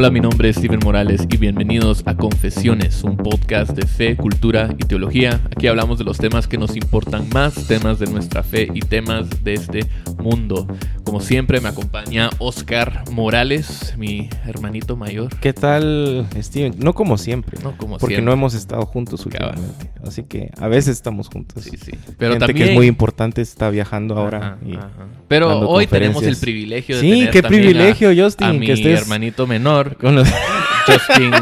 Hola, 0.00 0.10
mi 0.10 0.20
nombre 0.20 0.48
es 0.48 0.56
Steven 0.56 0.80
Morales 0.82 1.26
y 1.30 1.36
bienvenidos 1.36 2.04
a 2.06 2.16
Confesiones, 2.16 3.04
un 3.04 3.18
podcast 3.18 3.72
de 3.72 3.86
fe, 3.86 4.16
cultura 4.16 4.70
y 4.78 4.86
teología. 4.86 5.42
Aquí 5.54 5.66
hablamos 5.66 5.98
de 5.98 6.04
los 6.04 6.16
temas 6.16 6.48
que 6.48 6.56
nos 6.56 6.74
importan 6.74 7.28
más, 7.34 7.66
temas 7.66 7.98
de 7.98 8.06
nuestra 8.06 8.42
fe 8.42 8.70
y 8.72 8.80
temas 8.80 9.44
de 9.44 9.52
este 9.52 9.80
mundo. 10.16 10.66
Como 11.10 11.20
siempre 11.20 11.60
me 11.60 11.68
acompaña 11.68 12.30
Oscar 12.38 13.02
Morales, 13.10 13.94
mi 13.98 14.28
hermanito 14.46 14.94
mayor. 14.96 15.36
¿Qué 15.40 15.52
tal, 15.52 16.24
Steven? 16.40 16.74
No 16.78 16.92
como 16.94 17.18
siempre. 17.18 17.58
No 17.64 17.76
como 17.76 17.98
porque 17.98 18.14
siempre. 18.14 18.26
no 18.26 18.32
hemos 18.32 18.54
estado 18.54 18.86
juntos 18.86 19.26
últimamente. 19.26 19.90
Así 20.06 20.22
que 20.22 20.52
a 20.60 20.68
veces 20.68 20.94
estamos 20.96 21.26
juntos. 21.28 21.64
Sí, 21.64 21.76
sí. 21.76 21.90
Pero 22.16 22.34
Gente 22.34 22.46
también 22.46 22.66
que 22.66 22.72
es 22.72 22.76
muy 22.78 22.86
importante 22.86 23.42
está 23.42 23.70
viajando 23.70 24.16
ahora. 24.16 24.38
Ajá, 24.38 24.58
y- 24.64 24.76
ajá. 24.76 24.88
Pero 25.26 25.68
hoy 25.68 25.88
tenemos 25.88 26.22
el 26.22 26.36
privilegio 26.36 26.94
de 26.94 27.02
Sí, 27.02 27.10
tener 27.10 27.30
qué 27.32 27.42
también 27.42 27.62
privilegio, 27.64 28.10
a, 28.10 28.14
Justin, 28.24 28.46
a 28.46 28.52
que 28.52 28.58
mi 28.60 28.66
estés- 28.68 29.00
hermanito 29.00 29.48
menor, 29.48 29.96
Con 29.96 30.14
los 30.14 30.28
Justin 30.86 31.32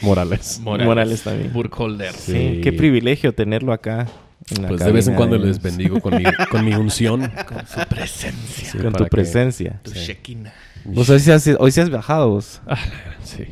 Morales. 0.00 0.60
Morales, 0.62 0.86
Morales 0.86 1.22
también. 1.24 1.52
Burkholder. 1.52 2.12
Sí, 2.14 2.32
Sí. 2.32 2.60
qué 2.62 2.72
privilegio 2.72 3.34
tenerlo 3.34 3.74
acá. 3.74 4.06
Pues 4.66 4.80
de 4.80 4.92
vez 4.92 5.08
en 5.08 5.14
cuando 5.14 5.38
de- 5.38 5.46
les 5.46 5.60
bendigo 5.60 6.00
con 6.00 6.16
mi, 6.16 6.24
con 6.50 6.64
mi 6.64 6.74
unción. 6.74 7.30
Con 7.46 7.66
su 7.66 7.80
presencia, 7.88 8.70
Sí, 8.70 8.78
Con 8.78 8.92
tu 8.92 9.04
que- 9.04 9.10
presencia. 9.10 9.80
tu 9.82 9.90
Sí. 9.90 9.98
Shekinah. 10.00 10.52
Vos 10.84 11.10
hoy 11.10 11.20
sí 11.20 11.30
has, 11.30 11.46
hoy 11.58 11.70
sí 11.70 11.80
has 11.80 11.90
viajado. 11.90 12.30
vos. 12.30 12.60
Ah, 12.66 12.78
Sí. 13.22 13.44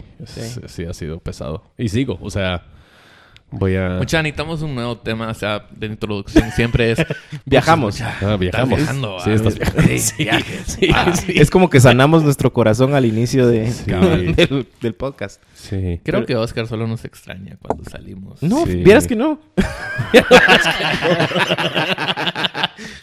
sí, 0.67 0.85
ha 0.85 0.95
sido 0.95 1.19
pesado. 1.21 1.65
Y 1.77 1.89
sigo, 1.91 2.19
o 2.23 2.31
sea, 2.31 2.63
voy 3.51 3.77
a... 3.77 3.91
Mucha, 3.99 4.23
necesitamos 4.23 4.63
un 4.63 4.75
nuevo 4.75 4.97
tema, 4.99 5.29
o 5.29 5.35
sea, 5.35 5.67
de 5.71 5.87
introducción 5.87 6.51
siempre 6.53 6.93
es... 6.93 6.99
Viajamos. 7.45 7.95
Mucha, 7.95 8.17
Ah, 8.23 8.37
viajamos. 8.37 8.79
Estás 8.81 8.97
viajando. 9.01 9.19
Sí, 9.21 9.31
ah, 9.31 9.35
estás 9.35 9.55
viajando. 9.59 9.83
sí, 9.89 9.99
Sí, 9.99 10.25
viajes. 10.25 10.63
sí, 10.67 10.89
Ah, 10.95 11.13
sí. 11.17 11.33
Es 11.37 11.51
como 11.51 11.71
que 11.71 11.81
sanamos 11.81 12.23
nuestro 12.23 12.53
corazón 12.53 12.95
al 12.95 13.05
inicio 13.07 13.47
de, 13.47 13.71
Sí. 13.71 13.85
del, 14.37 14.67
del 14.81 14.95
podcast. 14.95 15.43
Sí. 15.55 16.01
Creo 16.05 16.27
que 16.27 16.37
Oscar 16.37 16.67
solo 16.67 16.87
nos 16.87 17.05
extraña 17.05 17.57
cuando 17.63 17.85
salimos. 17.89 18.43
No, 18.43 18.67
Sí. 18.67 18.77
vieras 18.77 19.07
que 19.07 19.17
no. 19.17 19.41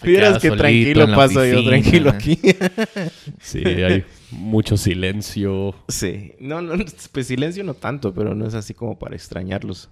Vieras 0.04 0.40
que 0.42 0.52
tranquilo 0.52 1.08
paso 1.16 1.46
yo, 1.46 1.64
tranquilo 1.64 2.10
aquí. 2.10 2.40
Sí, 3.40 3.64
hay 3.66 4.04
mucho 4.32 4.78
silencio. 4.78 5.74
Sí, 5.88 6.34
no, 6.40 6.62
no, 6.62 6.74
pues 7.12 7.28
silencio 7.28 7.64
no 7.64 7.74
tanto, 7.74 8.14
pero 8.14 8.36
no 8.36 8.48
es 8.48 8.54
así 8.54 8.74
como 8.74 8.98
para 9.00 9.16
extrañarlos. 9.16 9.90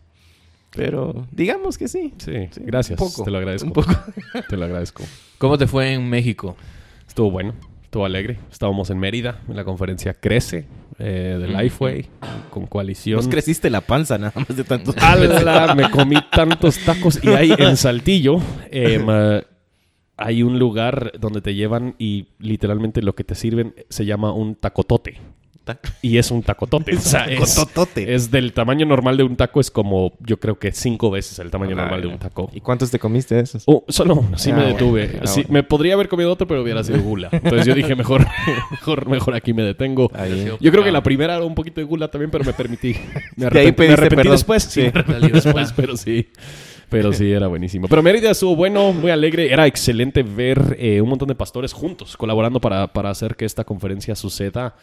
Pero 0.75 1.27
digamos 1.31 1.77
que 1.77 1.87
sí. 1.87 2.13
Sí, 2.17 2.47
Sí, 2.51 2.61
gracias. 2.65 2.99
un 2.99 3.07
poco, 3.07 3.23
te 3.23 3.31
lo 3.31 3.37
agradezco. 3.37 3.67
un 3.67 3.73
poco. 3.73 3.91
Te 4.49 4.57
lo 4.57 4.65
agradezco. 4.65 5.03
¿Cómo 5.37 5.57
te 5.57 5.67
fue 5.67 5.93
en 5.93 6.09
México? 6.09 6.55
Estuvo 7.07 7.29
bueno, 7.31 7.53
estuvo 7.83 8.05
alegre. 8.05 8.39
Estábamos 8.51 8.89
en 8.89 8.99
Mérida, 8.99 9.41
en 9.49 9.55
la 9.57 9.65
conferencia 9.65 10.13
Crece 10.13 10.65
eh, 10.97 11.37
de. 11.39 11.47
Lifeway, 11.47 12.07
con 12.49 12.67
coalición. 12.67 13.17
Nos 13.17 13.27
creciste 13.27 13.69
la 13.69 13.81
panza 13.81 14.17
nada 14.17 14.33
más 14.35 14.55
de 14.55 14.63
tantos. 14.63 14.95
¡Hala! 14.97 15.73
Me 15.75 15.89
comí 15.89 16.15
tantos 16.31 16.77
tacos. 16.85 17.19
Y 17.23 17.29
hay 17.29 17.53
en 17.57 17.75
Saltillo, 17.75 18.37
em, 18.69 19.05
eh, 19.09 19.43
hay 20.17 20.43
un 20.43 20.57
lugar 20.59 21.13
donde 21.19 21.41
te 21.41 21.53
llevan 21.55 21.95
y 21.97 22.27
literalmente 22.39 23.01
lo 23.01 23.13
que 23.15 23.23
te 23.23 23.35
sirven 23.35 23.73
se 23.89 24.05
llama 24.05 24.31
un 24.31 24.55
tacotote. 24.55 25.17
Y 26.01 26.17
es 26.17 26.31
un 26.31 26.41
tacotote. 26.43 26.95
o 26.95 26.99
sea, 26.99 27.25
es, 27.25 27.57
es 27.95 28.31
del 28.31 28.51
tamaño 28.53 28.85
normal 28.85 29.17
de 29.17 29.23
un 29.23 29.35
taco, 29.35 29.59
es 29.59 29.69
como 29.71 30.13
yo 30.19 30.39
creo 30.39 30.57
que 30.57 30.71
cinco 30.71 31.11
veces 31.11 31.39
el 31.39 31.51
tamaño 31.51 31.73
Ah, 31.77 31.81
normal 31.83 32.01
de 32.01 32.07
un 32.07 32.17
taco. 32.17 32.49
¿Y 32.53 32.61
cuántos 32.61 32.91
te 32.91 32.99
comiste 32.99 33.35
de 33.35 33.41
esos? 33.41 33.63
Oh, 33.67 33.83
solo 33.87 34.15
uno, 34.15 34.37
sí 34.37 34.51
Ah, 34.51 34.55
me 34.57 34.65
detuve. 34.65 35.19
Sí, 35.25 35.41
bueno. 35.41 35.47
Me 35.49 35.63
podría 35.63 35.93
haber 35.93 36.07
comido 36.09 36.31
otro, 36.31 36.47
pero 36.47 36.61
hubiera 36.63 36.83
sido 36.83 36.99
gula. 37.01 37.29
Entonces 37.31 37.65
yo 37.65 37.75
dije, 37.75 37.95
mejor, 37.95 38.25
mejor, 38.71 39.07
mejor 39.07 39.35
aquí 39.35 39.53
me 39.53 39.63
detengo. 39.63 40.11
Ahí. 40.13 40.49
Yo 40.59 40.71
creo 40.71 40.83
que 40.83 40.91
la 40.91 41.03
primera 41.03 41.35
era 41.35 41.45
un 41.45 41.55
poquito 41.55 41.79
de 41.79 41.85
gula 41.85 42.09
también, 42.09 42.31
pero 42.31 42.43
me 42.43 42.53
permití. 42.53 42.95
Me 43.35 43.45
De 43.49 43.59
ahí 43.59 43.67
arrepentí, 43.67 43.67
me 43.67 43.73
pediste 43.73 43.93
arrepentí 43.93 44.15
perdón. 44.15 44.31
después. 44.33 44.63
Sí, 44.63 44.69
Sí. 44.71 44.81
me 44.93 44.99
arrepentí 44.99 45.29
después, 45.31 45.73
pero 45.75 45.95
sí. 45.97 46.27
Pero 46.91 47.13
sí, 47.13 47.31
era 47.31 47.47
buenísimo. 47.47 47.87
Pero 47.87 48.03
Mérida 48.03 48.31
estuvo 48.31 48.55
bueno, 48.55 48.91
muy 48.91 49.11
alegre. 49.11 49.51
Era 49.51 49.65
excelente 49.65 50.23
ver 50.23 50.75
eh, 50.77 51.01
un 51.01 51.09
montón 51.09 51.29
de 51.29 51.35
pastores 51.35 51.71
juntos, 51.71 52.17
colaborando 52.17 52.59
para, 52.59 52.91
para 52.91 53.09
hacer 53.09 53.35
que 53.35 53.45
esta 53.45 53.63
conferencia 53.63 54.15
suceda. 54.15 54.75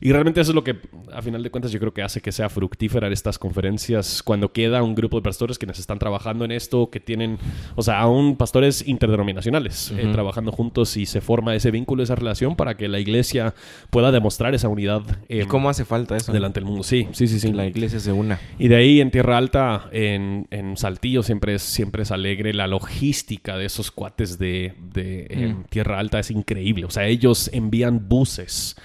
Y 0.00 0.12
realmente 0.12 0.40
eso 0.40 0.50
es 0.50 0.54
lo 0.54 0.62
que, 0.62 0.76
a 1.12 1.22
final 1.22 1.42
de 1.42 1.50
cuentas, 1.50 1.72
yo 1.72 1.80
creo 1.80 1.94
que 1.94 2.02
hace 2.02 2.20
que 2.20 2.32
sea 2.32 2.48
fructífera 2.48 3.08
estas 3.14 3.38
conferencias. 3.38 4.22
Cuando 4.22 4.52
queda 4.52 4.82
un 4.82 4.94
grupo 4.94 5.16
de 5.16 5.22
pastores 5.22 5.58
quienes 5.58 5.78
están 5.78 5.98
trabajando 5.98 6.44
en 6.44 6.52
esto, 6.52 6.90
que 6.90 7.00
tienen, 7.00 7.38
o 7.76 7.82
sea, 7.82 8.00
aún 8.00 8.36
pastores 8.36 8.86
interdenominacionales 8.86 9.92
eh, 9.96 10.08
trabajando 10.12 10.52
juntos 10.52 10.96
y 10.96 11.06
se 11.06 11.20
forma 11.20 11.54
ese 11.54 11.70
vínculo, 11.70 12.02
esa 12.02 12.14
relación 12.14 12.56
para 12.56 12.76
que 12.76 12.88
la 12.88 12.98
iglesia 12.98 13.54
pueda 13.90 14.12
demostrar 14.12 14.54
esa 14.54 14.68
unidad 14.68 15.02
eh, 15.28 15.42
¿Y 15.42 15.46
cómo 15.46 15.70
hace 15.70 15.84
falta 15.84 16.16
eso? 16.16 16.32
delante 16.32 16.60
del 16.60 16.66
mundo. 16.66 16.82
Sí, 16.82 17.08
sí, 17.12 17.26
sí, 17.26 17.40
sí. 17.40 17.48
Que 17.48 17.54
la 17.54 17.66
iglesia 17.66 18.00
se 18.00 18.12
una. 18.12 18.38
Y 18.58 18.68
de 18.68 18.76
ahí 18.76 19.00
en 19.00 19.10
Tierra 19.10 19.38
Alta, 19.38 19.88
en, 19.92 20.46
en 20.50 20.76
Saltillo, 20.76 21.22
siempre 21.22 21.53
es, 21.56 21.62
siempre 21.62 22.02
es 22.02 22.10
alegre. 22.10 22.52
La 22.52 22.66
logística 22.66 23.56
de 23.56 23.66
esos 23.66 23.90
cuates 23.90 24.38
de, 24.38 24.74
de 24.80 25.26
en 25.30 25.64
Tierra 25.64 25.98
Alta 25.98 26.18
es 26.18 26.30
increíble. 26.30 26.84
O 26.84 26.90
sea, 26.90 27.06
ellos 27.06 27.50
envían 27.52 28.08
buses 28.08 28.76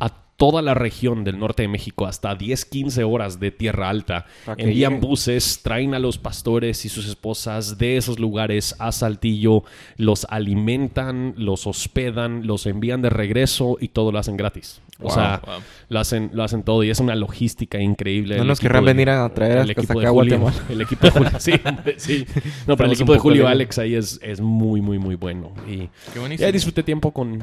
a 0.00 0.27
toda 0.38 0.62
la 0.62 0.72
región 0.72 1.24
del 1.24 1.38
norte 1.38 1.62
de 1.62 1.68
México, 1.68 2.06
hasta 2.06 2.34
10, 2.34 2.64
15 2.64 3.04
horas 3.04 3.40
de 3.40 3.50
Tierra 3.50 3.90
Alta. 3.90 4.24
Envían 4.56 4.92
lleguen. 4.94 5.00
buses, 5.00 5.60
traen 5.62 5.94
a 5.94 5.98
los 5.98 6.16
pastores 6.16 6.84
y 6.84 6.88
sus 6.88 7.06
esposas 7.08 7.76
de 7.76 7.96
esos 7.98 8.18
lugares 8.20 8.74
a 8.78 8.92
Saltillo, 8.92 9.64
los 9.96 10.26
alimentan, 10.30 11.34
los 11.36 11.66
hospedan, 11.66 12.46
los 12.46 12.66
envían 12.66 13.02
de 13.02 13.10
regreso 13.10 13.76
y 13.80 13.88
todo 13.88 14.12
lo 14.12 14.18
hacen 14.18 14.36
gratis. 14.36 14.80
O 15.00 15.10
sea, 15.10 15.40
Wow. 15.44 15.54
lo 15.90 16.00
hacen, 16.00 16.30
lo 16.32 16.42
hacen 16.42 16.62
todo 16.62 16.82
y 16.82 16.90
es 16.90 16.98
una 17.00 17.14
logística 17.14 17.78
increíble. 17.80 18.36
No 18.36 18.42
El 18.42 18.48
nos 18.48 18.58
querrán 18.60 18.84
de- 18.84 18.92
venir 18.92 19.10
a 19.10 19.28
traer 19.32 19.58
el 19.58 19.70
equipo 19.70 19.98
acá 20.00 20.10
Julio. 20.10 20.52
El 20.68 20.80
equipo 20.80 21.06
de 21.06 21.10
Julio, 21.12 21.30
sí, 21.38 21.52
sí. 21.98 22.26
No, 22.66 22.76
pero 22.76 22.86
el 22.88 22.92
equipo 22.94 23.12
de 23.12 23.18
Julio. 23.18 23.46
Alex 23.46 23.78
ahí 23.78 23.94
es, 23.94 24.18
es 24.22 24.40
muy, 24.40 24.80
muy, 24.80 24.98
muy 24.98 25.14
bueno. 25.14 25.52
Y 25.68 25.88
Qué 26.12 26.18
buenísimo. 26.18 26.46
ya 26.46 26.52
disfruté 26.52 26.82
tiempo 26.82 27.12
con, 27.12 27.42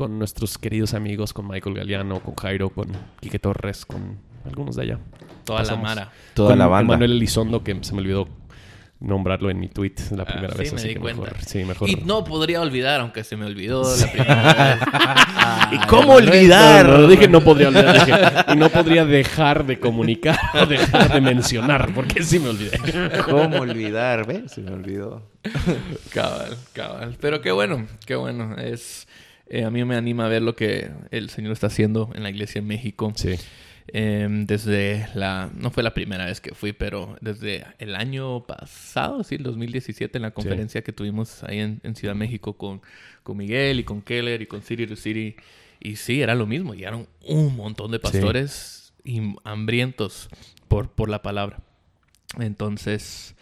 con 0.00 0.18
nuestros 0.18 0.56
queridos 0.56 0.94
amigos, 0.94 1.34
con 1.34 1.46
Michael 1.46 1.76
Galeano, 1.76 2.20
con 2.20 2.34
Jairo, 2.34 2.70
con 2.70 2.88
Quique 3.20 3.38
Torres, 3.38 3.84
con 3.84 4.16
algunos 4.46 4.74
de 4.76 4.84
allá. 4.84 4.98
Toda 5.44 5.62
la 5.62 5.76
mara. 5.76 6.10
Toda 6.32 6.48
con 6.52 6.58
la 6.58 6.66
banda. 6.68 6.94
Manuel 6.94 7.12
Elizondo, 7.12 7.62
que 7.62 7.76
se 7.82 7.92
me 7.92 7.98
olvidó 8.00 8.26
nombrarlo 8.98 9.50
en 9.50 9.60
mi 9.60 9.68
tweet 9.68 9.92
la 10.16 10.24
primera 10.24 10.54
Ah, 10.54 10.56
vez. 10.56 10.68
sí, 10.70 10.74
me 10.74 10.80
así 10.80 10.88
di 10.88 10.94
que 10.94 11.00
cuenta. 11.00 11.20
mejor, 11.20 11.36
sí, 11.44 11.64
mejor. 11.64 11.90
Y 11.90 11.96
no 11.96 12.24
podría 12.24 12.62
olvidar, 12.62 13.00
aunque 13.02 13.24
se 13.24 13.36
me 13.36 13.44
olvidó 13.44 13.82
la 13.94 14.10
primera 14.10 14.44
vez. 14.54 14.78
¿Y 15.72 15.76
Ay, 15.76 15.86
cómo 15.86 16.14
olvidar? 16.14 16.88
No, 16.88 16.98
no, 17.00 17.06
dije 17.06 17.28
no 17.28 17.42
podría 17.42 17.68
olvidar, 17.68 18.06
dije, 18.06 18.18
y 18.54 18.56
no 18.56 18.70
podría 18.70 19.04
dejar 19.04 19.66
de 19.66 19.78
comunicar 19.78 20.38
o 20.54 20.64
dejar 20.66 21.12
de 21.12 21.20
mencionar, 21.20 21.92
porque 21.94 22.22
sí 22.22 22.38
me 22.38 22.48
olvidé. 22.48 22.78
¿Cómo 23.26 23.58
olvidar? 23.60 24.26
¿Ves? 24.26 24.52
Se 24.52 24.62
me 24.62 24.70
olvidó. 24.72 25.28
Cabal, 26.08 26.56
cabal. 26.72 27.18
Pero 27.20 27.42
qué 27.42 27.52
bueno, 27.52 27.86
qué 28.06 28.14
bueno. 28.14 28.56
Es, 28.56 29.06
eh, 29.50 29.64
a 29.64 29.70
mí 29.70 29.84
me 29.84 29.96
anima 29.96 30.26
a 30.26 30.28
ver 30.28 30.42
lo 30.42 30.54
que 30.54 30.90
el 31.10 31.28
Señor 31.28 31.52
está 31.52 31.66
haciendo 31.66 32.10
en 32.14 32.22
la 32.22 32.30
iglesia 32.30 32.60
en 32.60 32.66
México. 32.66 33.12
Sí. 33.16 33.34
Em, 33.88 34.46
desde 34.46 35.08
la... 35.14 35.50
No 35.56 35.72
fue 35.72 35.82
la 35.82 35.92
primera 35.92 36.26
vez 36.26 36.40
que 36.40 36.54
fui, 36.54 36.72
pero 36.72 37.16
desde 37.20 37.66
el 37.78 37.96
año 37.96 38.46
pasado, 38.46 39.24
sí, 39.24 39.34
el 39.34 39.42
2017, 39.42 40.16
en 40.18 40.22
la 40.22 40.30
conferencia 40.30 40.82
que 40.82 40.92
tuvimos 40.92 41.42
ahí 41.42 41.58
en, 41.58 41.80
en 41.82 41.96
Ciudad 41.96 42.14
México 42.14 42.56
con, 42.56 42.80
con 43.24 43.36
Miguel 43.36 43.80
y 43.80 43.84
con 43.84 44.02
Keller 44.02 44.40
y 44.42 44.46
con 44.46 44.62
City 44.62 44.86
to 44.86 44.94
City. 44.94 45.34
Y 45.80 45.96
sí, 45.96 46.22
era 46.22 46.36
lo 46.36 46.46
mismo. 46.46 46.74
Llegaron 46.74 47.08
un 47.26 47.56
montón 47.56 47.90
de 47.90 47.98
pastores 47.98 48.92
y 49.02 49.20
hambrientos 49.42 50.28
por, 50.68 50.92
por 50.92 51.08
la 51.08 51.22
palabra. 51.22 51.60
Entonces, 52.38 53.34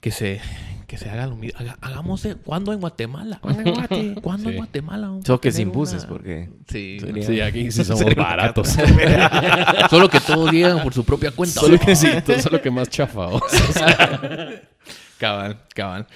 que 0.00 0.10
se, 0.10 0.40
que 0.86 0.96
se 0.96 1.10
haga 1.10 1.26
lo 1.26 1.36
mismo. 1.36 1.58
Haga- 1.58 1.76
hagamos, 1.80 2.26
¿cuándo 2.44 2.72
en 2.72 2.80
Guatemala? 2.80 3.38
¿Cuándo 3.40 3.62
Sí. 3.64 4.48
en 4.50 4.56
Guatemala? 4.56 5.06
vamos 5.08 5.24
a 5.24 5.26
Solo 5.26 5.40
que 5.40 5.52
sin 5.52 5.72
buses, 5.72 6.02
una- 6.04 6.08
porque... 6.08 6.48
Sí, 6.68 6.98
sería- 7.00 7.26
Sí, 7.26 7.40
aquí 7.40 7.70
sí 7.72 7.84
somos 7.84 8.14
baratos. 8.14 8.68
Solo 9.90 10.08
que 10.08 10.20
todos 10.20 10.52
llegan 10.52 10.82
por 10.82 10.94
su 10.94 11.04
propia 11.04 11.30
cuenta. 11.30 11.60
Solo 11.60 11.78
que 11.78 11.94
sí, 11.96 12.08
todo- 12.24 12.38
solo 12.40 12.60
que 12.62 12.70
más 12.70 12.88
chafados. 12.88 13.42
Cabal, 15.18 15.58
cabal. 15.74 16.06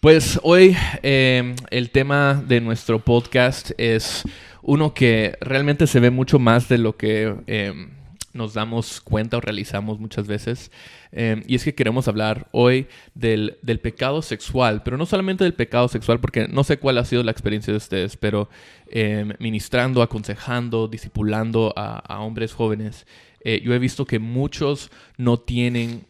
Pues 0.00 0.38
hoy 0.42 0.76
eh, 1.02 1.56
el 1.70 1.90
tema 1.90 2.40
de 2.46 2.60
nuestro 2.60 3.00
podcast 3.00 3.72
es 3.78 4.22
uno 4.62 4.94
que 4.94 5.36
realmente 5.40 5.86
se 5.86 5.98
ve 5.98 6.10
mucho 6.10 6.38
más 6.38 6.68
de 6.68 6.78
lo 6.78 6.96
que 6.96 7.34
eh, 7.46 7.88
nos 8.34 8.52
damos 8.52 9.00
cuenta 9.00 9.38
o 9.38 9.40
realizamos 9.40 9.98
muchas 9.98 10.26
veces. 10.26 10.70
Eh, 11.12 11.42
y 11.46 11.54
es 11.54 11.64
que 11.64 11.74
queremos 11.74 12.06
hablar 12.08 12.48
hoy 12.52 12.86
del, 13.14 13.56
del 13.62 13.80
pecado 13.80 14.20
sexual, 14.20 14.82
pero 14.82 14.98
no 14.98 15.06
solamente 15.06 15.44
del 15.44 15.54
pecado 15.54 15.88
sexual, 15.88 16.20
porque 16.20 16.46
no 16.48 16.62
sé 16.64 16.76
cuál 16.78 16.98
ha 16.98 17.04
sido 17.04 17.22
la 17.22 17.30
experiencia 17.30 17.72
de 17.72 17.78
ustedes, 17.78 18.16
pero 18.16 18.50
eh, 18.90 19.24
ministrando, 19.38 20.02
aconsejando, 20.02 20.88
discipulando 20.88 21.72
a, 21.76 21.98
a 22.00 22.20
hombres 22.20 22.52
jóvenes, 22.52 23.06
eh, 23.44 23.60
yo 23.64 23.72
he 23.74 23.78
visto 23.78 24.04
que 24.04 24.18
muchos 24.18 24.90
no 25.16 25.38
tienen 25.38 26.04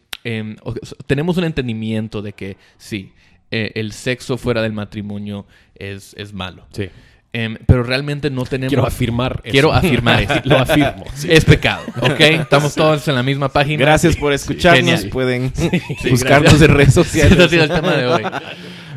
o- 0.63 0.73
tenemos 1.05 1.37
un 1.37 1.43
entendimiento 1.43 2.23
de 2.23 2.33
que 2.33 2.57
sí, 2.77 3.11
eh, 3.51 3.71
el 3.75 3.91
sexo 3.91 4.37
fuera 4.39 4.63
del 4.63 4.73
matrimonio 4.73 5.45
es, 5.75 6.15
es 6.17 6.33
malo. 6.33 6.65
Sí. 6.71 6.89
Em, 7.37 7.57
pero 7.65 7.83
realmente 7.83 8.29
no 8.29 8.45
tenemos... 8.45 8.69
Quiero 8.69 8.85
afirmar 8.87 9.41
eso. 9.43 9.51
Quiero 9.51 9.73
afirmar 9.73 10.21
eso. 10.23 10.35
Lo 10.45 10.57
afirmo. 10.57 11.03
sí. 11.15 11.27
Es 11.29 11.43
pecado, 11.43 11.83
¿ok? 12.01 12.19
Estamos 12.21 12.73
todos 12.73 13.05
en 13.09 13.15
la 13.15 13.23
misma 13.23 13.49
página. 13.49 13.81
Gracias 13.83 14.15
por 14.15 14.31
escucharnos. 14.31 15.03
Pueden 15.07 15.51
Sí, 15.53 15.69
buscarnos 16.11 16.53
gracias. 16.53 16.61
en 16.61 16.75
redes 16.77 16.93
sociales. 16.93 17.33
ese 17.33 17.43
ha 17.43 17.49
sido 17.49 17.63
el 17.63 17.69
tema 17.69 17.91
de 17.93 18.07
hoy. 18.07 18.23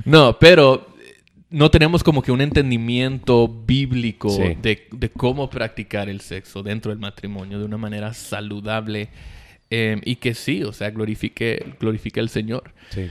No, 0.05 0.38
pero 0.38 0.87
no 1.50 1.69
tenemos 1.73 2.05
como 2.05 2.23
que 2.23 2.31
un 2.31 2.40
entendimiento 2.40 3.49
bíblico 3.49 4.32
de, 4.37 4.87
de 4.88 5.08
cómo 5.11 5.50
practicar 5.50 6.08
el 6.08 6.20
sexo 6.20 6.62
dentro 6.62 6.90
del 6.93 7.00
matrimonio 7.00 7.58
de 7.58 7.64
una 7.64 7.76
manera 7.79 8.14
saludable 8.14 9.08
eh, 9.70 10.00
y 10.05 10.14
que 10.17 10.35
sí, 10.35 10.62
o 10.62 10.73
sea, 10.73 10.90
glorifique, 10.90 11.75
glorifique 11.81 12.20
al 12.20 12.29
Señor. 12.29 12.73
Sí. 12.90 13.11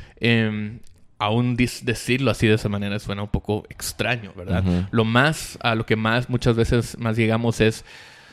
Aún 1.19 1.56
decirlo 1.56 2.30
así 2.30 2.46
de 2.48 2.54
esa 2.56 2.69
manera 2.69 3.00
suena 3.00 3.24
un 3.24 3.30
poco 3.30 3.64
extraño, 3.69 4.34
¿verdad? 4.36 4.88
Lo 4.92 5.04
más, 5.04 5.58
a 5.62 5.74
lo 5.74 5.86
que 5.86 5.96
más 5.96 6.30
muchas 6.30 6.56
veces 6.56 6.98
más 7.00 7.18
llegamos 7.18 7.60
es, 7.60 7.84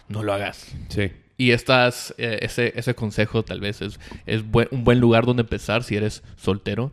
no 0.08 0.22
lo 0.22 0.34
hagas. 0.34 0.74
Sí. 0.88 1.10
Y 1.38 1.52
estas, 1.52 2.14
eh, 2.18 2.40
ese, 2.42 2.72
ese 2.76 2.94
consejo 2.94 3.42
tal 3.42 3.60
vez 3.60 3.80
es, 3.80 3.98
es 4.26 4.42
un 4.70 4.84
buen 4.84 5.00
lugar 5.00 5.24
donde 5.24 5.42
empezar 5.42 5.82
si 5.82 5.96
eres 5.96 6.22
soltero. 6.36 6.92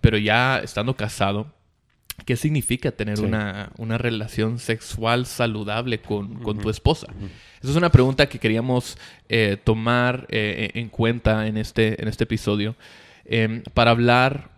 Pero 0.00 0.16
ya 0.18 0.58
estando 0.58 0.96
casado, 0.96 1.52
¿qué 2.24 2.36
significa 2.36 2.90
tener 2.92 3.18
Sí. 3.18 3.24
una, 3.24 3.72
una 3.76 3.98
relación 3.98 4.58
sexual 4.58 5.26
saludable 5.26 6.00
con, 6.00 6.36
con 6.42 6.58
tu 6.58 6.70
esposa? 6.70 7.08
Esa 7.60 7.70
es 7.70 7.76
una 7.76 7.90
pregunta 7.92 8.26
que 8.26 8.38
queríamos 8.38 8.96
eh, 9.28 9.58
tomar 9.62 10.26
eh, 10.30 10.70
en 10.74 10.88
cuenta 10.88 11.46
en 11.46 11.56
este, 11.58 12.00
en 12.00 12.08
este 12.08 12.24
episodio 12.24 12.74
eh, 13.26 13.62
para 13.74 13.90
hablar. 13.90 14.55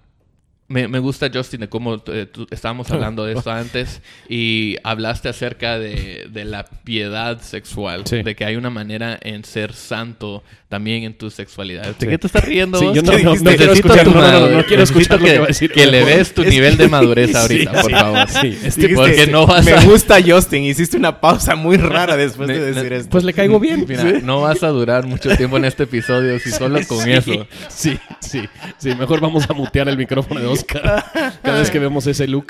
Me, 0.71 0.87
me 0.87 0.99
gusta, 0.99 1.31
Justin, 1.33 1.61
de 1.61 1.69
cómo 1.71 2.03
eh, 2.09 2.27
tú- 2.31 2.47
estábamos 2.51 2.91
hablando 2.91 3.25
de 3.25 3.33
esto 3.33 3.51
antes 3.51 4.03
y 4.29 4.77
hablaste 4.85 5.31
acerca 5.31 5.79
de, 5.79 6.27
de 6.31 6.45
la 6.45 6.65
piedad 6.85 7.41
sexual, 7.41 8.03
Sí. 8.05 8.23
de 8.23 8.37
que 8.37 8.45
hay 8.45 8.57
una 8.57 8.69
manera 8.69 9.19
en 9.23 9.45
ser 9.45 9.73
santo 9.73 10.43
también 10.69 11.05
en 11.05 11.15
tu 11.17 11.31
sexualidad. 11.31 11.85
¿De 11.87 11.95
Sí. 11.99 12.07
qué 12.07 12.19
te 12.19 12.27
estás 12.27 12.45
riendo? 12.45 12.79
Sí, 12.79 12.85
vos? 12.85 12.95
yo 12.95 13.01
no- 13.03 13.13
¿Qué 13.13 13.23
no- 13.23 13.35
quiero 13.57 13.73
escuchar- 13.73 14.05
tu 14.05 14.11
no, 14.11 14.17
no, 14.21 14.27
no, 14.27 14.33
no 14.33 14.41
madurez. 14.47 14.67
quiero 14.67 14.83
escuchar 14.83 15.19
lo 15.19 15.27
que 15.27 15.39
va 15.39 15.45
a 15.45 15.49
decir. 15.49 15.73
Que 15.73 15.87
le 15.87 16.05
des 16.05 16.35
tu 16.35 16.43
Es- 16.45 16.51
nivel 16.51 16.77
de 16.77 16.89
madurez 16.89 17.35
ahorita, 17.35 17.71
Sí, 17.71 17.77
por 17.81 17.91
sí. 17.91 17.91
favor. 17.93 18.29
Sí, 18.29 18.59
este- 18.63 18.89
Porque 18.95 19.27
no 19.27 19.47
vas 19.47 19.65
me 19.65 19.85
gusta 19.87 20.19
Justin. 20.23 20.65
Hiciste 20.65 20.99
una 20.99 21.19
pausa 21.19 21.55
muy 21.57 21.79
rara 21.79 22.15
después 22.19 22.47
de 22.47 22.61
decir 22.75 22.93
esto. 22.93 23.09
Pues 23.09 23.25
le 23.25 23.33
caigo 23.33 23.59
bien. 23.59 23.87
Mira, 23.89 24.05
no 24.23 24.43
vas 24.43 24.63
a 24.63 24.69
durar 24.69 25.07
mucho 25.07 25.35
tiempo 25.35 25.57
en 25.57 25.65
este 25.65 25.85
episodio 25.85 26.39
si 26.39 26.51
solo 26.51 26.79
con 26.87 27.03
Sí, 27.03 27.13
eso. 27.13 27.47
Sí, 27.71 27.99
sí, 28.21 28.43
sí. 28.77 28.95
Mejor 28.95 29.21
vamos 29.23 29.49
a 29.49 29.55
mutear 29.55 29.89
el 29.89 29.97
micrófono 29.97 30.41
de 30.41 30.58
Cada 30.65 31.59
vez 31.59 31.71
que 31.71 31.79
vemos 31.79 32.07
ese 32.07 32.27
look. 32.29 32.47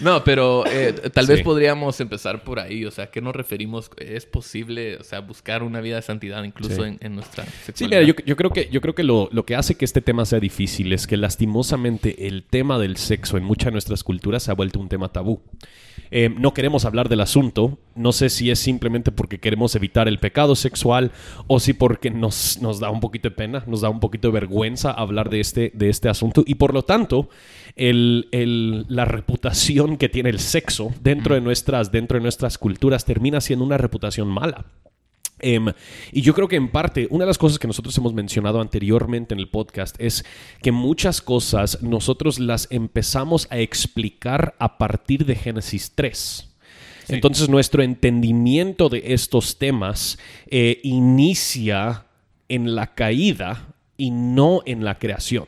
No, 0.00 0.22
pero 0.24 0.64
eh, 0.66 0.92
tal 1.12 1.26
vez 1.26 1.38
Sí. 1.38 1.44
podríamos 1.44 1.98
empezar 2.00 2.44
por 2.44 2.60
ahí. 2.60 2.84
O 2.84 2.90
sea, 2.90 3.10
¿qué 3.10 3.20
nos 3.20 3.34
referimos? 3.34 3.90
¿Es 3.98 4.26
posible, 4.26 4.96
o 4.98 5.04
sea, 5.04 5.20
buscar 5.20 5.62
una 5.62 5.80
vida 5.80 5.96
de 5.96 6.02
santidad 6.02 6.42
incluso 6.44 6.76
Sí. 6.76 6.88
en, 6.88 6.98
en 7.00 7.14
nuestra 7.14 7.44
Sí, 7.44 7.50
sexualidad? 7.66 8.00
mira, 8.02 8.12
yo, 8.14 8.24
yo 8.24 8.36
creo 8.36 8.50
que, 8.50 8.68
yo 8.70 8.80
creo 8.80 8.94
que 8.94 9.02
lo, 9.04 9.28
lo 9.32 9.46
que 9.46 9.56
hace 9.56 9.74
que 9.76 9.84
este 9.84 10.02
tema 10.02 10.24
sea 10.26 10.38
difícil 10.40 10.92
es 10.92 11.06
que 11.06 11.16
lastimosamente 11.16 12.26
el 12.28 12.44
tema 12.44 12.78
del 12.78 12.96
sexo 12.96 13.36
en 13.38 13.44
muchas 13.44 13.66
de 13.66 13.72
nuestras 13.72 14.04
culturas 14.04 14.42
se 14.42 14.50
ha 14.50 14.54
vuelto 14.54 14.78
un 14.78 14.88
tema 14.88 15.08
tabú. 15.12 15.42
Eh, 16.10 16.28
no 16.36 16.52
queremos 16.54 16.84
hablar 16.84 17.08
del 17.08 17.20
asunto, 17.20 17.78
no 17.96 18.12
sé 18.12 18.28
si 18.28 18.50
es 18.50 18.58
simplemente 18.58 19.10
porque 19.12 19.40
queremos 19.40 19.74
evitar 19.74 20.06
el 20.08 20.18
pecado 20.18 20.54
sexual 20.54 21.12
o 21.46 21.58
si 21.60 21.72
porque 21.72 22.10
nos, 22.10 22.58
nos 22.60 22.78
da 22.80 22.90
un 22.90 23.00
poquito 23.00 23.28
de 23.30 23.34
pena, 23.34 23.64
nos 23.66 23.80
da 23.80 23.88
un 23.88 24.00
poquito 24.00 24.28
de 24.28 24.32
vergüenza 24.32 24.90
hablar 24.92 25.30
de 25.30 25.40
este, 25.40 25.70
de 25.74 25.88
este 25.88 26.08
asunto 26.08 26.44
y 26.46 26.54
por 26.56 26.72
lo 26.74 26.82
tanto 26.82 27.28
el- 27.74 28.28
el- 28.32 28.86
la 28.88 29.04
reputación 29.04 29.96
que 29.96 30.08
tiene 30.08 30.30
el 30.30 30.38
sexo 30.40 30.92
dentro 31.00 31.34
de, 31.34 31.40
nuestras, 31.40 31.90
dentro 31.90 32.18
de 32.18 32.22
nuestras 32.22 32.58
culturas 32.58 33.04
termina 33.04 33.40
siendo 33.40 33.64
una 33.64 33.78
reputación 33.78 34.28
mala. 34.28 34.66
Em, 35.38 35.66
y 36.12 36.22
yo 36.22 36.32
creo 36.32 36.48
que 36.48 36.56
en 36.56 36.68
parte, 36.70 37.08
una 37.10 37.24
de 37.24 37.28
las 37.28 37.36
cosas 37.36 37.58
que 37.58 37.66
nosotros 37.66 37.96
hemos 37.98 38.14
mencionado 38.14 38.58
anteriormente 38.58 39.34
en 39.34 39.40
el 39.40 39.50
podcast 39.50 39.94
es 40.00 40.24
que 40.62 40.72
muchas 40.72 41.20
cosas 41.20 41.82
nosotros 41.82 42.38
las 42.40 42.68
empezamos 42.70 43.46
a 43.50 43.58
explicar 43.58 44.54
a 44.58 44.78
partir 44.78 45.26
de 45.26 45.34
Génesis 45.34 45.92
3. 45.94 46.55
Entonces 47.08 47.48
nuestro 47.48 47.82
entendimiento 47.82 48.88
de 48.88 49.02
estos 49.14 49.58
temas 49.58 50.18
eh, 50.48 50.80
inicia 50.82 52.06
en 52.48 52.74
la 52.74 52.94
caída 52.94 53.74
y 53.96 54.10
no 54.10 54.60
en 54.66 54.84
la 54.84 54.98
creación. 54.98 55.46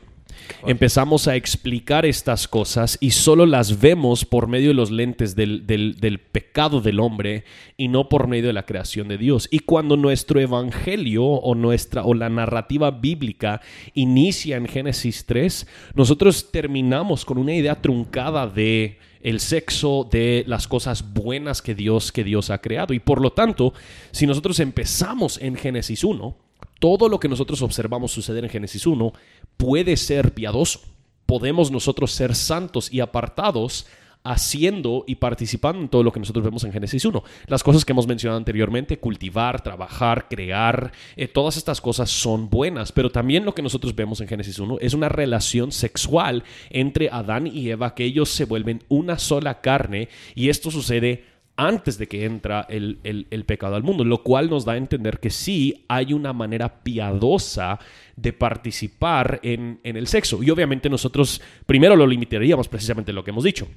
Empezamos 0.65 1.27
a 1.27 1.35
explicar 1.35 2.05
estas 2.05 2.47
cosas 2.47 2.97
y 3.01 3.11
solo 3.11 3.45
las 3.45 3.79
vemos 3.81 4.25
por 4.25 4.47
medio 4.47 4.69
de 4.69 4.73
los 4.73 4.89
lentes 4.89 5.35
del, 5.35 5.67
del- 5.67 5.95
del 5.99 6.19
pecado 6.19 6.81
del 6.81 6.99
hombre 6.99 7.43
y 7.77 7.87
no 7.87 8.09
por 8.09 8.27
medio 8.27 8.47
de 8.47 8.53
la 8.53 8.65
creación 8.65 9.07
de 9.09 9.17
Dios. 9.19 9.47
Y 9.51 9.59
cuando 9.59 9.95
nuestro 9.95 10.39
evangelio 10.39 11.23
o, 11.23 11.53
nuestra, 11.55 12.03
o 12.03 12.13
la 12.15 12.29
narrativa 12.29 12.89
bíblica 12.89 13.61
inicia 13.93 14.57
en 14.57 14.65
Génesis 14.67 15.25
3, 15.27 15.67
nosotros 15.93 16.51
terminamos 16.51 17.25
con 17.25 17.37
una 17.37 17.53
idea 17.53 17.75
truncada 17.79 18.47
de 18.47 18.97
el 19.21 19.39
sexo, 19.39 20.07
de 20.09 20.43
las 20.47 20.67
cosas 20.67 21.13
buenas 21.13 21.61
que 21.61 21.75
Dios, 21.75 22.11
que 22.11 22.23
Dios 22.23 22.49
ha 22.49 22.59
creado. 22.59 22.93
Y 22.93 22.99
por 22.99 23.21
lo 23.21 23.31
tanto, 23.31 23.73
si 24.11 24.25
nosotros 24.25 24.59
empezamos 24.59 25.37
en 25.41 25.55
Génesis 25.55 26.03
1, 26.03 26.35
todo 26.79 27.09
lo 27.09 27.19
que 27.19 27.27
nosotros 27.27 27.61
observamos 27.61 28.11
suceder 28.11 28.45
en 28.45 28.49
Génesis 28.49 28.87
1 28.87 29.13
puede 29.57 29.97
ser 29.97 30.33
piadoso. 30.33 30.81
Podemos 31.25 31.69
nosotros 31.69 32.11
ser 32.11 32.35
santos 32.35 32.91
y 32.91 33.01
apartados 33.01 33.85
haciendo 34.23 35.05
y 35.07 35.15
participando 35.15 35.81
en 35.81 35.89
todo 35.89 36.03
lo 36.03 36.11
que 36.11 36.19
nosotros 36.19 36.43
vemos 36.43 36.63
en 36.63 36.71
Génesis 36.71 37.05
1. 37.05 37.23
Las 37.47 37.63
cosas 37.63 37.85
que 37.85 37.93
hemos 37.93 38.07
mencionado 38.07 38.37
anteriormente, 38.37 38.99
cultivar, 38.99 39.61
trabajar, 39.61 40.27
crear, 40.29 40.91
eh, 41.15 41.27
todas 41.27 41.57
estas 41.57 41.81
cosas 41.81 42.09
son 42.09 42.49
buenas, 42.49 42.91
pero 42.91 43.09
también 43.11 43.45
lo 43.45 43.55
que 43.55 43.61
nosotros 43.61 43.95
vemos 43.95 44.21
en 44.21 44.27
Génesis 44.27 44.59
1 44.59 44.77
es 44.81 44.93
una 44.93 45.09
relación 45.09 45.71
sexual 45.71 46.43
entre 46.69 47.09
Adán 47.09 47.47
y 47.47 47.69
Eva, 47.69 47.95
que 47.95 48.03
ellos 48.05 48.29
se 48.29 48.45
vuelven 48.45 48.83
una 48.89 49.17
sola 49.19 49.61
carne 49.61 50.09
y 50.35 50.49
esto 50.49 50.69
sucede 50.71 51.23
antes 51.55 51.97
de 51.97 52.07
que 52.07 52.23
entra 52.23 52.65
el, 52.69 52.99
el- 53.03 53.27
el 53.31 53.43
pecado 53.43 53.75
al 53.75 53.83
mundo, 53.83 54.05
lo 54.05 54.23
cual 54.23 54.49
nos 54.49 54.63
da 54.63 54.73
a 54.73 54.77
entender 54.77 55.19
que 55.19 55.29
sí 55.29 55.83
hay 55.89 56.13
una 56.13 56.31
manera 56.31 56.83
piadosa 56.83 57.79
de 58.15 58.31
participar 58.31 59.41
en, 59.43 59.79
en 59.83 59.97
el 59.97 60.07
sexo. 60.07 60.41
Y 60.41 60.49
obviamente 60.51 60.89
nosotros 60.89 61.41
primero 61.65 61.97
lo 61.97 62.07
limitaríamos 62.07 62.69
precisamente 62.69 63.11
lo 63.11 63.23
que 63.25 63.31
hemos 63.31 63.43
dicho 63.43 63.67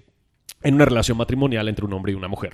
en 0.62 0.74
una 0.74 0.84
relación 0.84 1.16
matrimonial 1.18 1.68
entre 1.68 1.84
un 1.84 1.92
hombre 1.92 2.12
y 2.12 2.14
una 2.14 2.28
mujer. 2.28 2.52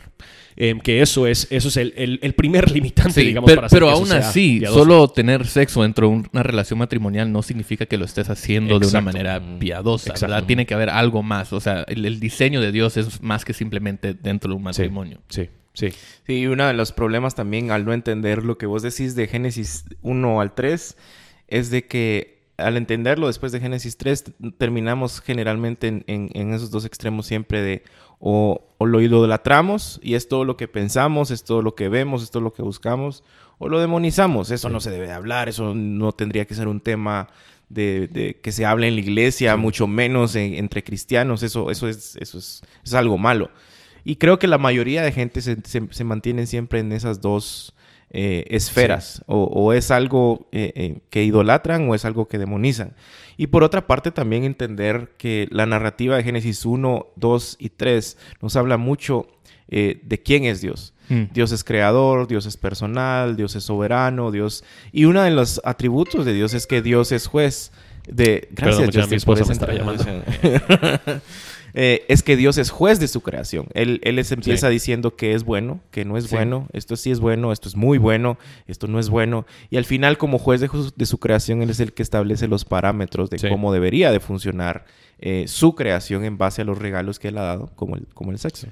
Em, 0.56 0.80
que 0.80 1.02
eso 1.02 1.26
es, 1.26 1.46
eso 1.50 1.68
es 1.68 1.76
el, 1.76 1.92
el- 1.96 2.18
el 2.22 2.34
primer 2.34 2.70
limitante, 2.72 3.12
Sí, 3.20 3.26
digamos, 3.26 3.48
pero, 3.48 3.60
para 3.62 3.68
pero 3.68 3.90
aún 3.90 4.10
así, 4.12 4.58
piadoso. 4.60 4.80
solo 4.80 5.08
tener 5.08 5.46
sexo 5.46 5.82
dentro 5.82 6.08
de 6.10 6.22
una 6.32 6.42
relación 6.42 6.78
matrimonial 6.78 7.30
no 7.30 7.42
significa 7.42 7.86
que 7.86 7.96
lo 7.98 8.04
estés 8.04 8.28
haciendo 8.30 8.78
de 8.78 8.86
una 8.86 9.00
manera 9.00 9.40
piadosa, 9.58 10.10
Exacto. 10.10 10.32
¿verdad? 10.34 10.46
Tiene 10.46 10.66
que 10.66 10.74
haber 10.74 10.90
algo 10.90 11.22
más. 11.22 11.52
O 11.52 11.60
sea, 11.60 11.82
el, 11.88 12.04
el 12.04 12.18
diseño 12.20 12.60
de 12.60 12.72
Dios 12.72 12.96
es 12.96 13.22
más 13.22 13.44
que 13.44 13.52
simplemente 13.52 14.14
dentro 14.14 14.50
de 14.50 14.56
un 14.56 14.62
Sí, 14.62 14.64
matrimonio. 14.64 15.18
Sí, 15.28 15.48
sí. 15.74 15.88
Sí, 16.26 16.46
uno 16.46 16.66
de 16.66 16.72
los 16.74 16.92
problemas 16.92 17.34
también 17.34 17.70
al 17.70 17.84
no 17.84 17.92
entender 17.92 18.44
lo 18.44 18.58
que 18.58 18.66
vos 18.66 18.82
decís 18.82 19.14
de 19.14 19.26
Génesis 19.28 19.84
1 20.02 20.40
al 20.40 20.54
3 20.54 20.96
es 21.48 21.70
de 21.70 21.86
que 21.86 22.37
al 22.58 22.76
entenderlo 22.76 23.26
después 23.28 23.52
de 23.52 23.60
Génesis 23.60 23.96
3 23.96 24.24
t- 24.24 24.32
terminamos 24.58 25.20
generalmente 25.20 25.86
en, 25.88 26.04
en- 26.06 26.30
en 26.34 26.52
esos 26.52 26.70
dos 26.70 26.84
extremos 26.84 27.26
siempre 27.26 27.62
de 27.62 27.82
o, 28.20 28.62
o 28.78 28.86
lo 28.86 29.00
idolatramos 29.00 30.00
y 30.02 30.14
es 30.14 30.28
todo 30.28 30.44
lo 30.44 30.56
que 30.56 30.68
pensamos, 30.68 31.30
es 31.30 31.44
todo 31.44 31.62
lo 31.62 31.74
que 31.74 31.88
vemos, 31.88 32.22
es 32.22 32.30
todo 32.30 32.42
lo 32.42 32.52
que 32.52 32.62
buscamos, 32.62 33.22
o 33.58 33.68
lo 33.68 33.78
demonizamos. 33.80 34.50
Eso 34.50 34.68
no 34.68 34.80
se 34.80 34.90
debe 34.90 35.06
de 35.06 35.12
hablar, 35.12 35.48
eso 35.48 35.74
no 35.74 36.12
tendría 36.12 36.44
que 36.44 36.54
ser 36.54 36.66
un 36.68 36.80
tema 36.80 37.28
de, 37.68 38.08
de 38.08 38.40
que 38.40 38.50
se 38.50 38.66
hable 38.66 38.88
en 38.88 38.94
la 38.94 39.00
iglesia, 39.02 39.56
mucho 39.56 39.86
menos 39.86 40.34
en- 40.34 40.54
entre 40.54 40.82
cristianos, 40.82 41.42
eso, 41.44 41.70
eso, 41.70 41.86
es, 41.88 42.16
eso 42.16 42.38
es, 42.38 42.62
es 42.84 42.94
algo 42.94 43.18
malo. 43.18 43.50
Y 44.04 44.16
creo 44.16 44.38
que 44.38 44.46
la 44.48 44.58
mayoría 44.58 45.02
de 45.02 45.12
gente 45.12 45.40
se, 45.40 45.58
se, 45.64 45.86
se 45.90 46.04
mantienen 46.04 46.46
siempre 46.48 46.80
en 46.80 46.90
esas 46.92 47.20
dos 47.20 47.74
eh, 48.10 48.46
esferas. 48.48 49.22
O, 49.26 49.44
o 49.44 49.74
es 49.74 49.90
algo 49.90 50.48
eh, 50.50 50.72
eh, 50.74 51.00
que 51.10 51.24
idolatran 51.24 51.88
o 51.90 51.94
es 51.94 52.06
algo 52.06 52.26
que 52.26 52.38
demonizan. 52.38 52.94
Y 53.36 53.48
por 53.48 53.62
otra 53.62 53.86
parte 53.86 54.10
también 54.10 54.44
entender 54.44 55.12
que 55.18 55.46
la 55.50 55.66
narrativa 55.66 56.16
de 56.16 56.22
Génesis 56.22 56.64
1, 56.64 57.06
2 57.16 57.56
y 57.60 57.68
3 57.68 58.16
nos 58.40 58.56
habla 58.56 58.78
mucho 58.78 59.26
de 59.70 60.22
quién 60.24 60.44
es 60.46 60.62
Dios. 60.62 60.94
Mm. 61.10 61.24
Dios 61.34 61.52
es 61.52 61.62
creador, 61.62 62.26
Dios 62.26 62.46
es 62.46 62.56
personal, 62.56 63.36
Dios 63.36 63.54
es 63.54 63.64
soberano, 63.64 64.30
Dios... 64.30 64.64
Y 64.92 65.04
uno 65.04 65.22
de 65.22 65.30
los 65.30 65.60
atributos 65.62 66.24
de 66.24 66.32
Dios 66.32 66.54
es 66.54 66.66
que 66.66 66.80
Dios 66.80 67.12
es 67.12 67.26
juez. 67.26 67.70
De... 68.06 68.48
Gracias, 68.52 68.88
mi 68.88 69.02
Justin, 69.02 69.20
por 69.20 69.38
esposa 69.38 69.52
esa 69.52 69.66
me 69.66 69.74
introducción. 69.74 70.22
eh, 71.74 72.04
es 72.08 72.22
que 72.22 72.36
Dios 72.36 72.58
es 72.58 72.70
juez 72.70 72.98
de 73.00 73.08
su 73.08 73.20
creación. 73.20 73.66
Él, 73.74 74.00
él 74.04 74.16
les 74.16 74.32
empieza 74.32 74.68
Sí. 74.68 74.72
diciendo 74.72 75.16
que 75.16 75.34
es 75.34 75.44
bueno, 75.44 75.80
que 75.90 76.04
no 76.04 76.16
es 76.16 76.24
Sí. 76.24 76.34
bueno, 76.34 76.66
esto 76.72 76.96
sí 76.96 77.10
es 77.10 77.20
bueno, 77.20 77.52
esto 77.52 77.68
es 77.68 77.76
muy 77.76 77.98
bueno, 77.98 78.38
esto 78.66 78.86
no 78.88 78.98
es 78.98 79.08
bueno. 79.10 79.46
Y 79.70 79.76
al 79.76 79.84
final, 79.84 80.18
como 80.18 80.38
juez 80.38 80.60
de, 80.60 81.06
su 81.06 81.18
creación, 81.18 81.62
Él 81.62 81.70
es 81.70 81.80
el 81.80 81.92
que 81.92 82.02
establece 82.02 82.48
los 82.48 82.64
parámetros 82.64 83.30
de 83.30 83.38
Sí. 83.38 83.48
cómo 83.48 83.72
debería 83.72 84.10
de 84.12 84.20
funcionar 84.20 84.84
eh, 85.20 85.46
su 85.48 85.74
creación 85.74 86.24
en 86.24 86.38
base 86.38 86.62
a 86.62 86.64
los 86.64 86.78
regalos 86.78 87.18
que 87.18 87.26
Él 87.28 87.38
ha 87.38 87.42
dado, 87.42 87.70
como 87.74 87.96
el, 87.96 88.06
como 88.14 88.30
el 88.30 88.38
sexo. 88.38 88.68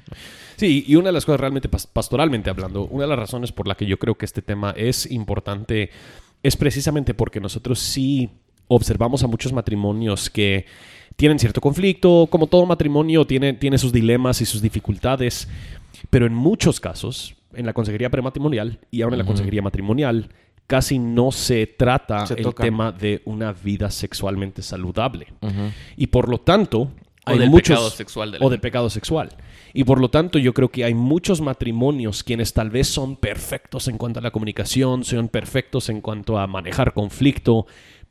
Sí, 0.57 0.85
y 0.87 0.95
una 0.95 1.07
de 1.07 1.12
las 1.12 1.25
cosas 1.25 1.41
realmente 1.41 1.69
pas- 1.69 1.88
pastoralmente 1.93 2.50
hablando, 2.50 2.87
una 2.87 3.03
de 3.03 3.09
las 3.09 3.19
razones 3.19 3.50
por 3.50 3.67
la 3.67 3.75
que 3.75 3.85
yo 3.85 3.99
creo 3.99 4.15
que 4.15 4.25
este 4.26 4.43
tema 4.43 4.73
es 4.76 5.11
importante 5.11 5.91
es 6.45 6.57
precisamente 6.57 7.15
porque 7.15 7.41
nosotros 7.41 7.81
sí 7.81 8.31
observamos 8.69 9.25
a 9.25 9.26
muchos 9.26 9.53
matrimonios 9.53 10.31
que 10.31 10.67
tienen 11.17 11.39
cierto 11.39 11.61
conflicto, 11.61 12.29
como 12.31 12.47
todo 12.47 12.67
matrimonio 12.67 13.27
tiene, 13.27 13.55
tiene 13.55 13.79
sus 13.79 13.93
dilemas 13.93 14.41
y 14.41 14.47
sus 14.47 14.63
dificultades, 14.63 15.49
pero 16.11 16.27
en 16.27 16.35
muchos 16.35 16.79
casos, 16.79 17.35
en 17.55 17.67
la 17.67 17.73
consejería 17.73 18.11
prematrimonial 18.11 18.79
y 18.91 19.03
ahora 19.03 19.15
en 19.15 19.19
la 19.21 19.27
consejería 19.27 19.63
matrimonial, 19.63 20.29
casi 20.67 20.99
no 20.99 21.33
se 21.33 21.67
trata 21.67 22.27
Se 22.27 22.35
el 22.35 22.55
tema 22.55 22.93
de 22.93 23.23
una 23.25 23.53
vida 23.53 23.91
sexualmente 23.91 24.63
saludable. 24.63 25.29
Y 25.97 26.09
por 26.09 26.29
lo 26.29 26.39
tanto, 26.39 26.81
O 26.81 26.91
hay 27.25 27.39
del 27.39 27.51
muchos, 27.51 27.77
pecado 27.77 27.91
sexual 27.91 28.33
de 28.33 28.39
o 28.41 28.51
del 28.51 28.61
pecado 28.61 28.91
sexual. 28.91 29.31
Y 29.73 29.85
por 29.85 30.01
lo 30.01 30.11
tanto, 30.11 30.39
yo 30.39 30.55
creo 30.55 30.71
que 30.71 30.85
hay 30.85 30.95
muchos 30.95 31.41
matrimonios 31.41 32.23
quienes 32.23 32.53
tal 32.53 32.71
vez 32.71 32.89
son 32.89 33.17
perfectos 33.17 33.89
en 33.89 33.99
cuanto 33.99 34.21
a 34.21 34.23
la 34.23 34.31
comunicación, 34.31 35.05
son 35.05 35.29
perfectos 35.29 35.89
en 35.89 36.01
cuanto 36.01 36.39
a 36.39 36.47
manejar 36.47 36.95
conflicto, 36.95 37.67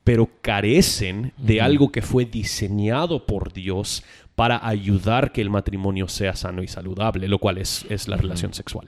pero 0.06 0.30
carecen 0.42 1.34
de 1.36 1.60
algo 1.60 1.92
que 1.92 2.02
fue 2.02 2.24
diseñado 2.24 3.26
por 3.26 3.52
Dios 3.52 4.04
para 4.36 4.66
ayudar 4.66 5.32
que 5.34 5.42
el 5.42 5.50
matrimonio 5.50 6.08
sea 6.08 6.36
sano 6.36 6.64
y 6.64 6.68
saludable, 6.70 7.28
lo 7.28 7.40
cual 7.40 7.58
es, 7.58 7.86
es 7.90 8.08
la 8.08 8.16
relación 8.16 8.54
sexual. 8.54 8.88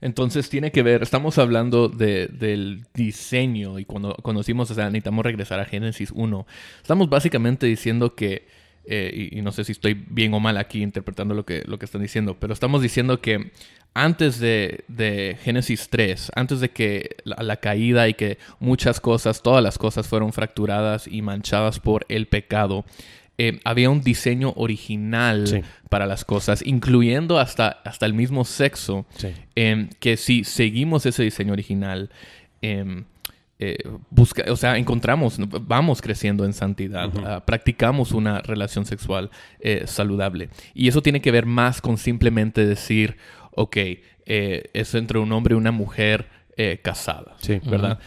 Entonces 0.00 0.50
tiene 0.50 0.70
que 0.72 0.82
ver, 0.82 1.02
estamos 1.02 1.38
hablando 1.38 1.88
de- 1.88 2.28
del 2.28 2.84
diseño 2.94 3.78
y 3.78 3.84
cuando 3.86 4.14
conocimos, 4.22 4.70
o 4.70 4.74
sea, 4.74 4.86
necesitamos 4.86 5.24
regresar 5.24 5.58
a 5.58 5.64
Génesis 5.64 6.10
1. 6.14 6.46
Estamos 6.82 7.08
básicamente 7.08 7.66
diciendo 7.66 8.14
que, 8.14 8.46
eh, 8.88 9.28
y, 9.32 9.38
y 9.38 9.42
no 9.42 9.52
sé 9.52 9.64
si 9.64 9.72
estoy 9.72 9.94
bien 9.94 10.32
o 10.34 10.40
mal 10.40 10.56
aquí 10.56 10.82
interpretando 10.82 11.34
lo 11.34 11.44
que, 11.44 11.62
lo 11.66 11.78
que 11.78 11.84
están 11.84 12.02
diciendo, 12.02 12.36
pero 12.38 12.52
estamos 12.52 12.82
diciendo 12.82 13.20
que 13.20 13.50
antes 13.94 14.38
de, 14.38 14.84
de 14.88 15.36
Génesis 15.42 15.88
3, 15.88 16.32
antes 16.34 16.60
de 16.60 16.68
que 16.70 17.16
la, 17.24 17.36
la 17.42 17.56
caída 17.56 18.08
y 18.08 18.14
que 18.14 18.36
muchas 18.60 19.00
cosas, 19.00 19.42
todas 19.42 19.62
las 19.62 19.78
cosas 19.78 20.06
fueron 20.06 20.32
fracturadas 20.32 21.06
y 21.08 21.22
manchadas 21.22 21.80
por 21.80 22.04
el 22.10 22.26
pecado, 22.26 22.84
eh, 23.38 23.60
había 23.64 23.88
un 23.90 24.00
diseño 24.02 24.52
original 24.56 25.46
Sí. 25.46 25.60
para 25.90 26.06
las 26.06 26.24
cosas, 26.24 26.62
incluyendo 26.64 27.38
hasta, 27.38 27.68
hasta 27.68 28.06
el 28.06 28.14
mismo 28.14 28.44
sexo, 28.44 29.06
Sí. 29.16 29.28
em, 29.54 29.88
que 30.00 30.16
si 30.16 30.44
seguimos 30.44 31.06
ese 31.06 31.22
diseño 31.22 31.52
original, 31.52 32.10
em, 32.62 33.04
eh, 33.58 33.78
busca, 34.10 34.44
o 34.52 34.56
sea, 34.56 34.76
encontramos, 34.76 35.38
vamos 35.66 36.02
creciendo 36.02 36.44
en 36.44 36.52
santidad, 36.52 37.10
ah, 37.24 37.44
practicamos 37.46 38.12
una 38.12 38.40
relación 38.42 38.84
sexual 38.84 39.30
eh, 39.60 39.84
saludable. 39.86 40.50
Y 40.74 40.88
eso 40.88 41.02
tiene 41.02 41.20
que 41.22 41.30
ver 41.30 41.46
más 41.46 41.80
con 41.80 41.96
simplemente 41.96 42.66
decir, 42.66 43.16
ok, 43.52 43.76
eh, 43.76 44.64
es 44.74 44.94
entre 44.94 45.18
un 45.18 45.32
hombre 45.32 45.54
y 45.54 45.56
una 45.58 45.72
mujer 45.72 46.26
eh, 46.58 46.80
casada, 46.82 47.34
Sí. 47.38 47.60
¿verdad? 47.64 47.98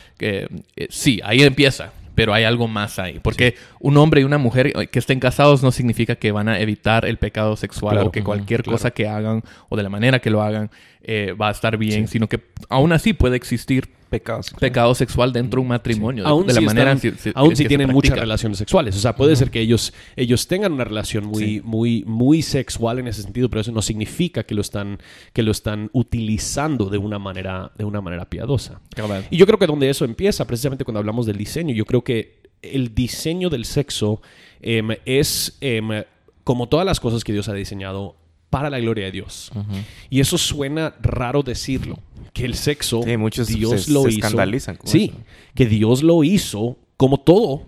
Sí, 0.90 1.20
ahí 1.24 1.42
empieza. 1.42 1.94
Pero 2.16 2.34
hay 2.34 2.44
algo 2.44 2.68
más 2.68 3.00
ahí. 3.00 3.20
Porque 3.24 3.56
un 3.80 3.96
hombre 3.96 4.20
y 4.20 4.24
una 4.26 4.38
mujer 4.38 4.74
que 4.92 5.00
estén 5.00 5.22
casados 5.22 5.64
no 5.64 5.72
significa 5.72 6.16
que 6.18 6.34
van 6.34 6.50
a 6.50 6.60
evitar 6.60 7.06
el 7.06 7.16
pecado 7.18 7.56
sexual 7.56 7.94
Claro. 7.96 8.10
o 8.10 8.12
que 8.12 8.24
cualquier 8.24 8.62
claro. 8.62 8.76
cosa 8.76 8.92
que 8.92 9.08
hagan 9.08 9.42
o 9.70 9.78
de 9.78 9.84
la 9.84 9.90
manera 9.90 10.20
que 10.20 10.30
lo 10.30 10.42
hagan 10.42 10.70
eh, 11.02 11.34
va 11.40 11.48
a 11.48 11.52
estar 11.52 11.78
bien, 11.78 12.10
sino 12.10 12.28
que 12.28 12.42
aún 12.68 12.92
así 12.92 13.14
puede 13.14 13.38
existir 13.38 13.88
Pecados. 14.10 14.50
pecado 14.60 14.96
sexual 14.96 15.32
dentro 15.32 15.58
de 15.60 15.62
un 15.62 15.68
matrimonio. 15.70 16.24
de- 16.24 16.30
Aún 16.30 16.48
de 16.48 16.54
la 16.54 16.60
si, 16.60 16.66
manera 16.66 16.92
están- 16.94 17.34
aún 17.36 17.56
si 17.56 17.66
tienen 17.66 17.90
muchas 17.92 18.18
relaciones 18.18 18.58
sexuales. 18.58 18.96
O 18.96 19.00
sea, 19.00 19.16
puede 19.16 19.36
ser 19.36 19.52
que 19.52 19.60
ellos, 19.62 19.94
ellos 20.16 20.48
tengan 20.48 20.72
una 20.74 20.84
relación 20.84 21.26
muy, 21.26 21.44
Sí. 21.44 21.62
muy, 21.64 22.04
muy 22.06 22.42
sexual 22.42 23.00
en 23.00 23.08
ese 23.08 23.22
sentido, 23.22 23.50
pero 23.50 23.62
eso 23.62 23.72
no 23.72 23.82
significa 23.82 24.44
que 24.44 24.56
lo 24.56 24.62
están, 24.62 25.00
que 25.34 25.44
lo 25.44 25.52
están 25.52 25.90
utilizando 25.94 26.90
de 26.90 26.98
una 26.98 27.20
manera, 27.20 27.72
de 27.78 27.86
una 27.86 28.02
manera 28.02 28.26
piadosa. 28.30 28.82
Cabal. 28.96 29.26
Y 29.30 29.38
yo 29.38 29.46
creo 29.46 29.58
que 29.60 29.68
donde 29.68 29.90
eso 29.90 30.06
empieza, 30.06 30.46
precisamente 30.46 30.84
cuando 30.84 31.00
hablamos 31.00 31.26
del 31.26 31.38
diseño, 31.38 31.74
yo 31.74 31.86
creo 31.86 32.04
que 32.04 32.40
el 32.62 32.94
diseño 32.94 33.50
del 33.50 33.66
sexo 33.66 34.22
em, 34.62 34.90
es 35.06 35.58
em, 35.62 36.04
como 36.44 36.68
todas 36.68 36.86
las 36.86 37.00
cosas 37.00 37.24
que 37.24 37.32
Dios 37.32 37.48
ha 37.48 37.54
diseñado 37.54 38.16
para 38.50 38.70
la 38.70 38.80
gloria 38.80 39.06
de 39.06 39.12
Dios. 39.12 39.52
Y 40.10 40.20
eso 40.20 40.38
suena 40.38 40.96
raro 41.02 41.44
decirlo, 41.44 42.00
que 42.34 42.46
el 42.46 42.56
sexo 42.56 43.02
Sí, 43.04 43.18
muchos 43.18 43.48
Dios 43.48 43.84
se- 43.84 43.92
lo 43.92 44.04
se 44.04 44.10
hizo. 44.10 44.18
escandalizan 44.20 44.76
con 44.78 44.88
sí, 44.88 45.12
eso. 45.14 45.24
que 45.56 45.66
Dios 45.66 46.04
lo 46.04 46.24
hizo 46.24 46.78
como 46.96 47.18
todo 47.18 47.66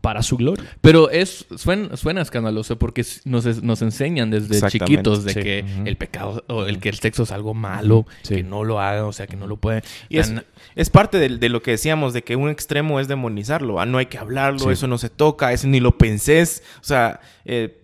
para 0.00 0.22
su 0.22 0.36
gloria. 0.36 0.64
Pero 0.80 1.10
es 1.10 1.46
suena, 1.56 1.96
suena 1.96 2.22
escandaloso 2.22 2.78
porque 2.78 3.04
nos, 3.24 3.60
nos 3.62 3.82
enseñan 3.82 4.30
desde 4.30 4.68
chiquitos 4.70 5.24
de 5.24 5.32
sí. 5.34 5.40
que 5.40 5.64
el 5.84 5.96
pecado 5.96 6.44
o 6.48 6.64
el 6.64 6.78
que 6.78 6.88
el 6.88 6.94
sexo 6.94 7.24
es 7.24 7.32
algo 7.32 7.54
malo, 7.54 8.06
Sí. 8.22 8.36
que 8.36 8.42
no 8.44 8.62
lo 8.62 8.80
hagan, 8.80 9.04
o 9.04 9.12
sea, 9.12 9.26
que 9.26 9.34
no 9.36 9.48
lo 9.48 9.56
pueden. 9.56 9.82
Y 10.08 10.18
es, 10.18 10.32
es 10.76 10.90
parte 10.90 11.18
de, 11.18 11.28
de 11.38 11.48
lo 11.48 11.60
que 11.60 11.72
decíamos, 11.72 12.12
de 12.12 12.22
que 12.22 12.36
un 12.36 12.50
extremo 12.50 13.00
es 13.00 13.08
demonizarlo. 13.08 13.80
Ah, 13.80 13.86
no 13.86 13.98
hay 13.98 14.06
que 14.06 14.18
hablarlo, 14.18 14.60
Sí. 14.60 14.70
eso 14.70 14.86
no 14.86 14.96
se 14.96 15.10
toca, 15.10 15.52
eso 15.52 15.66
ni 15.66 15.80
lo 15.80 15.98
pensés. 15.98 16.62
O 16.80 16.84
sea, 16.84 17.18
eh, 17.44 17.77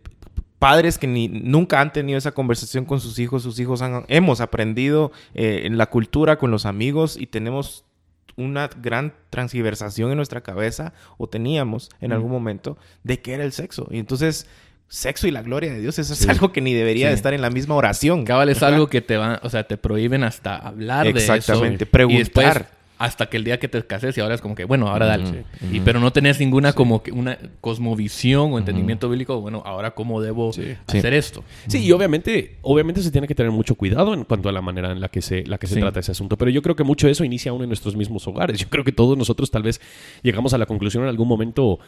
padres 0.65 0.97
que 0.97 1.07
ni, 1.07 1.29
nunca 1.29 1.83
han 1.83 1.93
tenido 1.93 2.17
esa 2.17 2.33
conversación 2.33 2.87
con 2.87 2.99
sus 2.99 3.19
hijos, 3.19 3.43
sus 3.43 3.59
hijos 3.59 3.83
han, 3.83 4.07
hemos 4.09 4.41
aprendido 4.41 5.13
eh, 5.35 5.65
en 5.65 5.77
la 5.77 5.91
cultura 5.91 6.39
con 6.39 6.51
los 6.51 6.65
amigos 6.65 7.19
y 7.21 7.27
tenemos 7.27 7.85
una 8.37 8.71
gran 8.81 9.13
transgiversación 9.29 10.11
en 10.11 10.17
nuestra 10.17 10.41
cabeza, 10.41 10.95
o 11.19 11.27
teníamos 11.29 11.91
en 12.01 12.15
algún 12.15 12.31
momento, 12.31 12.79
de 13.03 13.21
qué 13.21 13.35
era 13.35 13.45
el 13.45 13.53
sexo. 13.53 13.89
Y 13.91 13.99
entonces, 13.99 14.47
sexo 14.89 15.29
y 15.29 15.33
la 15.33 15.43
gloria 15.43 15.71
de 15.71 15.81
Dios, 15.81 15.99
eso 15.99 16.15
es 16.15 16.27
algo 16.31 16.51
que 16.51 16.63
ni 16.63 16.73
debería 16.73 17.09
Sí. 17.09 17.11
de 17.11 17.15
estar 17.17 17.35
en 17.35 17.43
la 17.43 17.51
misma 17.51 17.75
oración. 17.75 18.25
Cabal 18.25 18.49
es 18.49 18.63
algo 18.63 18.87
que 18.87 19.03
te 19.03 19.19
van, 19.19 19.41
o 19.43 19.51
sea, 19.51 19.65
te 19.69 19.77
prohíben 19.77 20.25
hasta 20.25 20.57
hablar 20.57 21.05
de 21.05 21.11
eso. 21.21 21.35
Exactamente, 21.35 21.85
Y 21.85 21.87
preguntar. 21.87 22.25
después, 22.25 22.65
hasta 23.05 23.27
que 23.27 23.37
el 23.37 23.45
día 23.45 23.59
que 23.59 23.69
te 23.69 23.83
cases 23.87 24.17
y 24.17 24.21
ahora 24.21 24.35
es 24.35 24.41
como 24.41 24.55
que, 24.55 24.65
bueno, 24.65 24.89
ahora 24.89 25.07
dale. 25.07 25.45
Y 25.71 25.81
pero 25.81 26.01
no 26.01 26.13
tenés 26.13 26.41
ninguna 26.41 26.73
como 26.73 27.03
que 27.03 27.13
una 27.13 27.39
cosmovisión 27.61 28.53
o 28.53 28.59
entendimiento 28.59 29.09
bíblico, 29.09 29.41
bueno, 29.41 29.63
ahora 29.65 29.93
cómo 29.93 30.21
debo 30.21 30.53
Sí. 30.53 30.75
hacer 30.87 31.15
esto. 31.15 31.45
Sí, 31.67 31.85
y 31.85 31.93
obviamente, 31.93 32.57
obviamente 32.63 33.03
se 33.03 33.11
tiene 33.11 33.27
que 33.29 33.35
tener 33.35 33.53
mucho 33.53 33.75
cuidado 33.75 34.15
en 34.15 34.25
cuanto 34.25 34.49
a 34.49 34.53
la 34.53 34.61
manera 34.63 34.93
en 34.93 35.01
la 35.01 35.09
que 35.09 35.23
se, 35.23 35.45
la 35.47 35.59
que 35.59 35.67
se 35.67 35.75
Sí. 35.75 35.81
trata 35.81 36.01
ese 36.01 36.13
asunto. 36.13 36.37
Pero 36.37 36.51
yo 36.51 36.63
creo 36.63 36.77
que 36.77 36.85
mucho 36.85 37.07
de 37.07 37.13
eso 37.13 37.25
inicia 37.25 37.51
aún 37.51 37.63
en 37.63 37.69
nuestros 37.69 37.97
mismos 37.97 38.27
hogares. 38.27 38.59
Yo 38.59 38.69
creo 38.69 38.85
que 38.85 38.93
todos 38.93 39.17
nosotros 39.19 39.51
tal 39.51 39.63
vez 39.63 39.81
llegamos 40.23 40.55
a 40.55 40.59
la 40.59 40.67
conclusión 40.67 41.03
en 41.05 41.09
algún 41.09 41.29
momento. 41.29 41.79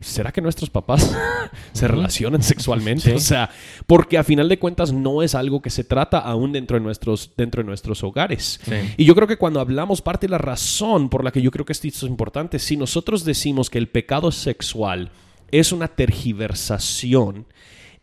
¿Será 0.00 0.30
que 0.30 0.42
nuestros 0.42 0.68
papás 0.68 1.16
se 1.72 1.88
relacionan 1.88 2.42
sexualmente? 2.42 3.02
Sí. 3.02 3.12
O 3.12 3.18
sea, 3.18 3.50
porque 3.86 4.18
a 4.18 4.24
final 4.24 4.48
de 4.48 4.58
cuentas 4.58 4.92
no 4.92 5.22
es 5.22 5.34
algo 5.34 5.62
que 5.62 5.70
se 5.70 5.84
trata 5.84 6.18
aún 6.18 6.52
dentro 6.52 6.76
de 6.76 6.84
nuestros, 6.84 7.32
dentro 7.36 7.62
de 7.62 7.66
nuestros 7.66 8.04
hogares. 8.04 8.60
Sí. 8.62 8.74
Y 8.98 9.04
yo 9.04 9.14
creo 9.14 9.26
que 9.26 9.38
cuando 9.38 9.60
hablamos, 9.60 10.02
parte 10.02 10.26
de 10.26 10.32
la 10.32 10.38
razón 10.38 11.08
por 11.08 11.24
la 11.24 11.32
que 11.32 11.40
yo 11.40 11.50
creo 11.50 11.64
que 11.64 11.72
esto 11.72 11.88
es 11.88 12.02
importante, 12.02 12.58
si 12.58 12.76
nosotros 12.76 13.24
decimos 13.24 13.70
que 13.70 13.78
el 13.78 13.88
pecado 13.88 14.32
sexual 14.32 15.10
es 15.50 15.72
una 15.72 15.88
tergiversación, 15.88 17.46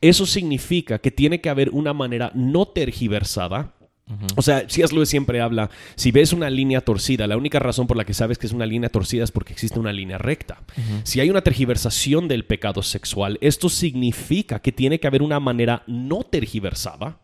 eso 0.02 0.26
significa 0.26 1.00
que 1.00 1.12
tiene 1.12 1.42
que 1.42 1.50
haber 1.50 1.70
una 1.70 1.94
manera 1.94 2.32
no 2.34 2.68
tergiversada. 2.68 3.74
O 4.36 4.42
sea, 4.42 4.64
C.S. 4.68 4.94
Lewis 4.94 5.10
siempre 5.10 5.42
habla, 5.42 5.70
si 5.96 6.12
ves 6.12 6.34
una 6.34 6.50
línea 6.50 6.82
torcida, 6.82 7.28
la 7.28 7.38
única 7.38 7.60
razón 7.60 7.88
por 7.88 7.98
la 7.98 8.06
que 8.06 8.14
sabes 8.14 8.38
que 8.38 8.48
es 8.48 8.54
una 8.54 8.66
línea 8.66 8.90
torcida 8.90 9.24
es 9.24 9.32
porque 9.32 9.54
existe 9.54 9.80
una 9.80 9.94
línea 9.94 10.18
recta. 10.18 10.62
Si 11.04 11.20
hay 11.20 11.30
una 11.30 11.42
tergiversación 11.42 12.28
del 12.28 12.46
pecado 12.46 12.84
sexual, 12.84 13.38
esto 13.42 13.70
significa 13.70 14.60
que 14.60 14.72
tiene 14.72 15.00
que 15.00 15.08
haber 15.08 15.22
una 15.22 15.40
manera 15.40 15.84
no 15.88 16.24
tergiversada 16.24 17.18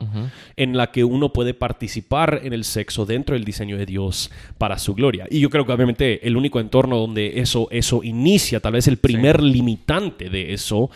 en 0.56 0.78
la 0.78 0.92
que 0.92 1.04
uno 1.04 1.34
puede 1.34 1.54
participar 1.54 2.42
en 2.44 2.54
el 2.54 2.64
sexo 2.64 3.06
dentro 3.06 3.36
del 3.36 3.46
diseño 3.46 3.78
de 3.78 3.86
Dios 3.86 4.32
para 4.58 4.78
su 4.80 4.94
gloria. 4.94 5.28
Y 5.30 5.40
yo 5.40 5.50
creo 5.50 5.66
que 5.66 5.72
obviamente 5.72 6.28
el 6.28 6.38
único 6.38 6.60
entorno 6.60 6.98
donde 6.98 7.40
eso, 7.40 7.68
eso 7.72 8.04
inicia, 8.04 8.60
tal 8.60 8.74
vez 8.74 8.88
el 8.88 8.98
primer 8.98 9.42
limitante 9.42 10.30
de 10.30 10.54
eso, 10.54 10.90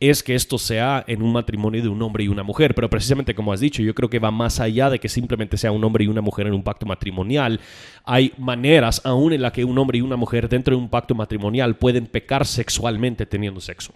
es 0.00 0.22
que 0.22 0.34
esto 0.34 0.56
sea 0.56 1.04
en 1.06 1.20
un 1.22 1.32
matrimonio 1.32 1.82
de 1.82 1.88
un 1.88 2.00
hombre 2.00 2.24
y 2.24 2.28
una 2.28 2.42
mujer. 2.42 2.74
Pero 2.74 2.88
precisamente 2.88 3.34
como 3.34 3.52
has 3.52 3.60
dicho, 3.60 3.82
yo 3.82 3.94
creo 3.94 4.08
que 4.08 4.18
va 4.18 4.30
más 4.30 4.58
allá 4.58 4.88
de 4.88 4.98
que 4.98 5.08
simplemente 5.10 5.58
sea 5.58 5.72
un 5.72 5.84
hombre 5.84 6.04
y 6.04 6.06
una 6.08 6.22
mujer 6.22 6.46
en 6.46 6.54
un 6.54 6.62
pacto 6.62 6.86
matrimonial. 6.86 7.60
Hay 8.04 8.32
maneras 8.38 9.02
aún 9.04 9.34
en 9.34 9.42
la 9.42 9.52
que 9.52 9.62
un 9.64 9.76
hombre 9.78 9.98
y 9.98 10.00
una 10.00 10.16
mujer 10.16 10.48
dentro 10.48 10.74
de 10.74 10.82
un 10.82 10.88
pacto 10.88 11.14
matrimonial 11.14 11.76
pueden 11.76 12.06
pecar 12.06 12.46
sexualmente 12.46 13.26
teniendo 13.26 13.60
sexo. 13.60 13.92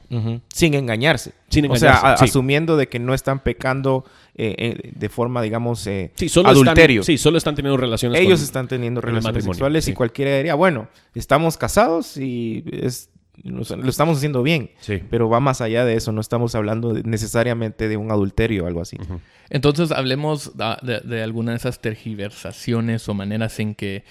Sin 0.53 0.75
engañarse. 0.75 1.33
Sin 1.49 1.71
O 1.71 1.75
sea, 1.77 1.91
engañarse, 1.95 2.07
a- 2.07 2.17
sí. 2.19 2.25
asumiendo 2.27 2.77
de 2.77 2.87
que 2.89 2.99
no 2.99 3.15
están 3.15 3.41
pecando 3.41 4.05
eh, 4.37 4.55
eh, 4.59 4.91
de 4.95 5.09
forma, 5.09 5.41
digamos, 5.43 5.87
eh, 5.87 6.11
Sí, 6.17 6.29
solo 6.29 6.49
adulterio. 6.51 7.01
Están, 7.01 7.15
sí, 7.15 7.19
solo 7.19 7.39
están 7.39 7.55
teniendo 7.55 7.77
relaciones 7.77 8.21
Ellos 8.21 8.41
con- 8.41 8.45
están 8.45 8.69
teniendo 8.69 9.01
relaciones 9.01 9.45
sexuales 9.45 9.85
sí. 9.87 9.93
y 9.93 9.95
cualquiera 9.95 10.37
diría, 10.37 10.55
bueno, 10.55 10.89
estamos 11.15 11.57
casados 11.57 12.17
y 12.17 12.65
es 12.73 13.09
lo 13.43 13.63
lo 13.77 13.89
estamos 13.91 14.19
haciendo 14.19 14.43
bien. 14.43 14.71
Sí. 14.81 15.01
Pero 15.11 15.29
va 15.29 15.41
más 15.41 15.61
allá 15.61 15.85
de 15.85 15.95
eso, 15.97 16.13
no 16.13 16.21
estamos 16.21 16.55
hablando 16.55 16.95
de- 16.95 17.03
necesariamente 17.03 17.89
de 17.89 17.97
un 17.97 18.11
adulterio 18.11 18.65
o 18.65 18.67
algo 18.67 18.81
así. 18.81 18.97
Entonces 19.51 19.91
hablemos 19.93 20.53
de, 20.83 21.01
de 21.01 21.23
alguna 21.23 21.51
de 21.53 21.59
esas 21.59 21.81
tergiversaciones 21.81 23.09
o 23.09 23.15
maneras 23.15 23.59
en 23.61 23.75
que 23.75 24.05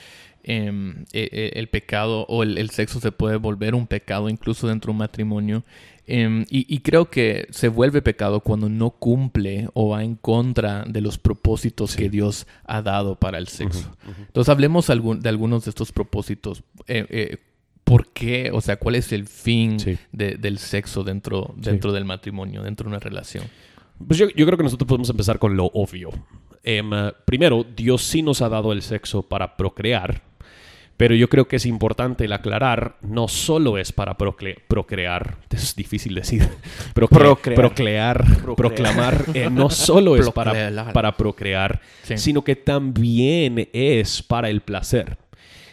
em, 0.44 1.06
e- 1.14 1.30
e- 1.32 1.52
el 1.60 1.68
pecado 1.70 2.26
o 2.28 2.44
el, 2.44 2.58
el 2.58 2.70
sexo 2.70 3.00
se 3.00 3.12
puede 3.14 3.38
volver 3.38 3.76
un 3.76 3.88
pecado 3.88 4.28
incluso 4.30 4.68
dentro 4.68 4.90
de 4.90 4.92
un 4.92 4.98
matrimonio. 4.98 5.64
Em, 6.06 6.42
y, 6.50 6.66
y 6.74 6.80
creo 6.80 7.10
que 7.10 7.48
se 7.52 7.70
vuelve 7.70 8.02
pecado 8.02 8.42
cuando 8.42 8.68
no 8.68 8.90
cumple 8.90 9.70
o 9.74 9.88
va 9.90 10.04
en 10.04 10.16
contra 10.16 10.84
de 10.84 11.00
los 11.00 11.18
propósitos 11.18 11.96
que 11.96 12.10
Dios 12.10 12.46
ha 12.66 12.82
dado 12.82 13.16
para 13.16 13.38
el 13.38 13.48
sexo. 13.48 13.90
Entonces 14.20 14.50
hablemos 14.52 14.90
algún- 14.90 15.22
de 15.22 15.30
algunos 15.30 15.64
de 15.64 15.70
estos 15.70 15.94
propósitos. 15.94 16.62
¿Por 17.84 18.08
qué? 18.14 18.50
O 18.54 18.62
sea, 18.62 18.78
¿cuál 18.78 18.96
es 18.96 19.12
el 19.12 19.28
fin 19.28 19.80
Sí. 19.80 19.98
de- 20.12 20.36
del 20.36 20.58
sexo 20.58 21.04
dentro, 21.04 21.54
dentro 21.58 21.92
del 21.92 22.06
matrimonio, 22.06 22.64
dentro 22.64 22.86
de 22.86 22.90
una 22.96 23.00
relación? 23.00 23.46
Pues 24.08 24.18
yo, 24.20 24.28
yo 24.30 24.46
creo 24.46 24.58
que 24.58 24.64
nosotros 24.64 24.88
podemos 24.88 25.10
empezar 25.10 25.38
con 25.40 25.56
lo 25.56 25.66
obvio. 25.74 26.10
Em, 26.64 26.90
primero, 27.26 27.66
Dios 27.76 28.02
sí 28.04 28.22
nos 28.22 28.42
ha 28.42 28.50
dado 28.50 28.72
el 28.72 28.82
sexo 28.82 29.22
para 29.24 29.58
procrear, 29.58 30.22
pero 30.96 31.14
yo 31.14 31.28
creo 31.28 31.48
que 31.48 31.58
es 31.58 31.66
importante 31.66 32.24
el 32.26 32.32
aclarar, 32.34 32.98
no 33.02 33.28
solo 33.28 33.78
es 33.78 33.92
para 33.92 34.18
procle- 34.18 34.58
procrear, 34.68 35.38
es 35.52 35.76
difícil 35.76 36.16
decir, 36.16 36.42
Procle- 36.96 37.18
Procrear. 37.20 37.56
proclear, 37.60 38.24
Procrear. 38.24 38.56
proclamar, 38.56 39.26
eh, 39.34 39.50
no 39.52 39.70
solo 39.70 40.16
es 40.16 40.30
para, 40.32 40.52
Procrear. 40.52 40.94
para 40.94 41.18
procrear, 41.18 41.82
Sí. 42.04 42.18
sino 42.18 42.44
que 42.44 42.56
también 42.56 43.70
es 43.74 44.24
para 44.24 44.50
el 44.50 44.62
placer. 44.62 45.18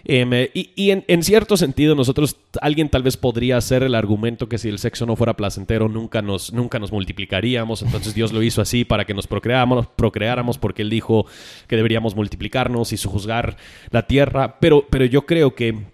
Em, 0.04 0.32
eh, 0.32 0.50
y 0.54 0.70
y 0.74 0.90
en, 0.90 1.04
en 1.08 1.22
cierto 1.22 1.56
sentido, 1.56 1.94
nosotros, 1.94 2.36
alguien 2.60 2.88
tal 2.88 3.02
vez 3.02 3.16
podría 3.16 3.56
hacer 3.56 3.82
el 3.82 3.94
argumento 3.94 4.48
que 4.48 4.58
si 4.58 4.68
el 4.68 4.78
sexo 4.78 5.06
no 5.06 5.16
fuera 5.16 5.36
placentero, 5.36 5.88
nunca 5.88 6.22
nos, 6.22 6.52
nunca 6.52 6.78
nos 6.78 6.92
multiplicaríamos. 6.92 7.82
Entonces 7.82 8.14
Dios 8.14 8.32
lo 8.32 8.42
hizo 8.42 8.62
así 8.62 8.84
para 8.84 9.04
que 9.04 9.14
nos 9.14 9.26
procreáramos, 9.26 9.86
procreáramos 9.88 10.58
porque 10.58 10.82
Él 10.82 10.90
dijo 10.90 11.26
que 11.66 11.76
deberíamos 11.76 12.16
multiplicarnos 12.16 12.92
y 12.92 12.96
sojuzgar 12.96 13.56
la 13.90 14.06
tierra. 14.06 14.58
Pero, 14.60 14.86
pero 14.88 15.04
yo 15.04 15.26
creo 15.26 15.54
que 15.54 15.84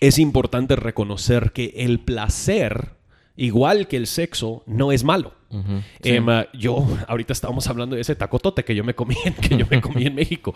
es 0.00 0.18
importante 0.18 0.74
reconocer 0.76 1.52
que 1.52 1.74
el 1.76 2.00
placer, 2.00 2.90
igual 3.36 3.86
que 3.86 3.96
el 3.96 4.06
sexo, 4.06 4.62
no 4.66 4.92
es 4.92 5.04
malo. 5.04 5.34
Uh, 5.52 6.42
yo, 6.54 6.86
ahorita 7.08 7.34
estábamos 7.34 7.66
hablando 7.68 7.94
de 7.94 8.02
ese 8.02 8.16
tacotote 8.16 8.64
que 8.64 8.74
yo 8.74 8.84
me 8.84 8.94
comí, 8.94 9.14
que 9.40 9.56
yo 9.56 9.66
me 9.70 9.80
comí 9.80 10.06
en 10.06 10.14
México. 10.14 10.54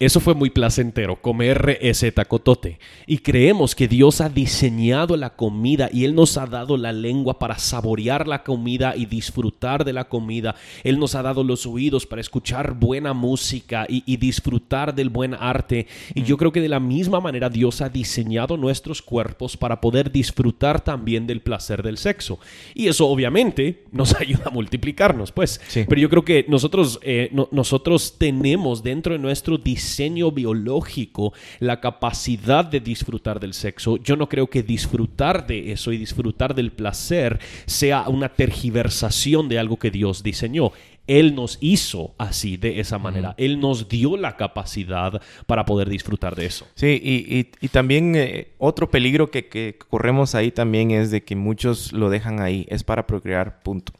Eso 0.00 0.20
fue 0.20 0.34
muy 0.34 0.50
placentero, 0.50 1.20
comer 1.20 1.76
ese 1.80 2.12
tacotote. 2.12 2.78
Y 3.08 3.18
creemos 3.18 3.74
que 3.74 3.88
Dios 3.88 4.20
ha 4.20 4.28
diseñado 4.28 5.16
la 5.16 5.30
comida 5.34 5.90
y 5.92 6.04
Él 6.04 6.14
nos 6.14 6.36
ha 6.36 6.46
dado 6.46 6.76
la 6.76 6.92
lengua 6.92 7.40
para 7.40 7.58
saborear 7.58 8.28
la 8.28 8.44
comida 8.44 8.94
y 8.94 9.06
disfrutar 9.06 9.84
de 9.84 9.92
la 9.92 10.04
comida. 10.08 10.54
Él 10.84 11.00
nos 11.00 11.16
ha 11.16 11.22
dado 11.22 11.42
los 11.42 11.66
oídos 11.66 12.06
para 12.06 12.20
escuchar 12.20 12.74
buena 12.74 13.12
música 13.12 13.86
y, 13.88 14.04
y 14.06 14.18
disfrutar 14.18 14.94
del 14.94 15.08
buen 15.10 15.34
arte. 15.34 15.88
Y 16.14 16.22
yo 16.22 16.36
creo 16.36 16.52
que 16.52 16.60
de 16.60 16.68
la 16.68 16.78
misma 16.78 17.18
manera 17.18 17.50
Dios 17.50 17.80
ha 17.80 17.88
diseñado 17.88 18.56
nuestros 18.56 19.02
cuerpos 19.02 19.56
para 19.56 19.80
poder 19.80 20.12
disfrutar 20.12 20.80
también 20.80 21.26
del 21.26 21.40
placer 21.40 21.82
del 21.82 21.98
sexo. 21.98 22.38
Y 22.72 22.86
eso 22.86 23.08
obviamente 23.08 23.82
nos 23.90 24.14
ayuda 24.20 24.44
a 24.46 24.50
multiplicarnos, 24.50 25.32
pues. 25.32 25.60
Sí. 25.66 25.86
Pero 25.88 26.00
yo 26.00 26.08
creo 26.08 26.24
que 26.24 26.46
nosotros, 26.46 27.00
eh, 27.02 27.30
no- 27.32 27.48
nosotros 27.50 28.14
tenemos 28.16 28.84
dentro 28.84 29.12
de 29.14 29.18
nuestro 29.18 29.58
diseño 29.58 29.87
biológico 30.34 31.32
la 31.60 31.80
capacidad 31.80 32.64
de 32.64 32.80
disfrutar 32.80 33.40
del 33.40 33.54
sexo. 33.54 33.96
Yo 33.96 34.16
no 34.16 34.28
creo 34.28 34.48
que 34.48 34.62
disfrutar 34.62 35.46
de 35.46 35.72
eso 35.72 35.92
y 35.92 35.98
disfrutar 35.98 36.54
del 36.54 36.70
placer 36.70 37.38
sea 37.66 38.08
una 38.08 38.28
tergiversación 38.28 39.48
de 39.48 39.58
algo 39.58 39.78
que 39.78 39.90
Dios 39.90 40.22
diseñó. 40.22 40.72
Él 41.06 41.34
nos 41.34 41.56
hizo 41.62 42.14
así, 42.18 42.58
de 42.58 42.80
esa 42.80 42.98
manera. 42.98 43.34
Él 43.38 43.60
nos 43.60 43.88
dio 43.88 44.18
la 44.18 44.36
capacidad 44.36 45.22
para 45.46 45.64
poder 45.64 45.88
disfrutar 45.88 46.36
de 46.36 46.44
eso. 46.44 46.66
Sí, 46.74 47.00
y, 47.02 47.38
y- 47.38 47.50
y 47.62 47.68
también 47.68 48.14
eh, 48.14 48.48
otro 48.58 48.90
peligro 48.90 49.30
que, 49.30 49.46
que 49.46 49.78
corremos 49.88 50.34
ahí 50.34 50.50
también 50.50 50.90
es 50.90 51.10
de 51.10 51.22
que 51.24 51.34
muchos 51.34 51.94
lo 51.94 52.10
dejan 52.10 52.40
ahí, 52.40 52.66
es 52.68 52.84
para 52.84 53.06
procrear, 53.06 53.62
punto. 53.62 53.92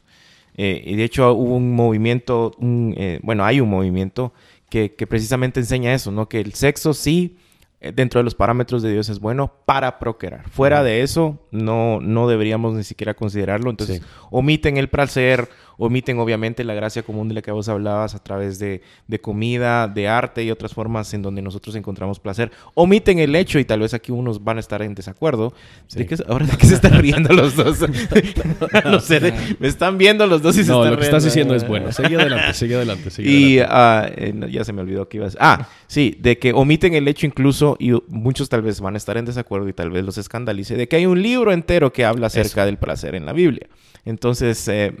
Eh, 0.55 0.83
y 0.85 0.95
de 0.95 1.03
hecho 1.05 1.33
hubo 1.33 1.55
un 1.55 1.73
movimiento, 1.73 2.51
un, 2.59 2.93
eh, 2.97 3.19
bueno, 3.23 3.43
hay 3.43 3.59
un 3.59 3.69
movimiento 3.69 4.33
que, 4.69 4.95
que 4.95 5.07
precisamente 5.07 5.59
enseña 5.59 5.93
eso, 5.93 6.11
¿no? 6.11 6.29
Que 6.29 6.39
el 6.39 6.53
sexo 6.53 6.93
sí, 6.93 7.37
eh, 7.81 7.91
dentro 7.95 8.19
de 8.19 8.23
los 8.25 8.35
parámetros 8.35 8.81
de 8.83 8.91
Dios 8.91 9.07
es 9.09 9.19
bueno 9.19 9.53
para 9.65 9.99
procrear. 9.99 10.49
Fuera 10.49 10.83
de 10.83 11.01
eso, 11.01 11.47
no, 11.51 11.99
no 12.01 12.27
deberíamos 12.27 12.73
ni 12.75 12.83
siquiera 12.83 13.13
considerarlo. 13.13 13.69
Entonces, 13.69 13.99
Sí. 13.99 14.05
omiten 14.31 14.77
el 14.77 14.89
placer, 14.89 15.47
omiten 15.79 16.19
obviamente 16.19 16.63
la 16.63 16.73
gracia 16.75 17.01
común 17.01 17.27
de 17.29 17.33
la 17.35 17.41
que 17.41 17.51
vos 17.51 17.67
hablabas 17.69 18.13
a 18.13 18.19
través 18.23 18.59
de, 18.59 18.81
de 19.07 19.19
comida, 19.19 19.87
de 19.87 20.07
arte 20.07 20.43
y 20.43 20.51
otras 20.51 20.73
formas 20.73 21.11
en 21.15 21.21
donde 21.23 21.41
nosotros 21.41 21.75
encontramos 21.75 22.19
placer. 22.19 22.51
Omiten 22.75 23.17
el 23.17 23.35
hecho, 23.35 23.57
y 23.57 23.65
tal 23.65 23.79
vez 23.79 23.93
aquí 23.93 24.11
unos 24.11 24.43
van 24.43 24.57
a 24.57 24.59
estar 24.59 24.81
en 24.83 24.93
desacuerdo, 24.93 25.53
Sí. 25.87 25.99
de 25.99 26.05
que, 26.05 26.17
ahora 26.27 26.45
de 26.45 26.55
que 26.57 26.67
se 26.67 26.75
están 26.75 26.99
riendo 27.01 27.33
los 27.33 27.55
dos. 27.55 27.79
no 28.85 28.99
sé, 28.99 29.19
de- 29.19 29.33
me 29.59 29.67
están 29.67 29.97
viendo 29.97 30.27
los 30.27 30.41
dos 30.41 30.57
y 30.57 30.63
se 30.63 30.69
No, 30.71 30.79
están 30.83 30.91
lo 30.93 30.97
que 30.99 31.05
estás 31.05 31.23
riendo. 31.23 31.53
diciendo 31.53 31.55
es 31.55 31.67
bueno. 31.67 31.91
Sigue 31.91 32.15
adelante, 32.15 32.53
sigue 32.53 32.75
adelante, 32.75 33.09
sigue 33.09 33.29
Y 33.31 33.59
adelante. 33.59 34.27
eh, 34.29 34.33
no, 34.33 34.47
ya 34.47 34.63
se 34.63 34.73
me 34.73 34.81
olvidó 34.81 35.07
que 35.07 35.17
ibas. 35.17 35.37
Ah, 35.39 35.67
sí, 35.87 36.17
de 36.19 36.37
que 36.37 36.53
omiten 36.53 36.93
el 36.93 37.07
hecho 37.07 37.25
incluso, 37.25 37.77
y 37.79 37.91
muchos 38.09 38.49
tal 38.49 38.61
vez 38.61 38.81
van 38.81 38.95
a 38.95 38.97
estar 38.97 39.17
en 39.17 39.25
desacuerdo 39.25 39.67
y 39.69 39.73
tal 39.73 39.89
vez 39.91 40.03
los 40.05 40.17
escandalice, 40.17 40.75
de 40.75 40.87
que 40.87 40.97
hay 40.97 41.05
un 41.05 41.21
libro 41.21 41.51
entero 41.53 41.93
que 41.93 42.05
habla 42.05 42.27
acerca 42.27 42.65
del 42.65 42.77
placer 42.77 43.15
en 43.15 43.25
la 43.25 43.33
Biblia. 43.33 43.67
Entonces, 44.05 44.67
eh, 44.67 44.95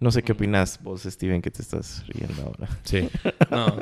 no 0.00 0.10
sé 0.10 0.22
qué 0.22 0.32
opinas 0.32 0.80
vos, 0.82 1.02
Steven, 1.02 1.40
que 1.40 1.50
te 1.50 1.62
estás 1.62 2.04
riendo 2.08 2.42
ahora. 2.42 2.68
Sí. 2.84 3.08
No. 3.50 3.76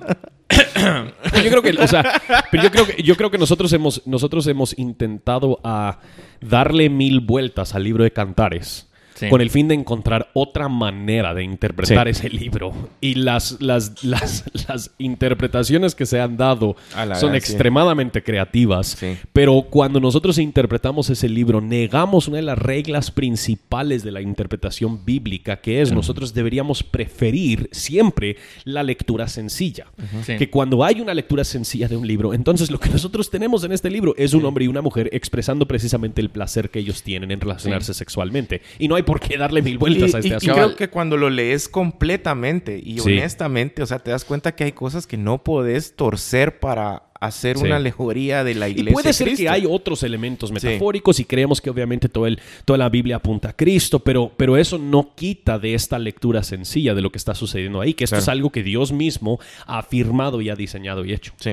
Yo 1.43 1.51
creo 1.51 1.63
que, 1.63 1.71
o 1.71 1.89
sea, 1.89 2.21
pero 2.51 2.65
yo 2.65 2.71
creo 2.71 2.87
que, 2.87 3.03
yo 3.03 3.17
creo 3.17 3.31
que 3.31 3.39
nosotros 3.39 3.73
hemos, 3.73 4.07
nosotros 4.07 4.47
hemos 4.47 4.79
intentado 4.79 5.59
a 5.65 5.99
darle 6.43 6.91
mil 6.91 7.21
vueltas 7.21 7.75
al 7.75 7.85
libro 7.85 8.05
de 8.05 8.11
Cantares. 8.11 8.92
Sí. 9.23 9.29
Con 9.31 9.41
el 9.41 9.51
fin 9.51 9.69
de 9.69 9.75
encontrar 9.75 10.31
otra 10.35 10.69
manera 10.69 11.35
de 11.35 11.45
interpretar 11.45 12.07
Sí. 12.07 12.11
ese 12.11 12.29
libro. 12.31 12.73
Y 13.01 13.15
las, 13.15 13.61
las, 13.61 14.03
las, 14.05 14.45
las 14.69 14.91
interpretaciones 14.99 15.95
que 15.95 16.07
se 16.07 16.21
han 16.21 16.37
dado 16.37 16.77
son 17.19 17.31
sí. 17.33 17.37
extremadamente 17.37 18.23
creativas. 18.23 18.99
Pero 19.33 19.63
cuando 19.71 20.01
nosotros 20.01 20.39
interpretamos 20.39 21.09
ese 21.11 21.29
libro, 21.29 21.61
negamos 21.61 22.29
una 22.29 22.39
de 22.39 22.43
las 22.43 22.59
reglas 22.59 23.11
principales 23.11 24.03
de 24.03 24.13
la 24.13 24.21
interpretación 24.21 25.05
bíblica, 25.05 25.61
que 25.61 25.81
es 25.83 25.93
nosotros 25.93 26.35
deberíamos 26.35 26.83
preferir 26.83 27.69
siempre 27.73 28.37
la 28.65 28.83
lectura 28.83 29.29
sencilla. 29.29 29.87
Que 30.27 30.51
cuando 30.51 30.85
hay 30.85 31.01
una 31.01 31.15
lectura 31.15 31.45
sencilla 31.45 31.89
de 31.89 31.97
un 31.97 32.07
libro, 32.07 32.35
entonces 32.35 32.71
lo 32.71 32.79
que 32.81 32.89
nosotros 32.89 33.31
tenemos 33.31 33.65
en 33.65 33.73
este 33.73 33.91
libro 33.91 34.15
es 34.17 34.35
un 34.35 34.45
hombre 34.45 34.65
y 34.65 34.69
una 34.69 34.83
mujer 34.83 35.09
expresando 35.13 35.67
precisamente 35.67 36.21
el 36.21 36.31
placer 36.31 36.71
que 36.71 36.79
ellos 36.81 37.03
tienen 37.03 37.31
en 37.31 37.41
relacionarse 37.41 37.95
sexualmente. 37.95 38.63
Y 38.79 38.89
no 38.89 38.95
hay 38.97 39.03
por 39.13 39.21
qué 39.29 39.37
darle 39.37 39.61
mil 39.63 39.79
vueltas 39.79 40.11
Y, 40.13 40.15
a 40.15 40.19
este 40.19 40.29
y- 40.29 40.31
y 40.31 40.35
asunto. 40.35 40.55
creo 40.55 40.77
que 40.77 40.89
cuando 40.89 41.17
lo 41.17 41.29
lees 41.31 41.69
completamente 41.69 42.81
y 42.83 42.99
Sí. 42.99 43.13
honestamente, 43.19 43.83
o 43.83 43.87
sea, 43.87 43.99
te 43.99 44.11
das 44.11 44.25
cuenta 44.25 44.55
que 44.55 44.65
hay 44.65 44.73
cosas 44.73 45.07
que 45.07 45.17
no 45.17 45.43
podés 45.43 45.95
torcer 45.97 46.59
para 46.61 47.05
hacer 47.21 47.57
Sí. 47.57 47.65
una 47.65 47.77
alegoría 47.77 48.43
de 48.43 48.55
la 48.57 48.69
Y 48.69 48.73
iglesia. 48.73 48.93
puede 48.93 49.09
de 49.11 49.13
ser 49.13 49.37
que 49.37 49.49
hay 49.49 49.65
otros 49.69 50.03
elementos 50.03 50.51
metafóricos 50.51 51.21
y 51.21 51.25
creemos 51.25 51.61
que 51.61 51.71
obviamente 51.71 52.09
todo 52.09 52.27
el, 52.27 52.41
toda 52.65 52.79
la 52.79 52.89
Biblia 52.89 53.17
apunta 53.17 53.51
a 53.51 53.53
Cristo, 53.53 54.01
pero, 54.01 54.33
pero 54.37 54.57
eso 54.57 54.77
no 54.79 55.15
quita 55.15 55.59
de 55.61 55.75
esta 55.75 55.99
lectura 56.01 56.43
sencilla 56.43 56.95
de 56.95 57.03
lo 57.03 57.13
que 57.13 57.19
está 57.19 57.35
sucediendo 57.37 57.81
ahí, 57.81 57.95
que 57.95 58.05
esto 58.05 58.15
Claro. 58.17 58.23
es 58.25 58.29
algo 58.29 58.51
que 58.51 58.63
Dios 58.65 58.91
mismo 58.93 59.39
ha 59.67 59.79
afirmado 59.79 60.41
y 60.41 60.51
ha 60.51 60.57
diseñado 60.57 61.05
y 61.05 61.13
hecho. 61.13 61.33
Sí. 61.39 61.53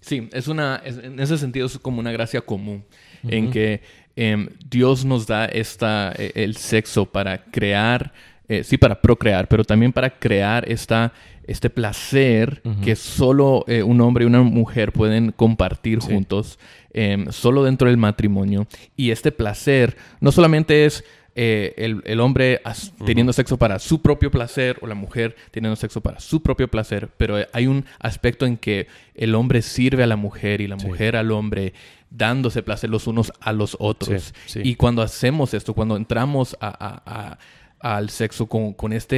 Sí, 0.00 0.28
es 0.32 0.46
una, 0.46 0.80
es- 0.84 0.98
en 0.98 1.18
ese 1.18 1.36
sentido 1.36 1.66
es 1.66 1.76
como 1.78 1.98
una 1.98 2.12
gracia 2.12 2.40
común, 2.42 2.84
en 3.26 3.50
que 3.50 3.80
em, 4.18 4.48
Dios 4.68 5.04
nos 5.04 5.26
da 5.26 5.44
esta, 5.46 6.12
eh, 6.18 6.32
el 6.34 6.56
sexo 6.56 7.06
para 7.06 7.44
crear, 7.44 8.12
eh, 8.48 8.64
sí, 8.64 8.76
para 8.76 9.00
procrear, 9.00 9.46
pero 9.46 9.62
también 9.62 9.92
para 9.92 10.10
crear 10.10 10.68
esta, 10.68 11.12
este 11.46 11.70
placer 11.70 12.60
que 12.84 12.96
solo 12.96 13.64
eh, 13.68 13.82
un 13.82 14.00
hombre 14.00 14.24
y 14.24 14.26
una 14.26 14.42
mujer 14.42 14.92
pueden 14.92 15.30
compartir 15.32 16.00
juntos, 16.00 16.58
em, 16.92 17.30
solo 17.30 17.62
dentro 17.64 17.86
del 17.88 17.96
matrimonio. 17.96 18.66
Y 18.96 19.10
este 19.12 19.30
placer 19.32 19.96
no 20.20 20.32
solamente 20.32 20.84
es 20.84 21.04
eh, 21.40 21.72
el, 21.76 22.02
el 22.04 22.18
hombre 22.20 22.60
as- 22.64 22.92
teniendo 23.06 23.32
sexo 23.32 23.56
para 23.58 23.78
su 23.78 24.02
propio 24.02 24.28
placer 24.32 24.76
o 24.82 24.88
la 24.88 24.96
mujer 24.96 25.36
teniendo 25.52 25.76
sexo 25.76 26.00
para 26.00 26.18
su 26.18 26.42
propio 26.42 26.66
placer, 26.68 27.08
pero 27.16 27.36
hay 27.52 27.66
un 27.68 27.84
aspecto 28.00 28.44
en 28.44 28.56
que 28.56 28.88
el 29.14 29.36
hombre 29.36 29.62
sirve 29.62 30.02
a 30.02 30.06
la 30.08 30.16
mujer 30.16 30.60
y 30.60 30.66
la 30.66 30.74
mujer 30.76 31.14
al 31.16 31.30
hombre 31.30 31.74
dándose 32.10 32.62
placer 32.62 32.90
los 32.90 33.06
unos 33.06 33.32
a 33.40 33.52
los 33.52 33.76
otros. 33.80 34.22
Sí, 34.22 34.32
sí. 34.46 34.60
Y 34.64 34.74
cuando 34.76 35.02
hacemos 35.02 35.54
esto, 35.54 35.74
cuando 35.74 35.96
entramos 35.96 36.56
a- 36.60 36.68
a- 36.68 37.02
a- 37.32 37.38
al 37.80 38.10
sexo 38.10 38.46
con, 38.48 38.72
con 38.72 38.92
esta 38.92 39.14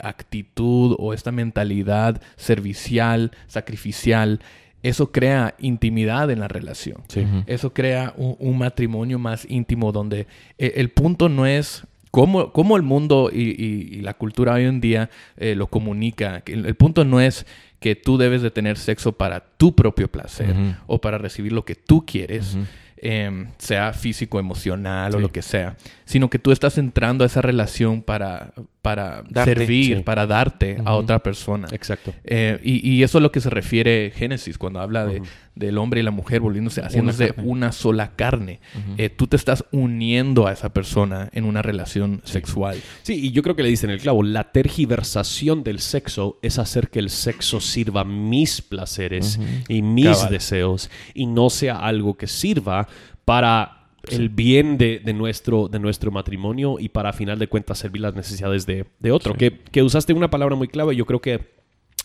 actitud 0.00 0.94
o 0.98 1.14
esta 1.14 1.32
mentalidad 1.32 2.20
servicial, 2.36 3.30
sacrificial, 3.46 4.40
eso 4.82 5.10
crea 5.10 5.54
intimidad 5.58 6.30
en 6.30 6.40
la 6.40 6.48
relación. 6.48 7.02
Eso 7.46 7.72
crea 7.72 8.12
un, 8.16 8.58
matrimonio 8.58 9.18
más 9.18 9.46
íntimo 9.48 9.92
donde 9.92 10.26
eh, 10.58 10.74
el 10.76 10.90
punto 10.90 11.28
no 11.28 11.46
es 11.46 11.84
cómo, 12.16 12.50
cómo 12.50 12.78
el 12.78 12.82
mundo 12.82 13.28
y, 13.30 14.00
la 14.00 14.14
cultura 14.14 14.54
hoy 14.54 14.64
en 14.64 14.80
día 14.80 15.10
eh, 15.36 15.54
lo 15.54 15.66
comunica. 15.66 16.42
El, 16.46 16.74
punto 16.74 17.04
no 17.04 17.20
es 17.20 17.44
que 17.78 17.94
tú 17.94 18.16
debes 18.16 18.40
de 18.40 18.50
tener 18.50 18.78
sexo 18.78 19.12
para 19.12 19.40
tu 19.40 19.74
propio 19.74 20.10
placer 20.10 20.54
o 20.86 20.98
para 20.98 21.18
recibir 21.18 21.52
lo 21.52 21.66
que 21.66 21.74
tú 21.74 22.06
quieres. 22.06 22.56
Em, 22.98 23.48
sea 23.58 23.92
físico, 23.92 24.40
emocional 24.40 25.14
o 25.14 25.20
lo 25.20 25.30
que 25.30 25.42
sea, 25.42 25.76
sino 26.06 26.30
que 26.30 26.38
tú 26.38 26.50
estás 26.50 26.78
entrando 26.78 27.24
a 27.24 27.26
esa 27.26 27.42
relación 27.42 28.00
para, 28.00 28.54
para 28.86 29.24
servir, 29.44 30.04
para 30.04 30.28
darte 30.28 30.78
a 30.84 30.94
otra 30.94 31.18
persona. 31.18 31.66
Exacto. 31.72 32.14
Eh, 32.22 32.60
y, 32.62 33.02
eso 33.02 33.18
es 33.18 33.22
lo 33.22 33.32
que 33.32 33.40
se 33.40 33.50
refiere 33.50 34.12
Génesis 34.14 34.58
cuando 34.58 34.78
habla 34.80 35.04
de, 35.04 35.22
del 35.56 35.76
hombre 35.78 35.98
y 35.98 36.02
la 36.04 36.12
mujer 36.12 36.40
volviéndose, 36.40 36.82
haciéndose 36.82 37.34
una, 37.38 37.72
sola 37.72 38.12
carne. 38.14 38.60
Eh, 38.96 39.08
tú 39.08 39.26
te 39.26 39.34
estás 39.34 39.64
uniendo 39.72 40.46
a 40.46 40.52
esa 40.52 40.68
persona 40.68 41.30
en 41.32 41.46
una 41.46 41.62
relación 41.62 42.20
sexual. 42.22 42.80
Sí, 43.02 43.26
y 43.26 43.32
yo 43.32 43.42
creo 43.42 43.56
que 43.56 43.64
le 43.64 43.70
dicen 43.70 43.90
el 43.90 43.98
clavo, 43.98 44.22
la 44.22 44.52
tergiversación 44.52 45.64
del 45.64 45.80
sexo 45.80 46.38
es 46.40 46.60
hacer 46.60 46.88
que 46.88 47.00
el 47.00 47.10
sexo 47.10 47.60
sirva 47.60 48.04
mis 48.04 48.62
placeres 48.62 49.40
y 49.68 49.82
mis 49.82 50.30
deseos 50.30 50.90
y 51.12 51.26
no 51.26 51.50
sea 51.50 51.80
algo 51.80 52.16
que 52.16 52.28
sirva 52.28 52.86
para 53.24 53.85
el 54.10 54.28
bien 54.28 54.78
de, 54.78 55.00
nuestro, 55.14 55.68
de 55.68 55.78
nuestro 55.78 56.10
matrimonio 56.10 56.76
y 56.78 56.88
para, 56.88 57.10
a 57.10 57.12
final 57.12 57.38
de 57.38 57.48
cuentas, 57.48 57.78
servir 57.78 58.02
las 58.02 58.14
necesidades 58.14 58.66
de, 58.66 58.86
otro. 59.10 59.34
Que, 59.34 59.58
que, 59.58 59.82
usaste 59.82 60.12
una 60.12 60.30
palabra 60.30 60.56
muy 60.56 60.68
clave, 60.68 60.96
yo 60.96 61.06
creo 61.06 61.20
que 61.20 61.56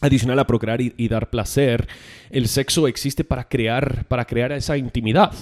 adicional 0.01 0.39
a 0.39 0.47
procrear 0.47 0.81
y, 0.81 1.07
dar 1.07 1.29
placer, 1.29 1.87
el 2.31 2.47
sexo 2.47 2.87
existe 2.87 3.23
para 3.23 3.47
crear, 3.47 4.05
para 4.07 4.25
crear 4.25 4.51
esa 4.51 4.75
intimidad. 4.75 5.33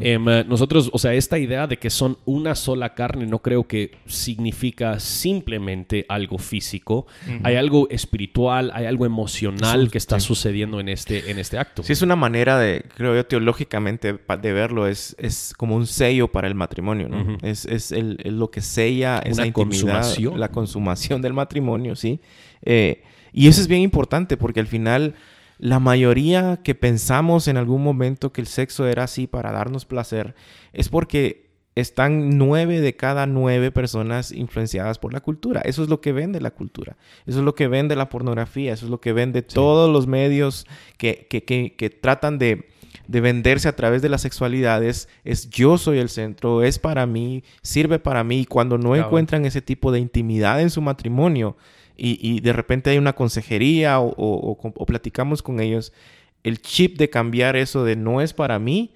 Em, 0.00 0.24
nosotros, 0.46 0.90
o 0.92 0.98
sea, 0.98 1.14
esta 1.14 1.38
idea 1.38 1.66
de 1.66 1.78
que 1.78 1.88
son 1.88 2.18
una 2.26 2.54
sola 2.54 2.94
carne 2.94 3.26
no 3.26 3.40
creo 3.40 3.66
que 3.66 3.92
significa 4.06 5.00
simplemente 5.00 6.04
algo 6.08 6.36
físico. 6.38 7.06
Hay 7.42 7.56
algo 7.56 7.88
espiritual, 7.88 8.70
hay 8.74 8.84
algo 8.84 9.06
emocional 9.06 9.90
que 9.90 9.98
está 9.98 10.20
sucediendo 10.20 10.78
en 10.78 10.90
este, 10.90 11.30
en 11.30 11.38
este 11.38 11.58
acto. 11.58 11.82
Sí, 11.82 11.94
es 11.94 12.02
una 12.02 12.16
manera 12.16 12.58
de, 12.58 12.84
creo 12.94 13.14
yo, 13.14 13.24
teológicamente 13.24 14.12
de 14.12 14.52
verlo, 14.52 14.86
es, 14.86 15.16
es 15.18 15.54
como 15.56 15.74
un 15.74 15.86
sello 15.86 16.28
para 16.28 16.48
el 16.48 16.54
matrimonio, 16.54 17.08
¿no? 17.08 17.38
Es, 17.42 17.64
es 17.64 17.92
el, 17.92 18.18
lo 18.24 18.50
que 18.50 18.60
sella 18.60 19.20
esa 19.20 19.46
intimidad, 19.46 20.04
la 20.36 20.48
consumación 20.48 21.22
del 21.22 21.32
matrimonio, 21.32 21.96
¿sí? 21.96 22.20
Eh, 22.64 23.02
y 23.32 23.48
eso 23.48 23.60
es 23.60 23.68
bien 23.68 23.82
importante 23.82 24.36
porque 24.36 24.60
al 24.60 24.66
final 24.66 25.14
la 25.58 25.78
mayoría 25.78 26.60
que 26.62 26.74
pensamos 26.74 27.48
en 27.48 27.56
algún 27.56 27.82
momento 27.82 28.32
que 28.32 28.40
el 28.40 28.46
sexo 28.46 28.86
era 28.88 29.04
así 29.04 29.26
para 29.26 29.52
darnos 29.52 29.84
placer 29.84 30.34
es 30.72 30.88
porque 30.88 31.52
están 31.74 32.36
nueve 32.36 32.80
de 32.80 32.96
cada 32.96 33.26
nueve 33.26 33.70
personas 33.70 34.32
influenciadas 34.32 34.98
por 34.98 35.12
la 35.12 35.20
cultura. 35.20 35.62
Eso 35.64 35.82
es 35.82 35.88
lo 35.88 36.00
que 36.00 36.12
vende 36.12 36.40
la 36.40 36.50
cultura. 36.50 36.96
Eso 37.26 37.38
es 37.38 37.44
lo 37.44 37.54
que 37.54 37.68
vende 37.68 37.96
la 37.96 38.08
pornografía. 38.08 38.72
Eso 38.72 38.86
es 38.86 38.90
lo 38.90 39.00
que 39.00 39.12
vende 39.12 39.42
todos 39.42 39.90
los 39.90 40.06
medios 40.06 40.66
que, 40.98 41.26
que, 41.30 41.42
que, 41.44 41.90
tratan 41.90 42.38
de, 42.38 42.68
de, 43.06 43.20
venderse 43.20 43.68
a 43.68 43.76
través 43.76 44.02
de 44.02 44.10
las 44.10 44.20
sexualidades. 44.20 45.08
Es 45.24 45.48
yo 45.48 45.78
soy 45.78 45.98
el 45.98 46.10
centro, 46.10 46.62
es 46.62 46.78
para 46.78 47.06
mí, 47.06 47.42
sirve 47.62 47.98
para 47.98 48.22
mí. 48.22 48.40
Y 48.40 48.46
cuando 48.46 48.76
no 48.76 48.94
encuentran 48.94 49.46
ese 49.46 49.62
tipo 49.62 49.92
de 49.92 50.00
intimidad 50.00 50.60
en 50.60 50.70
su 50.70 50.82
matrimonio, 50.82 51.56
y, 51.96 52.40
de 52.40 52.52
repente 52.52 52.90
hay 52.90 52.98
una 52.98 53.14
consejería 53.14 54.00
o, 54.00 54.84
platicamos 54.86 55.42
con 55.42 55.60
ellos, 55.60 55.92
el 56.42 56.60
chip 56.60 56.98
de 56.98 57.10
cambiar 57.10 57.56
eso 57.56 57.84
de 57.84 57.96
no 57.96 58.20
es 58.20 58.32
para 58.32 58.58
mí 58.58 58.94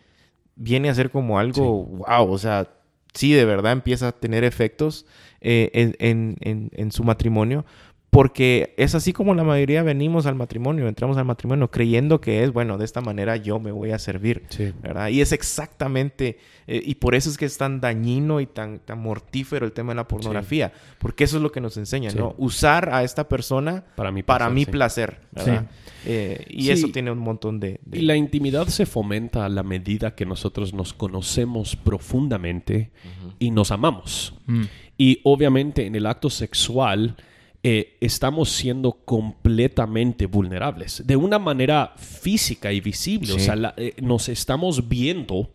viene 0.57 0.89
a 0.89 0.95
ser 0.95 1.11
como 1.11 1.39
algo, 1.39 1.85
wow, 1.85 2.31
o 2.31 2.39
sea, 2.39 2.69
sí, 3.13 3.33
de 3.33 3.45
verdad 3.45 3.73
empieza 3.73 4.09
a 4.09 4.13
tener 4.13 4.45
efectos 4.45 5.07
eh, 5.41 5.95
en, 5.99 6.93
su 6.93 7.05
matrimonio, 7.05 7.65
porque 8.11 8.75
es 8.79 8.95
así 8.95 9.13
como 9.13 9.35
la 9.35 9.45
mayoría 9.45 9.83
venimos 9.83 10.25
al 10.25 10.37
matrimonio, 10.37 10.89
entramos 10.89 11.19
al 11.19 11.27
matrimonio 11.27 11.71
creyendo 11.71 12.21
que 12.21 12.45
es, 12.45 12.53
bueno, 12.53 12.79
de 12.79 12.85
esta 12.87 13.03
manera 13.03 13.37
yo 13.37 13.59
me 13.59 13.73
voy 13.73 13.91
a 13.91 13.99
servir, 13.99 14.45
¿verdad? 14.83 15.09
Y 15.09 15.21
es 15.21 15.33
exactamente, 15.33 16.39
eh, 16.67 16.81
y 16.83 16.95
por 16.95 17.15
eso 17.15 17.29
es 17.29 17.37
que 17.37 17.45
es 17.45 17.59
tan 17.59 17.81
dañino 17.81 18.41
y 18.41 18.47
tan, 18.47 18.79
tan 18.79 19.01
mortífero 19.01 19.67
el 19.67 19.73
tema 19.73 19.93
de 19.93 19.97
la 19.97 20.09
pornografía, 20.09 20.73
porque 20.99 21.25
eso 21.25 21.37
es 21.37 21.43
lo 21.43 21.53
que 21.53 21.61
nos 21.61 21.77
enseña, 21.77 22.11
¿no? 22.13 22.35
Usar 22.39 22.89
a 22.95 23.05
esta 23.05 23.29
persona 23.29 23.85
para 23.97 24.11
mi 24.11 24.23
placer, 24.23 24.39
para 24.39 24.51
mi 24.51 24.65
placer 24.65 25.21
¿verdad? 25.33 25.67
Eh, 26.07 26.47
y 26.49 26.71
eso 26.71 26.89
tiene 26.89 27.11
un 27.11 27.19
montón 27.19 27.59
de, 27.61 27.81
Y 27.93 28.03
la 28.03 28.17
intimidad 28.17 28.69
se 28.69 28.87
fomenta 28.87 29.45
a 29.45 29.49
la 29.49 29.63
medida 29.63 30.15
que 30.15 30.25
nosotros 30.25 30.73
nos 30.73 30.95
conocemos 30.95 31.77
profundamente 31.77 32.93
y 33.41 33.51
nos 33.51 33.73
amamos. 33.73 34.35
Mm. 34.47 34.63
Y 34.97 35.21
obviamente 35.25 35.85
en 35.85 35.97
el 35.97 36.07
acto 36.07 36.31
sexual 36.31 37.17
eh, 37.63 37.97
estamos 38.01 38.51
siendo 38.51 38.93
completamente 38.93 40.27
vulnerables 40.27 41.03
de 41.07 41.17
una 41.17 41.39
manera 41.39 41.95
física 41.97 42.73
y 42.73 42.81
visible. 42.81 43.33
O 43.33 43.39
sea, 43.39 43.75
eh, 43.77 43.95
nos 44.01 44.29
estamos 44.29 44.89
viendo 44.89 45.51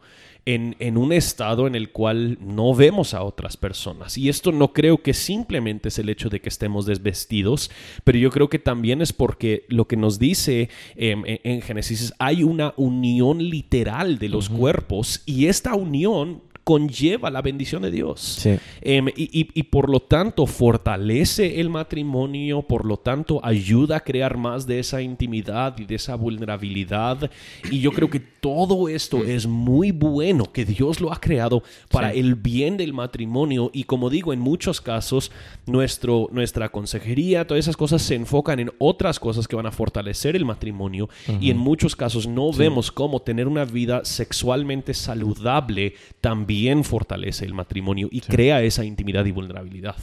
en, 0.45 0.75
en, 0.79 0.97
un 0.97 1.13
estado 1.13 1.67
en 1.67 1.75
el 1.75 1.91
cual 1.91 2.37
no 2.41 2.73
vemos 2.73 3.13
a 3.13 3.23
otras 3.23 3.55
personas. 3.57 4.17
Y 4.17 4.27
esto 4.27 4.51
no 4.51 4.73
creo 4.73 5.01
que 5.01 5.13
simplemente 5.13 5.89
es 5.89 5.99
el 5.99 6.09
hecho 6.09 6.29
de 6.29 6.41
que 6.41 6.49
estemos 6.49 6.85
desvestidos, 6.85 7.69
pero 8.03 8.17
yo 8.17 8.29
creo 8.31 8.49
que 8.49 8.59
también 8.59 9.01
es 9.01 9.13
porque 9.13 9.65
lo 9.69 9.87
que 9.87 9.97
nos 9.97 10.19
dice 10.19 10.69
em, 10.95 11.23
en 11.25 11.61
Génesis 11.61 12.01
es 12.01 12.13
hay 12.17 12.43
una 12.43 12.73
unión 12.77 13.37
literal 13.37 14.17
de 14.17 14.29
los 14.29 14.49
cuerpos 14.49 15.21
y 15.25 15.45
esta 15.45 15.75
unión 15.75 16.41
conlleva 16.63 17.29
la 17.31 17.41
bendición 17.41 17.81
de 17.81 17.91
Dios. 17.91 18.45
Em, 18.81 19.07
y, 19.15 19.63
por 19.63 19.89
lo 19.89 19.99
tanto 19.99 20.45
fortalece 20.45 21.59
el 21.59 21.69
matrimonio, 21.69 22.61
por 22.61 22.85
lo 22.85 22.97
tanto 22.97 23.39
ayuda 23.43 23.97
a 23.97 23.99
crear 24.01 24.37
más 24.37 24.67
de 24.67 24.79
esa 24.79 25.01
intimidad 25.01 25.77
y 25.79 25.85
de 25.85 25.95
esa 25.95 26.15
vulnerabilidad. 26.15 27.31
Y 27.71 27.79
yo 27.79 27.91
creo 27.91 28.09
que 28.09 28.19
todo 28.19 28.89
esto 28.89 29.23
es 29.23 29.47
muy 29.47 29.91
bueno, 29.91 30.51
que 30.51 30.65
Dios 30.65 31.01
lo 31.01 31.11
ha 31.11 31.19
creado 31.19 31.63
para 31.89 32.13
el 32.13 32.35
bien 32.35 32.77
del 32.77 32.93
matrimonio. 32.93 33.71
Y 33.73 33.85
como 33.85 34.09
digo, 34.09 34.33
en 34.33 34.39
muchos 34.39 34.81
casos 34.81 35.31
nuestro, 35.65 36.29
nuestra 36.31 36.69
consejería, 36.69 37.45
todas 37.47 37.65
esas 37.65 37.77
cosas 37.77 38.01
se 38.01 38.15
enfocan 38.15 38.59
en 38.59 38.71
otras 38.77 39.19
cosas 39.19 39.47
que 39.47 39.55
van 39.55 39.65
a 39.65 39.71
fortalecer 39.71 40.35
el 40.35 40.45
matrimonio. 40.45 41.09
Y 41.39 41.49
en 41.49 41.57
muchos 41.57 41.95
casos 41.95 42.27
no 42.27 42.51
vemos 42.51 42.91
cómo 42.91 43.21
tener 43.21 43.47
una 43.47 43.65
vida 43.65 44.05
sexualmente 44.05 44.93
saludable 44.93 45.95
también 46.19 46.50
bien 46.51 46.83
fortalece 46.83 47.45
el 47.45 47.53
matrimonio 47.53 48.09
y 48.11 48.19
crea 48.19 48.61
esa 48.61 48.83
intimidad 48.83 49.25
y 49.25 49.31
vulnerabilidad. 49.31 49.95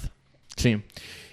Sí. 0.56 0.82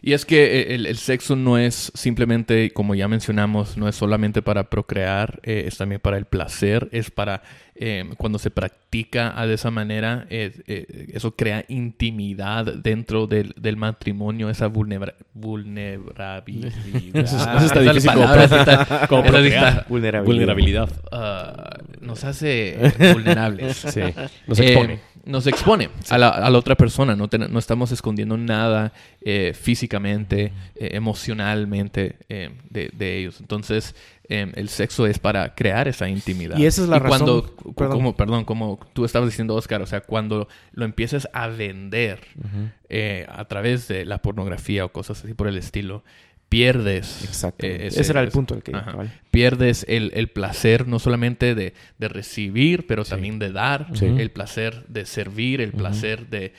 Y 0.02 0.14
es 0.14 0.26
que 0.26 0.62
eh, 0.62 0.76
el, 0.76 0.98
sexo 0.98 1.36
no 1.36 1.58
es 1.58 1.92
simplemente, 1.96 2.72
como 2.72 2.94
ya 2.94 3.08
mencionamos, 3.08 3.78
no 3.78 3.88
es 3.88 3.96
solamente 3.96 4.42
para 4.42 4.70
procrear, 4.70 5.40
eh, 5.44 5.64
es 5.66 5.78
también 5.78 6.02
para 6.02 6.18
el 6.18 6.26
placer, 6.26 6.90
es 6.92 7.10
para 7.10 7.42
eh, 7.76 8.06
cuando 8.18 8.40
se 8.40 8.50
practica 8.52 9.46
de 9.46 9.54
esa 9.54 9.70
manera, 9.72 10.26
eso 10.30 11.36
crea 11.36 11.66
intimidad 11.68 12.66
dentro 12.66 13.28
del, 13.28 13.54
matrimonio, 13.78 14.50
esa 14.50 14.68
vulnerabilidad. 14.68 15.16
Eso, 17.16 17.38
está 17.66 17.82
difícil 17.82 18.12
como, 19.10 19.24
vulnerabilidad. 19.90 20.90
Ah, 21.12 21.80
nos 22.00 22.24
hace 22.24 22.78
vulnerables. 23.14 23.76
Sí. 23.76 24.02
Nos 24.48 24.60
expone 24.60 25.15
nos 25.26 25.48
expone 25.48 25.90
a 26.10 26.18
la, 26.18 26.50
otra 26.58 26.76
persona, 26.76 27.16
no, 27.16 27.28
no 27.50 27.60
estamos 27.60 27.92
escondiendo 27.92 28.38
nada 28.38 28.94
eh, 29.22 29.54
físicamente, 29.60 30.54
eh, 30.76 30.90
emocionalmente 30.94 32.18
eh, 32.30 32.52
de, 32.70 33.18
ellos. 33.18 33.40
Entonces, 33.40 33.96
el 34.28 34.70
sexo 34.70 35.06
es 35.06 35.20
para 35.20 35.54
crear 35.54 35.88
esa 35.88 36.08
intimidad. 36.10 36.58
Y 36.58 36.66
esa 36.66 36.84
es 36.84 36.90
la 36.90 37.00
razón. 37.00 37.52
perdón. 37.76 37.98
Como, 37.98 38.16
perdón, 38.16 38.46
como 38.46 38.80
tú 38.94 39.06
estabas 39.06 39.30
diciendo, 39.30 39.56
Oscar, 39.56 39.82
o 39.82 39.86
sea, 39.86 40.02
cuando 40.02 40.48
lo 40.72 40.86
empieces 40.86 41.28
a 41.34 41.48
vender 41.48 42.22
a 43.28 43.46
través 43.46 43.88
de 43.88 44.06
la 44.06 44.20
pornografía 44.22 44.86
o 44.86 44.90
cosas 44.90 45.24
así 45.24 45.34
por 45.34 45.48
el 45.48 45.58
estilo, 45.58 46.04
pierdes. 46.50 47.24
Exacto. 47.26 47.66
Eh, 47.66 47.88
ese, 47.88 48.10
era 48.12 48.22
el 48.22 48.30
punto 48.30 48.60
que 48.62 48.72
Pierdes 49.32 49.86
el, 49.88 50.28
placer 50.30 50.88
no 50.88 51.00
solamente 51.00 51.56
de, 51.56 51.74
recibir, 52.00 52.88
pero 52.88 53.04
también 53.04 53.40
de 53.40 53.52
dar, 53.52 53.88
el 54.02 54.32
placer 54.32 54.86
de 54.88 55.06
servir, 55.06 55.62
el 55.62 55.72
placer 55.72 56.28
de, 56.28 56.54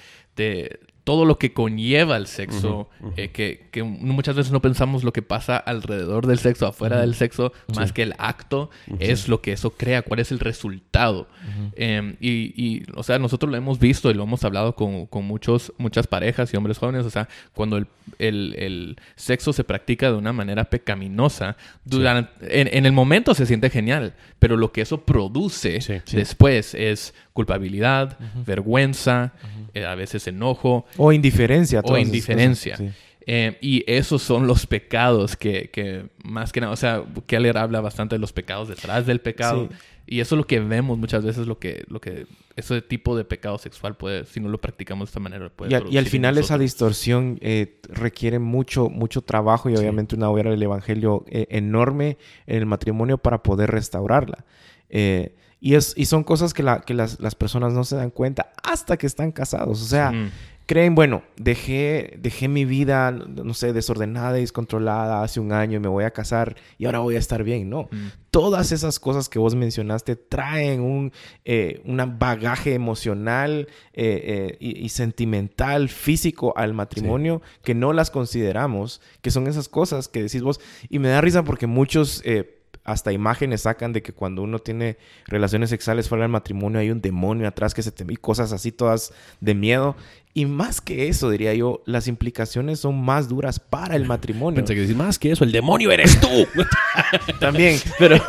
todo 1.06 1.24
lo 1.24 1.38
que 1.38 1.52
conlleva 1.52 2.16
el 2.16 2.26
sexo, 2.26 2.90
eh, 3.16 3.28
que, 3.28 3.68
que 3.70 3.84
muchas 3.84 4.34
veces 4.34 4.50
no 4.50 4.60
pensamos 4.60 5.04
lo 5.04 5.12
que 5.12 5.22
pasa 5.22 5.56
alrededor 5.56 6.26
del 6.26 6.40
sexo, 6.40 6.66
afuera 6.66 7.00
del 7.00 7.14
sexo, 7.14 7.52
más 7.76 7.92
que 7.92 8.02
el 8.02 8.14
acto, 8.18 8.70
es 8.98 9.28
lo 9.28 9.40
que 9.40 9.52
eso 9.52 9.70
crea, 9.70 10.02
cuál 10.02 10.18
es 10.18 10.32
el 10.32 10.40
resultado. 10.40 11.28
Em, 11.76 12.16
y, 12.18 12.52
y, 12.60 12.82
o 12.96 13.04
sea, 13.04 13.20
nosotros 13.20 13.48
lo 13.48 13.56
hemos 13.56 13.78
visto 13.78 14.10
y 14.10 14.14
lo 14.14 14.24
hemos 14.24 14.42
hablado 14.42 14.74
con, 14.74 15.06
con 15.06 15.24
muchos, 15.24 15.72
muchas 15.78 16.08
parejas 16.08 16.52
y 16.52 16.56
hombres 16.56 16.78
jóvenes, 16.78 17.06
o 17.06 17.10
sea, 17.10 17.28
cuando 17.54 17.76
el, 17.76 17.86
el, 18.18 18.56
el 18.58 18.96
sexo 19.14 19.52
se 19.52 19.62
practica 19.62 20.10
de 20.10 20.16
una 20.16 20.32
manera 20.32 20.64
pecaminosa, 20.64 21.56
durante, 21.84 22.60
en, 22.60 22.68
en, 22.72 22.84
el 22.84 22.90
momento 22.90 23.32
se 23.32 23.46
siente 23.46 23.70
genial, 23.70 24.14
pero 24.40 24.56
lo 24.56 24.72
que 24.72 24.80
eso 24.80 25.02
produce 25.02 25.78
después 26.10 26.74
es 26.74 27.14
culpabilidad, 27.36 28.18
vergüenza, 28.46 29.34
eh, 29.74 29.84
a 29.84 29.94
veces 29.94 30.26
enojo. 30.26 30.86
O 30.96 31.12
indiferencia. 31.12 31.82
O 31.84 31.98
indiferencia. 31.98 32.78
Eh, 33.26 33.58
y 33.60 33.84
esos 33.86 34.22
son 34.22 34.46
los 34.46 34.66
pecados 34.66 35.36
que, 35.36 35.68
que, 35.70 36.06
más 36.24 36.50
que 36.50 36.60
nada, 36.60 36.72
o 36.72 36.76
sea, 36.76 37.04
Keller 37.26 37.58
habla 37.58 37.82
bastante 37.82 38.14
de 38.14 38.20
los 38.20 38.32
pecados 38.32 38.68
detrás 38.68 39.04
del 39.04 39.20
pecado. 39.20 39.68
Y 40.06 40.20
eso 40.20 40.36
es 40.36 40.38
lo 40.38 40.46
que 40.46 40.60
vemos 40.60 40.96
muchas 40.96 41.24
veces, 41.24 41.46
lo 41.46 41.58
que, 41.58 41.84
lo 41.88 42.00
que 42.00 42.26
ese 42.54 42.80
tipo 42.80 43.16
de 43.16 43.24
pecado 43.24 43.58
sexual 43.58 43.96
puede, 43.96 44.24
si 44.24 44.40
no 44.40 44.48
lo 44.48 44.58
practicamos 44.58 45.08
de 45.08 45.10
esta 45.10 45.20
manera, 45.20 45.50
puede 45.50 45.76
Y, 45.90 45.94
y 45.94 45.98
al 45.98 46.06
final 46.06 46.38
esa 46.38 46.56
distorsión 46.56 47.38
eh, 47.42 47.80
requiere 47.88 48.38
mucho, 48.38 48.88
mucho 48.88 49.20
trabajo 49.20 49.68
y 49.68 49.76
obviamente 49.76 50.14
una 50.14 50.30
obra 50.30 50.50
del 50.50 50.62
Evangelio 50.62 51.24
enorme 51.28 52.16
en 52.46 52.56
el 52.56 52.66
matrimonio 52.66 53.18
para 53.18 53.42
poder 53.42 53.72
restaurarla. 53.72 54.46
Y, 55.60 55.74
es, 55.74 55.94
y 55.96 56.06
son 56.06 56.22
cosas 56.22 56.52
que, 56.54 56.62
la, 56.62 56.80
que 56.80 56.94
las, 56.94 57.18
las, 57.20 57.34
personas 57.34 57.72
no 57.72 57.84
se 57.84 57.96
dan 57.96 58.10
cuenta 58.10 58.52
hasta 58.62 58.96
que 58.96 59.06
están 59.06 59.32
casados. 59.32 59.82
O 59.82 59.86
sea, 59.86 60.12
creen, 60.66 60.96
bueno, 60.96 61.22
dejé, 61.36 62.18
dejé 62.20 62.48
mi 62.48 62.64
vida, 62.64 63.12
no 63.12 63.54
sé, 63.54 63.72
desordenada 63.72 64.36
y 64.36 64.40
descontrolada 64.42 65.22
hace 65.22 65.38
un 65.38 65.52
año 65.52 65.76
y 65.76 65.80
me 65.80 65.88
voy 65.88 66.04
a 66.04 66.10
casar 66.10 66.56
y 66.76 66.86
ahora 66.86 66.98
voy 66.98 67.14
a 67.14 67.20
estar 67.20 67.44
bien. 67.44 67.70
No. 67.70 67.88
Todas 68.30 68.72
esas 68.72 68.98
cosas 68.98 69.28
que 69.28 69.38
vos 69.38 69.54
mencionaste 69.54 70.16
traen 70.16 70.80
un 70.80 71.12
eh, 71.44 71.80
bagaje 72.18 72.74
emocional 72.74 73.68
eh, 73.92 74.50
eh, 74.50 74.56
y, 74.60 74.88
sentimental, 74.88 75.88
físico 75.88 76.52
al 76.56 76.74
matrimonio 76.74 77.40
que 77.62 77.74
no 77.74 77.92
las 77.92 78.10
consideramos, 78.10 79.00
que 79.22 79.30
son 79.30 79.46
esas 79.46 79.68
cosas 79.68 80.08
que 80.08 80.22
decís 80.22 80.42
vos. 80.42 80.60
Y 80.90 80.98
me 80.98 81.08
da 81.08 81.20
risa 81.20 81.44
porque 81.44 81.68
muchos 81.68 82.22
hasta 82.86 83.12
imágenes 83.12 83.62
sacan 83.62 83.92
de 83.92 84.00
que 84.00 84.12
cuando 84.12 84.42
uno 84.42 84.60
tiene 84.60 84.96
relaciones 85.26 85.70
sexuales 85.70 86.08
fuera 86.08 86.22
del 86.22 86.30
matrimonio 86.30 86.78
hay 86.78 86.90
un 86.90 87.02
demonio 87.02 87.48
atrás 87.48 87.74
que 87.74 87.82
se 87.82 87.90
te 87.90 88.06
y 88.08 88.16
cosas 88.16 88.52
así 88.52 88.70
todas 88.70 89.12
de 89.40 89.54
miedo. 89.56 89.96
Y 90.34 90.46
más 90.46 90.80
que 90.80 91.08
eso, 91.08 91.30
diría 91.30 91.52
yo, 91.54 91.82
las 91.84 92.06
implicaciones 92.06 92.78
son 92.78 93.02
más 93.02 93.28
duras 93.28 93.58
para 93.58 93.96
el 93.96 94.06
matrimonio. 94.06 94.56
Pensé 94.56 94.74
que 94.74 94.82
decir 94.82 94.94
más 94.94 95.18
que 95.18 95.32
eso, 95.32 95.42
el 95.42 95.50
demonio 95.50 95.90
eres 95.90 96.20
tú. 96.20 96.28
También, 97.40 97.80
pero, 97.98 98.22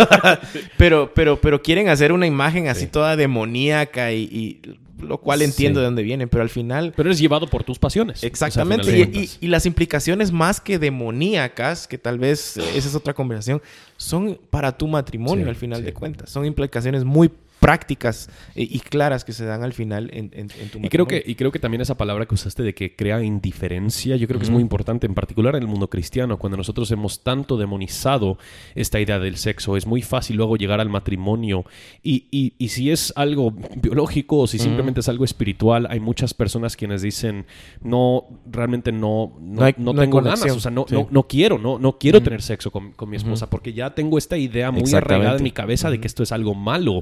pero, 0.78 1.14
pero, 1.14 1.40
pero 1.40 1.62
quieren 1.62 1.90
hacer 1.90 2.12
una 2.12 2.26
imagen 2.26 2.68
así 2.68 2.88
toda 2.88 3.16
demoníaca 3.16 4.12
y 4.12 4.60
lo 5.00 5.20
cual 5.20 5.42
entiendo 5.42 5.80
de 5.80 5.86
dónde 5.86 6.04
viene, 6.04 6.28
pero 6.28 6.42
al 6.42 6.50
final... 6.50 6.94
Pero 6.96 7.10
eres 7.10 7.20
llevado 7.20 7.48
por 7.48 7.64
tus 7.64 7.80
pasiones. 7.80 8.24
Exactamente, 8.24 9.38
y, 9.42 9.48
las 9.48 9.66
implicaciones 9.66 10.32
más 10.32 10.60
que 10.60 10.80
demoníacas, 10.80 11.88
que 11.88 11.98
tal 11.98 12.20
vez 12.20 12.58
esa 12.58 12.88
es 12.88 12.96
otra 12.96 13.14
conversación, 13.14 13.62
son 13.98 14.40
para 14.50 14.78
tu 14.78 14.88
matrimonio 14.88 15.48
al 15.50 15.56
final 15.56 15.84
de 15.84 15.94
cuentas. 15.94 16.30
Son 16.30 16.46
implicaciones 16.46 17.04
muy 17.04 17.32
prácticas 17.68 18.30
eh, 18.56 18.66
y 18.70 18.80
claras 18.80 19.26
que 19.26 19.34
se 19.34 19.44
dan 19.44 19.62
al 19.62 19.74
final 19.74 20.10
en, 20.14 20.32
en, 20.32 20.48
tu 20.48 20.80
y 20.82 20.88
creo 20.88 21.06
que 21.06 21.22
Y 21.28 21.36
creo 21.36 21.52
que 21.52 21.60
también 21.60 21.82
esa 21.82 21.98
palabra 21.98 22.26
que 22.26 22.34
usaste 22.34 22.64
de 22.64 22.74
que 22.74 22.96
crea 22.96 23.22
indiferencia, 23.22 24.16
yo 24.16 24.26
creo 24.26 24.40
que 24.40 24.46
es 24.46 24.50
muy 24.50 24.62
importante, 24.62 25.06
en 25.06 25.14
particular 25.14 25.54
en 25.58 25.64
el 25.64 25.68
mundo 25.68 25.90
cristiano, 25.90 26.40
cuando 26.40 26.56
nosotros 26.56 26.90
hemos 26.92 27.24
tanto 27.24 27.58
demonizado 27.58 28.38
esta 28.74 29.02
idea 29.02 29.20
del 29.20 29.36
sexo, 29.36 29.76
es 29.76 29.86
muy 29.86 30.02
fácil 30.02 30.38
luego 30.38 30.56
llegar 30.56 30.80
al 30.80 30.88
matrimonio. 30.88 31.66
Y, 32.02 32.28
y, 32.32 32.54
y 32.58 32.70
si 32.70 32.90
es 32.90 33.12
algo 33.18 33.52
biológico 33.52 34.38
o 34.38 34.48
si 34.48 34.60
simplemente 34.60 35.02
es 35.02 35.10
algo 35.10 35.26
espiritual, 35.26 35.88
hay 35.90 36.00
muchas 36.00 36.34
personas 36.34 36.78
quienes 36.78 37.02
dicen, 37.02 37.48
no, 37.82 38.28
realmente 38.50 38.94
no, 38.94 39.34
no, 39.42 39.94
tengo 39.94 40.22
ganas, 40.22 40.52
o 40.52 40.60
sea, 40.62 40.72
no, 40.72 40.86
no, 40.90 41.24
quiero, 41.24 41.58
no, 41.58 41.80
no 41.80 41.98
quiero 41.98 42.24
tener 42.24 42.42
sexo 42.42 42.72
con, 42.72 42.94
con 42.94 43.10
mi 43.10 43.18
esposa 43.18 43.50
porque 43.50 43.74
ya 43.74 43.94
tengo 43.94 44.18
esta 44.18 44.38
idea 44.38 44.72
muy 44.72 44.90
arraigada 44.94 45.36
en 45.36 45.44
mi 45.44 45.52
cabeza 45.52 45.90
de 45.90 46.00
que 46.00 46.08
esto 46.08 46.24
es 46.24 46.32
algo 46.32 46.56
malo. 46.56 47.02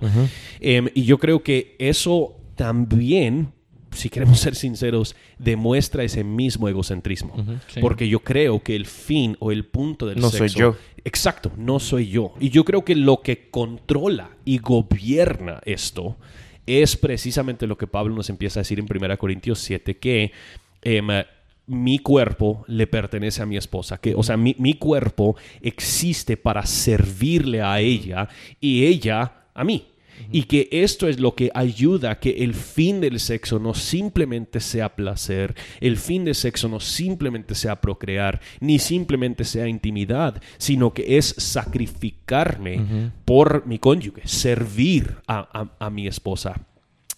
Em, 0.60 0.90
y 0.94 1.04
yo 1.04 1.18
creo 1.18 1.44
que 1.44 1.76
eso 1.80 2.36
también 2.56 3.54
si 3.96 4.10
queremos 4.10 4.40
ser 4.42 4.56
sinceros, 4.56 5.16
demuestra 5.40 6.04
ese 6.04 6.24
mismo 6.24 6.70
egocentrismo. 6.70 7.34
Porque 7.82 8.08
yo 8.08 8.20
creo 8.20 8.62
que 8.62 8.76
el 8.76 8.86
fin 8.86 9.36
o 9.40 9.52
el 9.52 9.66
punto 9.66 10.06
del 10.06 10.20
no 10.20 10.30
sexo... 10.30 10.44
No 10.44 10.50
soy 10.50 10.60
yo. 10.60 10.78
Exacto, 11.04 11.52
no 11.58 11.80
soy 11.80 12.10
yo. 12.10 12.34
Y 12.40 12.50
yo 12.50 12.66
creo 12.66 12.84
que 12.84 12.96
lo 12.96 13.22
que 13.22 13.50
controla 13.50 14.32
y 14.44 14.58
gobierna 14.58 15.62
esto 15.66 16.18
es 16.66 16.98
precisamente 16.98 17.68
lo 17.68 17.78
que 17.78 17.88
Pablo 17.88 18.16
nos 18.16 18.30
empieza 18.30 18.60
a 18.60 18.62
decir 18.62 18.80
en 18.80 18.88
1 18.90 19.18
Corintios 19.18 19.60
7, 19.60 19.98
que 19.98 20.32
em, 20.82 21.08
mi 21.68 22.00
cuerpo 22.00 22.66
le 22.68 22.88
pertenece 22.88 23.42
a 23.42 23.46
mi 23.46 23.56
esposa, 23.56 24.00
que, 24.00 24.16
o 24.16 24.24
sea, 24.24 24.36
mi, 24.36 24.56
mi 24.58 24.76
cuerpo 24.76 25.36
existe 25.62 26.38
para 26.38 26.66
servirle 26.66 27.62
a 27.62 27.80
ella 27.80 28.28
y 28.60 28.86
ella 28.86 29.46
a 29.54 29.64
mí. 29.64 29.86
Y 30.32 30.44
que 30.44 30.68
esto 30.72 31.08
es 31.08 31.20
lo 31.20 31.36
que 31.36 31.52
ayuda 31.54 32.12
a 32.12 32.20
que 32.20 32.44
el 32.44 32.54
fin 32.54 33.02
del 33.02 33.20
sexo 33.20 33.60
no 33.60 33.74
simplemente 33.74 34.60
sea 34.60 34.96
placer, 34.96 35.56
el 35.80 35.98
fin 35.98 36.26
del 36.26 36.36
sexo 36.36 36.68
no 36.68 36.80
simplemente 36.80 37.56
sea 37.56 37.80
procrear, 37.80 38.42
ni 38.60 38.80
simplemente 38.80 39.44
sea 39.44 39.68
intimidad, 39.68 40.42
sino 40.58 40.94
que 40.94 41.18
es 41.18 41.36
sacrificarme 41.38 43.12
por 43.26 43.66
mi 43.66 43.80
cónyuge, 43.80 44.22
servir 44.26 45.18
a, 45.28 45.70
a, 45.80 45.90
mi 45.90 46.08
esposa. 46.08 46.66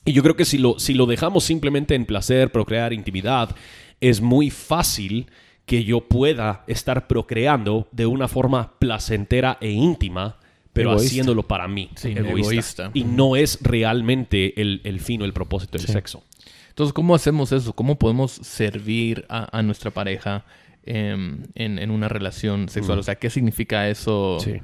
Y 0.06 0.14
yo 0.14 0.24
creo 0.24 0.36
que 0.36 0.46
si 0.46 0.58
lo, 0.58 0.80
si 0.80 0.94
lo 0.94 1.06
dejamos 1.06 1.44
simplemente 1.44 1.96
en 1.96 2.06
placer, 2.06 2.52
procrear, 2.52 2.94
intimidad, 2.94 3.56
es 4.00 4.22
muy 4.22 4.50
fácil 4.50 5.28
que 5.66 5.84
yo 5.84 6.08
pueda 6.08 6.64
estar 6.68 7.08
procreando 7.08 7.90
de 7.92 8.06
una 8.06 8.28
forma 8.28 8.80
placentera 8.80 9.58
e 9.60 9.70
íntima 9.70 10.38
pero 10.78 10.94
haciéndolo 10.94 11.44
para 11.44 11.68
mí, 11.68 11.90
egoísta. 12.04 12.92
Y 12.94 13.04
no 13.04 13.36
es 13.36 13.60
realmente 13.62 14.62
el, 14.62 14.82
el 14.84 15.00
fin 15.00 15.22
o 15.22 15.26
el 15.26 15.34
propósito 15.34 15.78
del 15.78 15.88
sexo. 15.88 16.24
Entonces, 16.70 16.94
¿cómo 16.94 17.16
hacemos 17.16 17.52
eso? 17.52 17.74
¿Cómo 17.74 17.98
podemos 17.98 18.32
servir 18.32 19.26
a, 19.30 19.62
nuestra 19.63 19.90
pareja 19.90 20.46
em, 20.86 21.44
en, 21.56 21.80
en, 21.80 21.90
una 21.90 22.08
relación 22.08 22.70
sexual? 22.70 22.98
Mm. 22.98 23.00
O 23.00 23.04
sea, 23.04 23.16
¿qué 23.16 23.30
significa 23.30 23.90
eso? 23.90 24.38
Sí. 24.40 24.62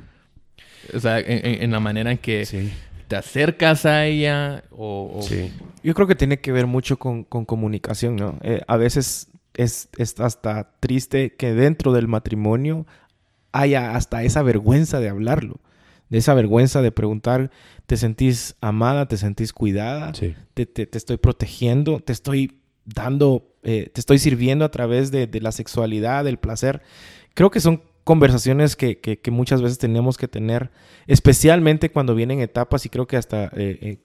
O 0.94 1.00
sea, 1.00 1.20
en, 1.20 1.72
la 1.72 1.80
manera 1.80 2.12
en 2.12 2.18
que 2.18 2.70
te 3.08 3.16
acercas 3.16 3.86
a 3.86 4.06
ella 4.06 4.64
o... 4.70 5.22
Sí. 5.28 5.52
Yo 5.84 5.94
creo 5.94 6.08
que 6.08 6.16
tiene 6.16 6.40
que 6.40 6.52
ver 6.52 6.68
mucho 6.68 6.98
con, 7.00 7.24
con 7.24 7.46
comunicación, 7.46 8.16
¿no? 8.16 8.38
Eh, 8.44 8.62
a 8.68 8.78
veces 8.78 9.30
es, 9.54 9.90
es, 9.98 10.20
hasta 10.20 10.72
triste 10.80 11.34
que 11.36 11.54
dentro 11.54 11.94
del 11.94 12.08
matrimonio 12.08 12.86
haya 13.52 13.96
hasta 13.96 14.24
esa 14.24 14.44
vergüenza 14.44 15.00
de 15.00 15.10
hablarlo 15.10 15.60
de 16.14 16.20
esa 16.20 16.36
vergüenza 16.36 16.84
de 16.84 16.92
preguntar, 16.92 17.50
¿te 17.88 17.98
sentís 17.98 18.56
amada? 18.62 19.08
¿Te 19.08 19.18
sentís 19.18 19.52
cuidada? 19.52 20.12
Te, 20.12 20.68
te, 20.68 20.88
estoy 20.96 21.18
protegiendo? 21.18 22.02
¿Te 22.02 22.14
estoy 22.14 22.60
dando, 22.86 23.52
eh, 23.64 23.90
te 23.92 24.00
estoy 24.00 24.20
sirviendo 24.20 24.64
a 24.64 24.70
través 24.70 25.10
de, 25.10 25.28
la 25.42 25.52
sexualidad, 25.52 26.24
del 26.24 26.38
placer? 26.38 26.84
Creo 27.34 27.50
que 27.50 27.60
son 27.60 27.82
conversaciones 28.04 28.76
que, 28.76 29.00
que, 29.00 29.32
muchas 29.32 29.64
veces 29.64 29.80
tenemos 29.80 30.20
que 30.20 30.28
tener, 30.28 30.70
especialmente 31.08 31.90
cuando 31.90 32.14
vienen 32.14 32.42
etapas 32.42 32.86
y 32.86 32.90
creo 32.90 33.08
que 33.08 33.18
hasta 33.18 33.46
eh, 33.46 33.80
eh, 33.82 33.98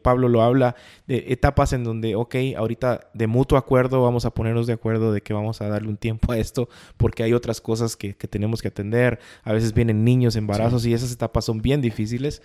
Pablo 0.00 0.28
lo 0.28 0.42
habla, 0.42 0.76
de 1.06 1.24
etapas 1.28 1.72
en 1.72 1.84
donde, 1.84 2.14
ok, 2.14 2.34
ahorita 2.56 3.08
de 3.12 3.26
mutuo 3.26 3.58
acuerdo 3.58 4.02
vamos 4.02 4.24
a 4.24 4.30
ponernos 4.30 4.66
de 4.66 4.74
acuerdo 4.74 5.12
de 5.12 5.20
que 5.20 5.32
vamos 5.32 5.60
a 5.60 5.68
darle 5.68 5.88
un 5.88 5.96
tiempo 5.96 6.32
a 6.32 6.38
esto 6.38 6.68
porque 6.96 7.22
hay 7.22 7.32
otras 7.32 7.60
cosas 7.60 7.96
que, 7.96 8.14
tenemos 8.14 8.62
que 8.62 8.68
atender. 8.68 9.18
A 9.42 9.52
veces 9.52 9.74
vienen 9.74 10.04
niños, 10.04 10.36
embarazos 10.36 10.86
y 10.86 10.94
esas 10.94 11.12
etapas 11.12 11.44
son 11.44 11.60
bien 11.60 11.80
difíciles, 11.80 12.42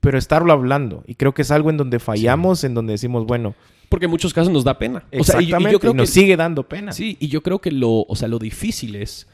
pero 0.00 0.18
estarlo 0.18 0.52
hablando. 0.52 1.02
Y 1.06 1.14
creo 1.16 1.34
que 1.34 1.42
es 1.42 1.50
algo 1.50 1.70
en 1.70 1.76
donde 1.76 1.98
fallamos, 1.98 2.64
en 2.64 2.74
donde 2.74 2.92
decimos, 2.92 3.26
bueno... 3.26 3.54
Porque 3.88 4.04
en 4.04 4.10
muchos 4.10 4.34
casos 4.34 4.52
nos 4.52 4.64
da 4.64 4.78
pena. 4.78 5.04
Exactamente, 5.10 5.72
yo 5.72 5.80
creo 5.80 5.92
que 5.92 5.96
nos 5.96 6.10
sigue 6.10 6.36
dando 6.36 6.68
pena. 6.68 6.92
Sí, 6.92 7.16
y 7.20 7.28
yo 7.28 7.42
creo 7.42 7.58
que 7.58 7.70
lo, 7.70 8.02
o 8.02 8.16
sea, 8.16 8.28
lo 8.28 8.38
difícil 8.38 8.96
es 8.96 9.26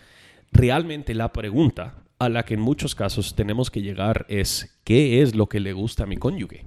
realmente 0.53 1.13
la 1.15 1.33
pregunta 1.33 1.95
a 2.21 2.29
la 2.29 2.45
que 2.45 2.55
en 2.55 2.61
muchos 2.61 2.95
casos 2.95 3.35
tenemos 3.35 3.71
que 3.71 3.83
llegar 3.83 4.25
es 4.29 4.74
qué 4.85 5.23
es 5.23 5.35
lo 5.35 5.49
que 5.49 5.61
le 5.61 5.73
gusta 5.73 6.05
a 6.05 6.07
mi 6.07 6.17
cónyuge. 6.17 6.65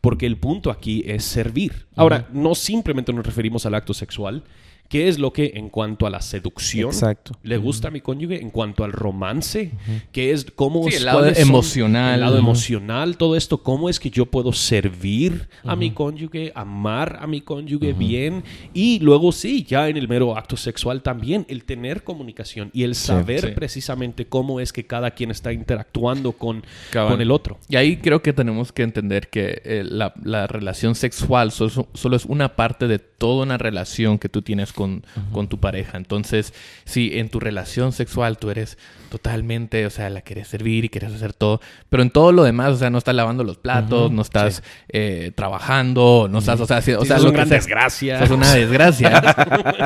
Porque 0.00 0.26
el 0.26 0.36
punto 0.36 0.70
aquí 0.70 1.02
es 1.06 1.24
servir. 1.24 1.86
Ahora, 1.96 2.28
no 2.32 2.54
simplemente 2.54 3.12
nos 3.12 3.26
referimos 3.26 3.66
al 3.66 3.74
acto 3.74 3.94
sexual, 3.94 4.44
qué 4.88 5.08
es 5.08 5.18
lo 5.18 5.32
que 5.32 5.52
en 5.56 5.70
cuanto 5.70 6.06
a 6.06 6.10
la 6.10 6.20
seducción 6.20 6.90
Exacto. 6.90 7.32
le 7.42 7.56
gusta 7.56 7.88
a 7.88 7.90
mi 7.90 8.00
cónyuge, 8.00 8.40
en 8.40 8.50
cuanto 8.50 8.84
al 8.84 8.92
romance, 8.92 9.72
qué 10.12 10.30
es, 10.32 10.46
cómo 10.54 10.82
Sí, 10.84 10.90
es- 10.90 10.96
el 10.98 11.04
lado 11.06 11.18
cuáles 11.20 11.38
son- 11.38 11.48
emocional. 11.48 12.14
el 12.14 12.20
lado 12.20 12.38
emocional, 12.38 13.16
todo 13.16 13.36
esto, 13.36 13.58
cómo 13.62 13.88
es 13.88 13.98
que 13.98 14.10
yo 14.10 14.26
puedo 14.26 14.52
servir 14.52 15.48
a 15.64 15.74
mi 15.76 15.90
cónyuge, 15.92 16.52
amar 16.54 17.18
a 17.20 17.26
mi 17.26 17.40
cónyuge 17.40 17.92
bien 17.92 18.44
y 18.72 18.98
luego 19.00 19.32
sí, 19.32 19.64
ya 19.64 19.88
en 19.88 19.96
el 19.96 20.08
mero 20.08 20.36
acto 20.36 20.56
sexual 20.56 21.02
también 21.02 21.44
el 21.48 21.64
tener 21.64 22.04
comunicación 22.04 22.70
y 22.72 22.82
el 22.84 22.94
saber 22.94 23.40
sí. 23.40 23.46
precisamente 23.54 24.26
cómo 24.26 24.60
es 24.60 24.72
que 24.72 24.86
cada 24.86 25.10
quien 25.12 25.30
está 25.30 25.52
interactuando 25.52 26.32
con, 26.32 26.62
con 26.92 27.20
el 27.20 27.30
otro. 27.30 27.58
Y 27.68 27.76
ahí 27.76 27.96
creo 27.96 28.22
que 28.22 28.32
tenemos 28.32 28.72
que 28.72 28.82
entender 28.82 29.28
que 29.28 29.62
eh, 29.64 29.82
la, 29.84 30.14
la 30.22 30.46
relación 30.46 30.94
sexual 30.94 31.50
solo, 31.52 31.88
solo 31.94 32.16
es 32.16 32.24
una 32.26 32.54
parte 32.56 32.86
de 32.88 32.98
toda 33.24 33.42
una 33.44 33.56
relación 33.56 34.18
que 34.18 34.28
tú 34.28 34.42
tienes 34.42 34.74
con, 34.74 35.02
con 35.32 35.48
tu 35.48 35.58
pareja. 35.58 35.96
Entonces, 35.96 36.52
si 36.84 37.18
en 37.18 37.30
tu 37.30 37.40
relación 37.40 37.92
sexual 37.92 38.36
tú 38.36 38.50
eres 38.50 38.76
totalmente, 39.10 39.86
o 39.86 39.90
sea, 39.90 40.10
la 40.10 40.20
quieres 40.20 40.48
servir 40.48 40.84
y 40.84 40.90
quieres 40.90 41.10
hacer 41.14 41.32
todo, 41.32 41.62
pero 41.88 42.02
en 42.02 42.10
todo 42.10 42.32
lo 42.32 42.42
demás, 42.42 42.72
o 42.72 42.76
sea, 42.76 42.90
no 42.90 42.98
estás 42.98 43.14
lavando 43.14 43.42
los 43.42 43.56
platos, 43.56 44.10
no 44.12 44.20
estás 44.20 44.62
eh, 44.90 45.32
trabajando, 45.34 46.28
no 46.30 46.40
estás, 46.40 46.60
o 46.60 46.66
sea, 46.66 46.82
si- 46.82 46.92
o 46.92 47.00
Sí, 47.00 47.06
sea, 47.06 47.16
sos 47.16 47.24
lo 47.24 47.30
un 47.30 47.34
que 47.34 47.36
gran 47.38 47.48
sea. 47.48 47.56
desgracia. 47.56 48.18
Sos 48.18 48.30
una 48.30 48.52
desgracia. 48.52 49.22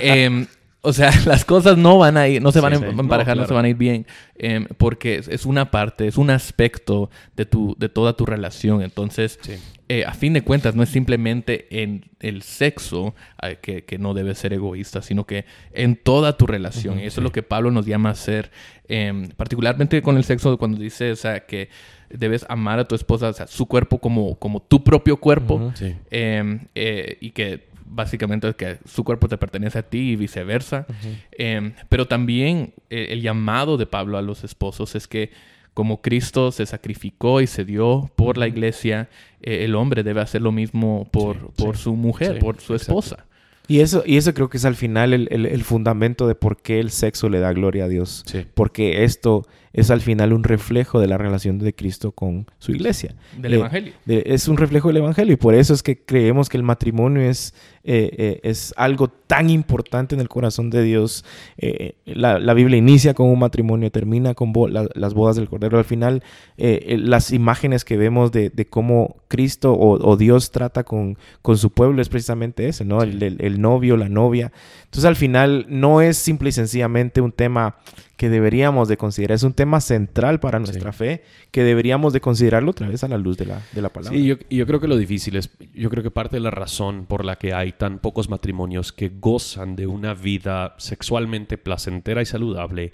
O 0.81 0.93
sea, 0.93 1.11
las 1.27 1.45
cosas 1.45 1.77
no 1.77 1.99
van 1.99 2.17
a 2.17 2.29
ir, 2.29 2.41
no 2.41 2.53
se 2.53 2.61
van 2.61 2.79
Sí, 2.79 2.85
a 2.85 2.89
emparejar, 2.89 3.37
No, 3.37 3.43
no, 3.43 3.49
se 3.49 3.55
van 3.55 3.65
a 3.65 3.69
ir 3.69 3.77
bien, 3.77 4.07
em, 4.37 4.65
porque 4.79 5.17
es, 5.17 5.27
es 5.29 5.45
una 5.45 5.71
parte, 5.73 6.07
es 6.07 6.17
un 6.17 6.31
aspecto 6.31 7.11
de 7.37 7.47
tu, 7.47 7.75
de 7.79 7.89
toda 7.89 8.13
tu 8.17 8.25
relación. 8.25 8.83
Entonces, 8.83 9.39
Sí. 9.43 9.55
Eh, 9.89 10.05
a 10.05 10.13
fin 10.13 10.33
de 10.33 10.43
cuentas, 10.43 10.75
no 10.75 10.83
es 10.83 10.89
simplemente 10.89 11.67
en 11.83 12.05
el 12.21 12.43
sexo 12.43 13.15
eh, 13.43 13.59
que, 13.61 13.85
que 13.85 13.99
no 13.99 14.15
debes 14.15 14.39
ser 14.39 14.53
egoísta, 14.53 15.03
sino 15.03 15.25
que 15.25 15.45
en 15.73 15.97
toda 15.97 16.37
tu 16.37 16.47
relación. 16.47 16.99
y 17.01 17.05
eso 17.05 17.21
es 17.21 17.25
lo 17.25 17.33
que 17.33 17.43
Pablo 17.43 17.71
nos 17.71 17.87
llama 17.87 18.11
a 18.11 18.13
hacer, 18.13 18.51
em, 18.89 19.29
particularmente 19.29 20.03
con 20.03 20.17
el 20.17 20.25
sexo, 20.25 20.59
cuando 20.59 20.79
dice, 20.79 21.13
o 21.13 21.17
sea, 21.17 21.41
que 21.41 21.69
debes 22.11 22.47
amar 22.49 22.79
a 22.79 22.85
tu 22.87 22.95
esposa, 22.95 23.29
o 23.29 23.33
sea, 23.33 23.47
su 23.47 23.67
cuerpo 23.67 23.99
como, 23.99 24.37
como 24.37 24.61
tu 24.61 24.83
propio 24.83 25.19
cuerpo. 25.19 25.73
Sí. 25.75 25.95
Eh, 26.11 27.19
y 27.21 27.31
que 27.31 27.69
básicamente 27.91 28.49
es 28.49 28.57
que 28.57 28.79
su 28.85 29.05
cuerpo 29.05 29.29
te 29.29 29.37
pertenece 29.37 29.79
a 29.79 29.83
ti 29.83 30.13
y 30.13 30.17
viceversa. 30.17 30.87
Eh, 31.33 31.73
pero 31.89 32.07
también 32.07 32.75
eh, 32.91 33.09
el 33.11 33.23
llamado 33.23 33.77
de 33.77 33.87
Pablo 33.87 34.19
a 34.19 34.23
los 34.23 34.45
esposos 34.45 34.95
es 34.95 35.09
que 35.09 35.31
como 35.79 36.03
Cristo 36.03 36.51
se 36.51 36.67
sacrificó 36.67 37.41
y 37.41 37.47
se 37.47 37.65
dio 37.65 38.11
por 38.17 38.37
la 38.37 38.49
iglesia, 38.49 39.09
eh, 39.41 39.65
el 39.65 39.77
hombre 39.77 40.03
debe 40.03 40.21
hacer 40.21 40.43
lo 40.43 40.51
mismo 40.51 41.07
por, 41.13 41.37
Sí, 41.37 41.63
por 41.63 41.77
sí. 41.77 41.83
su 41.85 41.95
mujer, 41.95 42.35
Sí, 42.35 42.41
por 42.41 42.61
su 42.61 42.73
exacto. 42.75 42.99
esposa. 42.99 43.27
Y 43.69 43.79
eso, 43.79 44.03
y 44.05 44.17
eso 44.17 44.35
creo 44.35 44.49
que 44.49 44.57
es 44.57 44.65
al 44.65 44.75
final 44.75 45.13
el, 45.13 45.29
el- 45.31 45.47
el 45.47 45.63
fundamento 45.63 46.27
de 46.27 46.35
por 46.35 46.61
qué 46.61 46.81
el 46.81 46.91
sexo 46.91 47.29
le 47.29 47.39
da 47.39 47.53
gloria 47.53 47.85
a 47.85 47.89
Dios. 47.89 48.25
Sí. 48.27 48.45
Porque 48.55 49.05
esto 49.05 49.47
es 49.79 49.91
al 49.91 50.01
final 50.01 50.33
un 50.33 50.45
reflejo 50.45 51.01
de 51.01 51.07
la 51.07 51.19
relación 51.19 51.59
de 51.59 51.75
Cristo 51.75 52.13
con 52.13 52.47
su 52.59 52.73
iglesia. 52.73 53.15
Del 53.37 53.53
De- 53.53 53.59
Evangelio. 53.59 53.93
de- 54.07 54.23
es 54.27 54.49
un 54.49 54.57
reflejo 54.57 54.89
del 54.89 54.99
Evangelio 54.99 55.35
y 55.35 55.37
por 55.37 55.55
eso 55.55 55.75
es 55.75 55.83
que 55.83 56.03
creemos 56.05 56.49
que 56.49 56.57
el 56.57 56.63
matrimonio 56.63 57.23
es, 57.23 57.55
eh, 57.85 58.11
eh, 58.19 58.41
es 58.43 58.75
algo 58.77 59.09
tan 59.09 59.51
importante 59.51 60.15
en 60.15 60.21
el 60.21 60.29
corazón 60.29 60.71
de 60.71 60.83
Dios. 60.83 61.25
Eh, 61.57 61.95
la, 62.05 62.39
la 62.39 62.55
Biblia 62.55 62.77
inicia 62.79 63.15
con 63.15 63.29
un 63.29 63.39
matrimonio, 63.39 63.91
termina 63.91 64.35
con 64.35 64.53
bo- 64.53 64.69
la- 64.69 64.89
las 64.95 65.15
bodas 65.15 65.37
del 65.37 65.49
Cordero. 65.49 65.79
Al 65.79 65.85
final, 65.85 66.23
eh, 66.57 66.81
eh, 66.87 66.99
las 66.99 67.33
imágenes 67.33 67.85
que 67.85 67.97
vemos 67.97 68.33
de, 68.33 68.51
de 68.51 68.67
cómo 68.67 69.17
Cristo 69.29 69.73
o, 69.73 69.99
o 70.07 70.17
Dios 70.17 70.51
trata 70.51 70.85
con, 70.85 71.17
con 71.43 71.57
su 71.59 71.71
pueblo 71.71 72.01
es 72.03 72.09
precisamente 72.09 72.69
ese, 72.69 72.85
¿no? 72.85 73.03
El, 73.03 73.23
el- 73.23 73.37
el 73.41 73.61
novio, 73.61 73.97
la 73.97 74.09
novia. 74.09 74.53
Entonces, 74.89 75.05
al 75.05 75.17
final, 75.17 75.67
no 75.69 76.01
es 76.01 76.17
simple 76.17 76.49
y 76.49 76.53
sencillamente 76.53 77.21
un 77.21 77.33
tema 77.33 77.77
que 78.17 78.29
deberíamos 78.29 78.89
de 78.89 78.97
considerar, 78.97 79.37
es 79.37 79.45
un 79.45 79.53
tema 79.53 79.81
central 79.81 80.41
para 80.41 80.59
nuestra 80.59 80.93
fe, 80.93 81.23
que 81.53 81.63
deberíamos 81.63 82.13
de 82.13 82.21
considerarlo 82.21 82.73
otra 82.73 82.89
vez 82.89 83.05
a 83.05 83.09
la 83.09 83.17
luz 83.17 83.37
de 83.37 83.47
la, 83.47 83.63
de 83.71 83.81
la 83.81 83.91
palabra. 83.91 84.19
Sí, 84.19 84.25
yo, 84.27 84.35
y 84.49 84.57
yo 84.57 84.67
creo 84.67 84.81
que 84.81 84.89
lo 84.89 84.97
difícil 84.97 85.37
es, 85.37 85.51
yo 85.73 85.89
creo 85.89 86.03
que 86.03 86.11
parte 86.11 86.35
de 86.35 86.41
la 86.41 86.51
razón 86.51 87.07
por 87.07 87.25
la 87.25 87.37
que 87.37 87.55
hay 87.55 87.71
tan 87.71 88.01
pocos 88.01 88.29
matrimonios 88.29 88.93
que 88.93 89.11
gozan 89.21 89.77
de 89.77 89.87
una 89.87 90.15
vida 90.15 90.75
sexualmente 90.79 91.59
placentera 91.59 92.21
y 92.21 92.27
saludable 92.27 92.93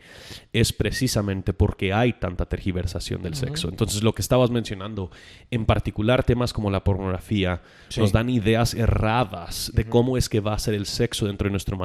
es 0.52 0.74
precisamente 0.74 1.54
porque 1.54 1.94
hay 1.94 2.12
tanta 2.12 2.44
tergiversación 2.44 3.22
del 3.22 3.34
sexo. 3.34 3.70
Entonces, 3.70 4.02
lo 4.02 4.12
que 4.14 4.20
estabas 4.20 4.50
mencionando, 4.50 5.10
en 5.50 5.64
particular 5.64 6.22
temas 6.24 6.52
como 6.52 6.70
la 6.70 6.84
pornografía, 6.84 7.62
Sí. 7.88 8.00
nos 8.00 8.12
dan 8.12 8.28
ideas 8.28 8.74
erradas 8.74 9.72
de 9.74 9.86
cómo 9.86 10.18
es 10.18 10.28
que 10.28 10.40
va 10.40 10.52
a 10.52 10.58
ser 10.58 10.74
el 10.74 10.84
sexo 10.84 11.26
dentro 11.26 11.46
de 11.46 11.50
nuestro 11.52 11.78
matrimonio. 11.78 11.83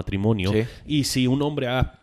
Sí. 0.52 0.64
Y 0.86 1.04
si 1.06 1.28
un 1.28 1.42
hombre 1.42 1.68
ha 1.68 1.96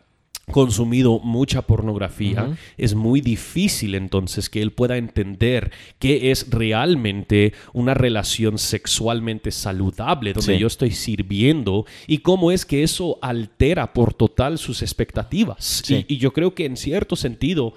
consumido 0.49 1.19
mucha 1.19 1.61
pornografía, 1.61 2.55
es 2.77 2.95
muy 2.95 3.19
difícil 3.19 3.95
entonces 3.95 4.49
que 4.49 4.61
él 4.61 4.71
pueda 4.71 4.95
entender 4.95 5.71
qué 5.99 6.31
es 6.31 6.49
realmente 6.49 7.51
una 7.73 7.93
relación 7.93 8.57
sexualmente 8.57 9.51
saludable 9.51 10.31
donde 10.31 10.53
Sí. 10.53 10.59
yo 10.59 10.67
estoy 10.67 10.91
sirviendo 10.91 11.85
y 12.07 12.19
cómo 12.19 12.51
es 12.53 12.65
que 12.65 12.81
eso 12.81 13.19
altera 13.21 13.91
por 13.93 14.13
total 14.13 14.57
sus 14.57 14.81
expectativas. 14.81 15.81
Sí. 15.83 16.05
Y, 16.07 16.13
y 16.15 16.17
yo 16.17 16.31
creo 16.31 16.55
que 16.55 16.65
en 16.65 16.77
cierto 16.77 17.17
sentido 17.17 17.73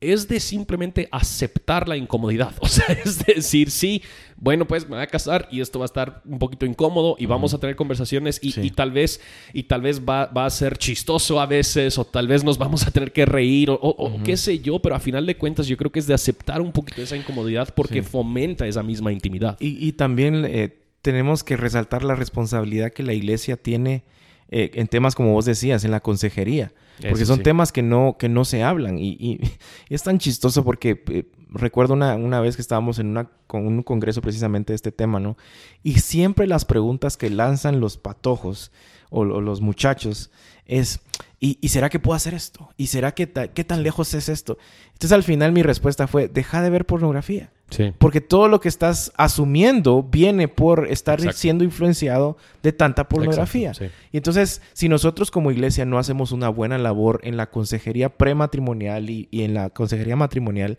es 0.00 0.28
de 0.28 0.38
simplemente 0.38 1.08
aceptar 1.10 1.88
la 1.88 1.96
incomodidad. 1.96 2.52
O 2.60 2.68
sea, 2.68 2.86
es 3.04 3.24
decir, 3.26 3.70
sí, 3.70 4.02
bueno, 4.36 4.66
pues 4.68 4.84
me 4.84 4.90
voy 4.96 5.02
a 5.02 5.06
casar 5.08 5.48
y 5.50 5.60
esto 5.60 5.78
va 5.80 5.84
a 5.84 5.86
estar 5.86 6.22
un 6.24 6.38
poquito 6.38 6.64
incómodo 6.66 7.16
y 7.18 7.26
vamos 7.26 7.54
a 7.54 7.58
tener 7.58 7.74
conversaciones 7.74 8.38
y, 8.42 8.52
Sí. 8.52 8.60
y 8.62 8.70
tal 8.70 8.92
vez, 8.92 9.20
y 9.52 9.64
tal 9.64 9.80
vez 9.82 10.00
va, 10.08 10.26
va 10.26 10.46
a 10.46 10.50
ser 10.50 10.78
chistoso 10.78 11.40
a 11.40 11.46
veces 11.46 11.98
o 11.98 12.04
tal 12.04 12.28
vez 12.28 12.44
nos 12.44 12.58
vamos 12.58 12.86
a 12.86 12.90
tener 12.92 13.10
que 13.12 13.26
reír 13.26 13.70
o, 13.70 13.74
o- 13.74 14.06
o 14.06 14.22
qué 14.22 14.36
sé 14.36 14.60
yo, 14.60 14.78
pero 14.80 14.94
a 14.94 15.00
final 15.00 15.26
de 15.26 15.36
cuentas 15.36 15.66
yo 15.66 15.76
creo 15.76 15.90
que 15.90 15.98
es 15.98 16.06
de 16.06 16.14
aceptar 16.14 16.60
un 16.60 16.70
poquito 16.72 17.02
esa 17.02 17.16
incomodidad 17.16 17.74
porque 17.74 18.02
fomenta 18.02 18.66
esa 18.66 18.82
misma 18.84 19.10
intimidad. 19.12 19.56
Y, 19.58 19.84
y 19.84 19.92
también 19.92 20.44
eh, 20.46 20.78
tenemos 21.02 21.42
que 21.42 21.56
resaltar 21.56 22.04
la 22.04 22.14
responsabilidad 22.14 22.92
que 22.92 23.02
la 23.02 23.14
iglesia 23.14 23.56
tiene 23.56 24.04
eh, 24.50 24.70
en 24.74 24.86
temas 24.86 25.14
como 25.14 25.32
vos 25.32 25.44
decías, 25.46 25.84
en 25.84 25.90
la 25.90 26.00
consejería. 26.00 26.72
Porque 27.08 27.24
son 27.26 27.36
sí. 27.38 27.42
temas 27.42 27.72
que 27.72 27.82
no, 27.82 28.16
que 28.18 28.28
no 28.28 28.44
se 28.44 28.62
hablan. 28.62 28.98
Y, 28.98 29.10
y- 29.18 29.40
y 29.40 29.50
es 29.94 30.02
tan 30.02 30.18
chistoso 30.18 30.64
porque 30.64 31.02
eh, 31.10 31.30
recuerdo 31.50 31.94
una, 31.94 32.14
una 32.16 32.40
vez 32.40 32.56
que 32.56 32.62
estábamos 32.62 32.98
en 32.98 33.08
una, 33.08 33.30
con 33.46 33.66
un 33.66 33.82
congreso 33.82 34.20
precisamente 34.22 34.72
de 34.72 34.76
este 34.76 34.92
tema, 34.92 35.20
¿no? 35.20 35.36
Y 35.82 36.00
siempre 36.00 36.46
las 36.46 36.64
preguntas 36.64 37.16
que 37.16 37.30
lanzan 37.30 37.80
los 37.80 37.96
patojos 37.96 38.72
o, 39.10 39.20
o 39.20 39.40
los 39.40 39.60
muchachos 39.60 40.30
es, 40.66 41.00
¿y, 41.40 41.58
y 41.62 41.68
será 41.68 41.88
que 41.88 41.98
puedo 41.98 42.14
hacer 42.14 42.34
esto? 42.34 42.68
¿Y 42.76 42.88
será 42.88 43.12
que 43.14 43.26
ta- 43.26 43.48
qué 43.48 43.64
tan 43.64 43.82
lejos 43.82 44.12
es 44.12 44.28
esto? 44.28 44.58
Entonces 44.98 45.12
al 45.12 45.22
final 45.22 45.52
mi 45.52 45.62
respuesta 45.62 46.08
fue, 46.08 46.26
deja 46.26 46.60
de 46.60 46.70
ver 46.70 46.84
pornografía. 46.84 47.50
Sí. 47.70 47.92
Porque 47.98 48.20
todo 48.20 48.48
lo 48.48 48.58
que 48.60 48.68
estás 48.68 49.12
asumiendo 49.16 50.02
viene 50.02 50.48
por 50.48 50.88
estar 50.88 51.20
Exacto. 51.20 51.38
siendo 51.38 51.62
influenciado 51.62 52.36
de 52.64 52.72
tanta 52.72 53.08
pornografía. 53.08 53.68
Exacto, 53.68 53.94
sí. 53.94 54.06
Y 54.12 54.16
entonces, 54.16 54.60
si 54.72 54.88
nosotros 54.88 55.30
como 55.30 55.52
iglesia 55.52 55.84
no 55.84 55.98
hacemos 55.98 56.32
una 56.32 56.48
buena 56.48 56.78
labor 56.78 57.20
en 57.22 57.36
la 57.36 57.48
consejería 57.50 58.08
prematrimonial 58.08 59.08
y, 59.08 59.28
y 59.30 59.42
en 59.42 59.54
la 59.54 59.70
consejería 59.70 60.16
matrimonial, 60.16 60.78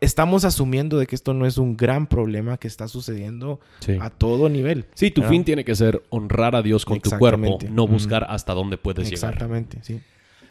estamos 0.00 0.44
asumiendo 0.44 0.98
de 0.98 1.06
que 1.08 1.14
esto 1.16 1.34
no 1.34 1.46
es 1.46 1.58
un 1.58 1.76
gran 1.76 2.06
problema 2.06 2.58
que 2.58 2.68
está 2.68 2.86
sucediendo 2.86 3.58
Sí. 3.80 3.96
a 4.00 4.10
todo 4.10 4.48
nivel. 4.48 4.86
Sí, 4.94 5.10
tu 5.10 5.22
¿verdad? 5.22 5.32
fin 5.32 5.44
tiene 5.44 5.64
que 5.64 5.74
ser 5.74 6.02
honrar 6.10 6.54
a 6.54 6.62
Dios 6.62 6.84
con 6.84 7.00
tu 7.00 7.10
cuerpo, 7.10 7.44
Exactamente. 7.46 7.70
no 7.70 7.86
Mm. 7.86 7.90
buscar 7.90 8.26
hasta 8.28 8.52
dónde 8.54 8.76
puedes 8.76 9.08
llegar. 9.10 9.32
Exactamente, 9.32 9.78
sí. 9.82 10.00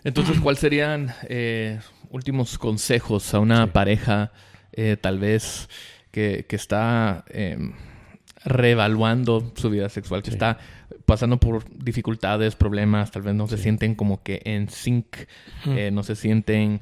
Entonces, 0.05 0.39
¿cuáles 0.39 0.59
serían 0.61 1.13
eh, 1.27 1.79
últimos 2.11 2.57
consejos 2.57 3.33
a 3.33 3.39
una 3.39 3.73
pareja 3.73 4.31
eh, 4.71 4.95
tal 5.01 5.19
vez 5.19 5.67
que, 6.11 6.45
que 6.47 6.55
está 6.55 7.25
eh, 7.29 7.57
reevaluando 8.45 9.51
su 9.55 9.69
vida 9.69 9.89
sexual, 9.89 10.21
que 10.23 10.31
Sí. 10.31 10.35
está 10.35 10.57
pasando 11.05 11.37
por 11.39 11.63
dificultades, 11.77 12.55
problemas, 12.55 13.11
tal 13.11 13.23
vez 13.23 13.35
no 13.35 13.47
se 13.47 13.57
sienten 13.57 13.95
como 13.95 14.21
que 14.23 14.41
en 14.45 14.69
sync, 14.69 15.17
eh, 15.67 15.89
no 15.91 16.03
se 16.03 16.15
sienten 16.15 16.81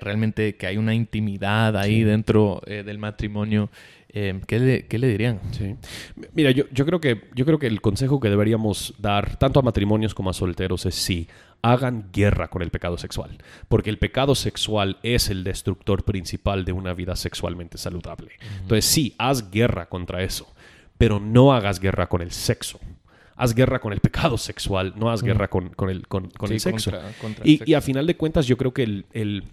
realmente 0.00 0.56
que 0.56 0.66
hay 0.66 0.76
una 0.76 0.92
intimidad 0.92 1.76
ahí 1.76 2.02
dentro 2.02 2.60
del 2.66 2.98
matrimonio? 2.98 3.70
Eh, 4.08 4.40
¿qué, 4.48 4.58
le, 4.58 4.86
qué 4.86 4.98
le 4.98 5.06
dirían? 5.06 5.38
Sí. 5.52 5.76
Mira, 6.34 6.50
yo, 6.50 6.64
yo 6.72 6.84
creo 6.84 7.00
que, 7.00 7.28
yo 7.36 7.44
creo 7.44 7.60
que 7.60 7.68
el 7.68 7.80
consejo 7.80 8.18
que 8.18 8.28
deberíamos 8.28 8.94
dar 8.98 9.36
tanto 9.36 9.60
a 9.60 9.62
matrimonios 9.62 10.14
como 10.14 10.30
a 10.30 10.32
solteros 10.32 10.84
es 10.86 10.96
sí, 10.96 11.28
hagan 11.62 12.08
guerra 12.12 12.48
con 12.48 12.62
el 12.62 12.70
pecado 12.70 12.98
sexual. 12.98 13.38
Porque 13.68 13.90
el 13.90 13.98
pecado 13.98 14.34
sexual 14.34 14.98
es 15.02 15.28
el 15.28 15.44
destructor 15.44 16.04
principal 16.04 16.64
de 16.64 16.72
una 16.72 16.94
vida 16.94 17.16
sexualmente 17.16 17.78
saludable. 17.78 18.32
Entonces 18.62 18.84
sí, 18.84 19.14
haz 19.18 19.50
guerra 19.50 19.86
contra 19.88 20.22
eso. 20.22 20.52
Pero 20.98 21.20
no 21.20 21.52
hagas 21.52 21.80
guerra 21.80 22.08
con 22.08 22.22
el 22.22 22.32
sexo. 22.32 22.78
Haz 23.36 23.54
guerra 23.54 23.80
con 23.80 23.92
el 23.92 24.00
pecado 24.00 24.36
sexual, 24.36 24.94
no 24.96 25.10
haz 25.10 25.22
guerra 25.22 25.46
con, 25.48 25.68
con 25.68 25.90
el, 25.90 26.08
con, 26.08 26.28
con 26.30 26.48
Sí, 26.48 26.54
el 26.54 26.60
sexo. 26.60 26.90
contra- 26.90 27.12
contra 27.20 27.44
el 27.44 27.50
y, 27.50 27.58
sexo. 27.58 27.70
y 27.70 27.74
a 27.74 27.80
final 27.80 28.04
de 28.06 28.16
cuentas, 28.16 28.46
yo 28.48 28.56
creo 28.56 28.74
que 28.74 28.82
el, 28.82 29.06
el- 29.12 29.44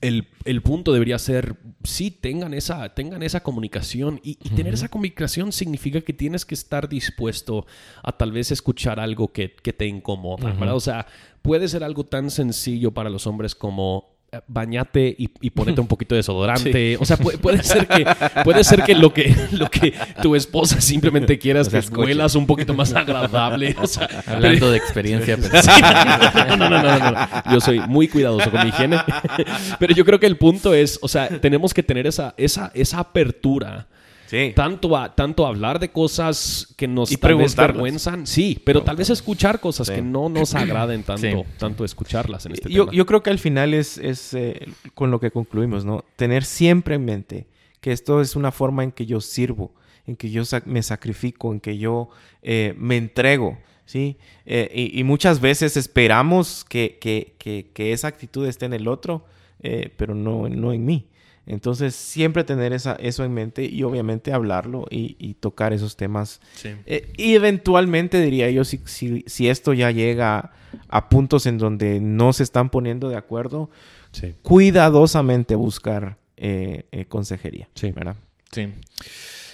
el, 0.00 0.28
el 0.44 0.62
punto 0.62 0.92
debería 0.92 1.18
ser, 1.18 1.56
sí, 1.82 2.10
tengan 2.10 2.54
esa, 2.54 2.94
tengan 2.94 3.22
esa 3.22 3.42
comunicación. 3.42 4.20
Y, 4.22 4.38
y 4.42 4.50
tener 4.50 4.74
esa 4.74 4.88
comunicación 4.88 5.52
significa 5.52 6.00
que 6.00 6.12
tienes 6.12 6.44
que 6.44 6.54
estar 6.54 6.88
dispuesto 6.88 7.66
a 8.02 8.12
tal 8.12 8.32
vez 8.32 8.50
escuchar 8.50 9.00
algo 9.00 9.32
que, 9.32 9.54
que 9.54 9.72
te 9.72 9.86
incomoda, 9.86 10.52
¿verdad? 10.52 10.76
O 10.76 10.80
sea, 10.80 11.06
puede 11.42 11.68
ser 11.68 11.84
algo 11.84 12.04
tan 12.04 12.30
sencillo 12.30 12.92
para 12.92 13.10
los 13.10 13.26
hombres 13.26 13.54
como 13.54 14.13
bañate 14.46 15.14
y, 15.18 15.30
y 15.40 15.50
ponete 15.50 15.80
un 15.80 15.86
poquito 15.86 16.14
de 16.14 16.20
desodorante. 16.20 16.98
O 17.04 17.06
sea, 17.06 17.16
puede, 17.16 17.38
puede 17.38 17.62
ser 17.62 17.86
que 17.86 18.06
puede 18.44 18.64
ser 18.64 18.82
que 18.82 18.94
lo 18.94 19.12
que 19.12 19.34
lo 19.52 19.68
que 19.68 19.92
tu 20.22 20.34
esposa 20.34 20.80
simplemente 20.80 21.38
quiera 21.38 21.60
es 21.60 21.68
O 21.68 21.70
sea, 21.70 21.82
que 21.82 21.88
huelas 21.94 22.34
un 22.34 22.46
poquito 22.46 22.72
más 22.72 22.94
agradable. 22.94 23.76
O 23.80 23.86
sea, 23.86 24.08
Hablando 24.26 24.70
de 24.70 24.78
experiencia, 24.78 25.36
no, 26.48 26.56
no, 26.56 26.70
no, 26.70 26.80
no, 26.80 27.10
no. 27.10 27.28
Yo 27.52 27.60
soy 27.60 27.80
muy 27.80 28.08
cuidadoso 28.08 28.50
con 28.50 28.62
mi 28.62 28.68
higiene. 28.70 28.98
Pero 29.78 29.94
yo 29.94 30.04
creo 30.04 30.18
que 30.18 30.26
el 30.26 30.36
punto 30.36 30.74
es, 30.74 30.98
o 31.02 31.08
sea, 31.08 31.28
tenemos 31.40 31.74
que 31.74 31.82
tener 31.82 32.06
esa, 32.06 32.34
esa, 32.36 32.70
esa 32.74 33.00
apertura. 33.00 33.86
Sí. 34.34 34.52
Tanto 34.54 34.96
a, 34.96 35.14
tanto 35.14 35.46
hablar 35.46 35.78
de 35.78 35.90
cosas 35.90 36.74
que 36.76 36.88
nos 36.88 37.12
Y 37.12 37.16
tal 37.16 37.36
vez 37.36 37.54
preguntarlas. 37.54 37.74
vergüenzan, 37.76 38.26
sí, 38.26 38.60
pero 38.64 38.82
tal 38.82 38.96
vez 38.96 39.10
escuchar 39.10 39.60
cosas 39.60 39.86
Sí. 39.86 39.94
que 39.94 40.02
no 40.02 40.28
nos 40.28 40.54
agraden 40.54 41.02
tanto, 41.04 41.22
Sí. 41.22 41.34
tanto 41.58 41.84
escucharlas 41.84 42.44
en 42.46 42.52
este 42.52 42.68
yo, 42.70 42.86
tema. 42.86 42.96
yo 42.96 43.06
creo 43.06 43.22
que 43.22 43.30
al 43.30 43.38
final 43.38 43.74
es, 43.74 43.98
es 43.98 44.34
eh, 44.34 44.66
con 44.94 45.10
lo 45.10 45.20
que 45.20 45.30
concluimos, 45.30 45.84
¿no? 45.84 46.04
Tener 46.16 46.44
siempre 46.44 46.96
en 46.96 47.04
mente 47.04 47.46
que 47.80 47.92
esto 47.92 48.20
es 48.20 48.34
una 48.34 48.50
forma 48.50 48.82
en 48.82 48.90
que 48.92 49.06
yo 49.06 49.20
sirvo, 49.20 49.72
en 50.06 50.16
que 50.16 50.30
yo 50.30 50.42
sac- 50.42 50.64
me 50.66 50.82
sacrifico, 50.82 51.52
en 51.52 51.60
que 51.60 51.78
yo 51.78 52.08
eh, 52.42 52.74
me 52.76 52.96
entrego, 52.96 53.58
¿sí? 53.86 54.16
Eh, 54.46 54.70
y, 54.74 54.98
y 54.98 55.04
muchas 55.04 55.40
veces 55.40 55.76
esperamos 55.76 56.64
que, 56.68 56.98
que- 57.00 57.34
que- 57.38 57.70
que 57.72 57.92
esa 57.92 58.08
actitud 58.08 58.46
esté 58.46 58.66
en 58.66 58.72
el 58.74 58.88
otro, 58.88 59.24
eh, 59.62 59.90
pero 59.96 60.14
no, 60.14 60.48
no 60.48 60.72
en 60.72 60.84
mí. 60.84 61.06
Entonces, 61.46 61.94
siempre 61.94 62.42
tener 62.44 62.72
esa, 62.72 62.94
eso 62.94 63.24
en 63.24 63.32
mente 63.34 63.64
y 63.64 63.82
obviamente 63.82 64.32
hablarlo 64.32 64.86
y, 64.90 65.16
y 65.18 65.34
tocar 65.34 65.72
esos 65.72 65.96
temas 65.96 66.40
Sí. 66.54 66.70
eh, 66.86 67.12
y 67.16 67.34
eventualmente 67.34 68.20
diría 68.20 68.50
yo, 68.50 68.64
si, 68.64 68.80
si, 68.86 69.24
si 69.26 69.48
esto 69.48 69.72
ya 69.74 69.90
llega 69.90 70.52
a 70.88 71.08
puntos 71.08 71.46
en 71.46 71.58
donde 71.58 72.00
no 72.00 72.32
se 72.32 72.42
están 72.42 72.70
poniendo 72.70 73.08
de 73.08 73.16
acuerdo, 73.16 73.70
Sí. 74.12 74.34
cuidadosamente 74.42 75.54
buscar 75.54 76.16
eh, 76.36 76.84
eh, 76.92 77.04
consejería. 77.06 77.68
Sí. 77.74 77.92
¿verdad? 77.92 78.16
Sí. 78.50 78.68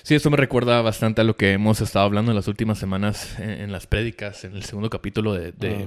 Sí, 0.03 0.15
esto 0.15 0.31
me 0.31 0.37
recuerda 0.37 0.81
bastante 0.83 1.21
a 1.21 1.25
lo 1.25 1.37
que 1.37 1.53
hemos 1.53 1.81
estado 1.81 2.05
hablando 2.07 2.31
en 2.33 2.37
las 2.37 2.49
últimas 2.49 2.79
semanas 2.79 3.39
en, 3.39 3.51
en 3.51 3.73
las 3.73 3.87
prédicas, 3.87 4.45
en 4.45 4.55
el 4.57 4.63
segundo 4.65 4.89
capítulo 4.91 5.35
de, 5.35 5.53
de, 5.53 5.87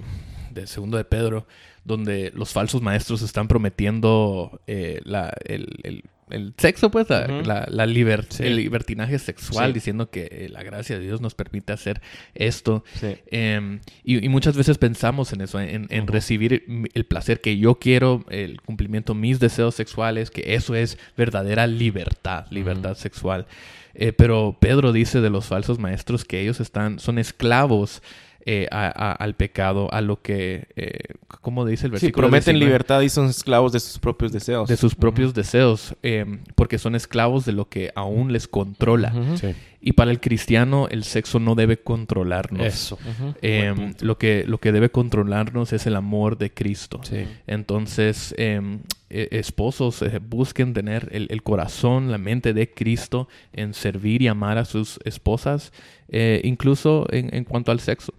de 0.51 0.68
segundo 0.68 0.97
de 0.97 1.04
Pedro, 1.06 1.47
donde 1.86 2.32
los 2.36 2.52
falsos 2.54 2.82
maestros 2.82 3.22
están 3.22 3.48
prometiendo 3.48 4.62
eh, 4.68 5.02
la- 5.04 5.34
el, 5.46 5.68
el- 5.84 6.04
el 6.30 6.54
sexo, 6.58 6.90
pues, 6.90 7.10
la, 7.10 7.28
la- 7.28 7.68
la 7.70 7.86
liber- 7.86 8.26
Sí. 8.30 8.44
el 8.44 8.56
libertinaje 8.56 9.20
sexual, 9.20 9.68
Sí. 9.68 9.74
diciendo 9.74 10.10
que 10.10 10.24
eh, 10.32 10.48
la 10.50 10.64
gracia 10.64 10.98
de 10.98 11.04
Dios 11.06 11.22
nos 11.22 11.36
permite 11.36 11.74
hacer 11.74 12.02
esto. 12.34 12.84
Sí. 12.96 13.18
Em, 13.28 13.82
y, 14.04 14.24
y 14.26 14.30
muchas 14.30 14.56
veces 14.58 14.78
pensamos 14.80 15.32
en 15.34 15.42
eso, 15.42 15.60
en, 15.60 15.88
recibir 16.08 16.64
el 16.94 17.06
placer 17.06 17.40
que 17.42 17.58
yo 17.58 17.76
quiero, 17.76 18.26
el 18.30 18.62
cumplimiento 18.62 19.14
de 19.14 19.20
mis 19.20 19.40
deseos 19.40 19.76
sexuales, 19.76 20.32
que 20.32 20.56
eso 20.56 20.74
es 20.76 20.98
verdadera 21.18 21.68
libertad, 21.68 22.48
libertad 22.50 22.96
sexual. 22.96 23.46
Eh, 23.94 24.12
pero 24.12 24.58
Pedro 24.60 24.92
dice 24.92 25.22
de 25.22 25.30
los 25.30 25.46
falsos 25.46 25.78
maestros 25.78 26.26
que 26.26 26.40
ellos 26.42 26.60
están, 26.62 26.98
son 26.98 27.20
esclavos 27.20 28.02
eh, 28.46 28.68
a- 28.72 28.88
a- 28.88 29.12
al 29.14 29.36
pecado, 29.36 29.91
a 29.94 30.02
lo 30.02 30.22
que, 30.22 30.68
eh, 30.76 31.00
¿cómo 31.41 31.66
dice 31.66 31.86
el 31.86 31.91
Sí, 31.91 31.94
versículo? 31.94 32.28
prometen 32.28 32.54
19? 32.56 32.66
libertad 32.70 33.02
y 33.02 33.10
son 33.10 33.28
esclavos 33.30 33.72
de 33.72 33.80
sus 33.80 34.00
propios 34.00 34.32
deseos. 34.32 34.68
De 34.68 34.76
sus 34.78 34.96
propios 34.96 35.34
deseos, 35.34 35.96
em, 36.04 36.39
porque 36.56 36.78
son 36.78 36.96
esclavos 36.96 37.46
de 37.46 37.54
lo 37.54 37.70
que 37.70 37.91
aún 37.96 38.34
les 38.34 38.48
controla. 38.48 39.14
Sí. 39.39 39.54
Y 39.86 39.94
para 39.94 40.12
el 40.12 40.20
cristiano 40.22 40.88
el 40.89 41.04
sexo 41.04 41.39
no 41.39 41.56
debe 41.56 41.78
controlarnos. 41.78 42.66
Eso. 42.66 42.98
Em, 43.41 43.94
lo, 44.02 44.18
que, 44.18 44.46
lo 44.48 44.58
que 44.60 44.72
debe 44.72 44.89
controlarnos 44.89 45.74
es 45.74 45.86
el 45.88 45.96
amor 45.98 46.38
de 46.38 46.54
Cristo. 46.54 47.02
Sí. 47.04 47.26
Entonces, 47.48 48.34
em, 48.38 48.80
e- 49.10 49.28
esposos, 49.32 50.02
eh, 50.02 50.20
busquen 50.20 50.74
tener 50.74 51.08
el, 51.12 51.28
el 51.30 51.44
corazón, 51.44 52.12
la 52.12 52.18
mente 52.18 52.54
de 52.54 52.70
Cristo 52.72 53.28
en 53.54 53.74
servir 53.74 54.22
y 54.22 54.28
amar 54.28 54.58
a 54.58 54.66
sus 54.66 55.00
esposas, 55.06 55.72
eh, 56.10 56.41
incluso 56.44 57.06
en, 57.12 57.34
en 57.36 57.44
cuanto 57.44 57.72
al 57.72 57.80
sexo. 57.80 58.14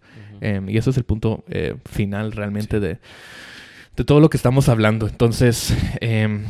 Em, 0.44 0.68
y 0.68 0.76
ese 0.76 0.90
es 0.90 0.96
el 0.96 1.04
punto 1.04 1.44
eh, 1.48 1.74
final 1.90 2.32
realmente 2.32 2.78
de, 2.80 2.98
de 3.96 4.04
todo 4.04 4.20
lo 4.20 4.28
que 4.28 4.36
estamos 4.36 4.68
hablando. 4.68 5.08
Entonces, 5.08 5.74
em, 6.00 6.44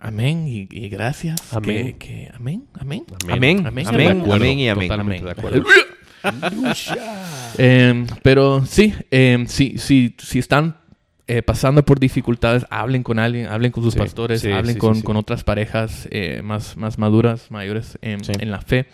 amén 0.00 0.46
y, 0.48 0.66
y 0.70 0.88
gracias. 0.88 1.52
Amén. 1.52 1.96
Que- 1.98 2.06
que- 2.06 2.30
amén, 2.34 2.64
amén. 2.78 3.04
Amén, 3.28 3.66
Amén. 3.66 3.86
amén, 3.86 3.86
acuerdo, 4.20 4.34
amén 4.34 4.58
y 4.58 4.68
amén. 4.68 4.88
Totalmente 4.88 5.24
de 5.26 5.30
acuerdo. 5.30 5.64
Em, 7.58 8.06
pero 8.22 8.64
sí, 8.66 8.94
em, 9.10 9.46
si, 9.46 9.76
si, 9.78 10.14
están 10.38 10.76
eh, 11.26 11.42
pasando 11.42 11.84
por 11.84 12.00
dificultades, 12.00 12.66
hablen 12.70 13.02
con 13.02 13.18
alguien, 13.18 13.46
hablen 13.46 13.72
con 13.72 13.82
sus 13.84 13.94
Sí, 13.94 13.98
pastores, 13.98 14.40
sí, 14.40 14.50
hablen 14.50 14.74
sí, 14.74 14.78
con, 14.80 14.94
sí, 14.94 15.00
sí. 15.00 15.04
con 15.04 15.16
otras 15.16 15.44
parejas 15.44 16.08
eh, 16.10 16.40
más, 16.42 16.76
más 16.76 16.98
maduras, 16.98 17.50
mayores 17.50 17.98
em, 18.02 18.20
Sí. 18.22 18.32
en 18.38 18.50
la 18.50 18.60
fe. 18.60 18.86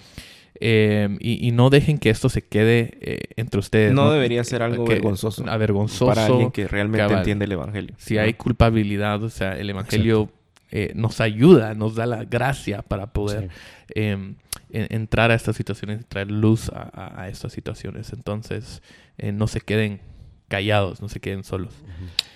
Em, 0.63 1.17
y, 1.21 1.47
y 1.49 1.53
no 1.53 1.71
dejen 1.71 1.97
que 1.99 2.11
esto 2.11 2.29
se 2.29 2.43
quede 2.43 2.99
eh, 3.01 3.19
entre 3.37 3.61
ustedes. 3.61 3.95
No 3.95 4.11
debería 4.13 4.45
ser 4.45 4.63
algo 4.63 4.85
Que- 4.85 4.93
vergonzoso 4.95 5.43
Avergonzoso. 5.49 6.07
para 6.07 6.27
alguien 6.27 6.51
que 6.51 6.69
realmente 6.69 6.99
cabal. 7.07 7.19
entiende 7.19 7.47
el 7.47 7.53
evangelio. 7.53 7.95
Si 7.97 8.19
hay 8.19 8.35
culpabilidad, 8.35 9.23
o 9.23 9.31
sea, 9.31 9.57
el 9.57 9.71
evangelio 9.71 10.31
eh, 10.71 10.93
nos 10.95 11.21
ayuda, 11.23 11.75
nos 11.75 11.95
da 11.95 12.05
la 12.07 12.25
gracia 12.25 12.83
para 12.83 13.07
poder 13.13 13.49
em, 13.95 14.35
en- 14.71 14.87
entrar 14.91 15.31
a 15.31 15.35
estas 15.35 15.57
situaciones 15.57 16.03
y 16.03 16.05
traer 16.05 16.31
luz 16.31 16.69
a, 16.69 16.91
a- 16.93 17.23
a 17.23 17.29
estas 17.29 17.53
situaciones. 17.55 18.13
Entonces, 18.13 18.83
eh, 19.17 19.33
no 19.33 19.47
se 19.47 19.63
queden 19.63 20.01
callados, 20.49 21.01
no 21.01 21.09
se 21.09 21.21
queden 21.21 21.43
solos. 21.43 21.73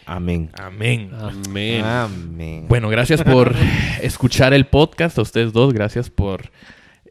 Amén. 0.07 0.49
Amén. 0.55 1.11
Amén. 1.15 1.85
Amén. 1.85 2.67
Bueno, 2.69 2.89
gracias 2.89 3.23
por 3.23 3.55
escuchar 4.03 4.55
el 4.55 4.65
podcast. 4.65 5.19
A 5.19 5.23
ustedes 5.23 5.53
dos, 5.53 5.73
gracias 5.75 6.09
por 6.11 6.51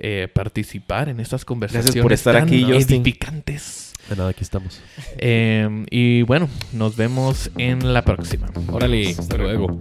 eh, 0.05 0.27
participar 0.27 1.07
en 1.07 1.21
estas 1.21 1.45
conversaciones. 1.45 2.11
estar 2.11 2.33
tan 2.33 2.43
aquí, 2.43 2.63
edificantes. 2.63 3.93
De 4.09 4.17
nada, 4.17 4.31
aquí 4.31 4.43
estamos. 4.43 4.81
Em, 5.17 5.85
y 5.89 6.23
bueno, 6.23 6.49
nos 6.73 6.97
vemos 6.97 7.49
en 7.57 7.93
la 7.93 8.01
próxima. 8.03 8.51
Órale, 8.67 9.11
hasta 9.11 9.37
luego. 9.37 9.77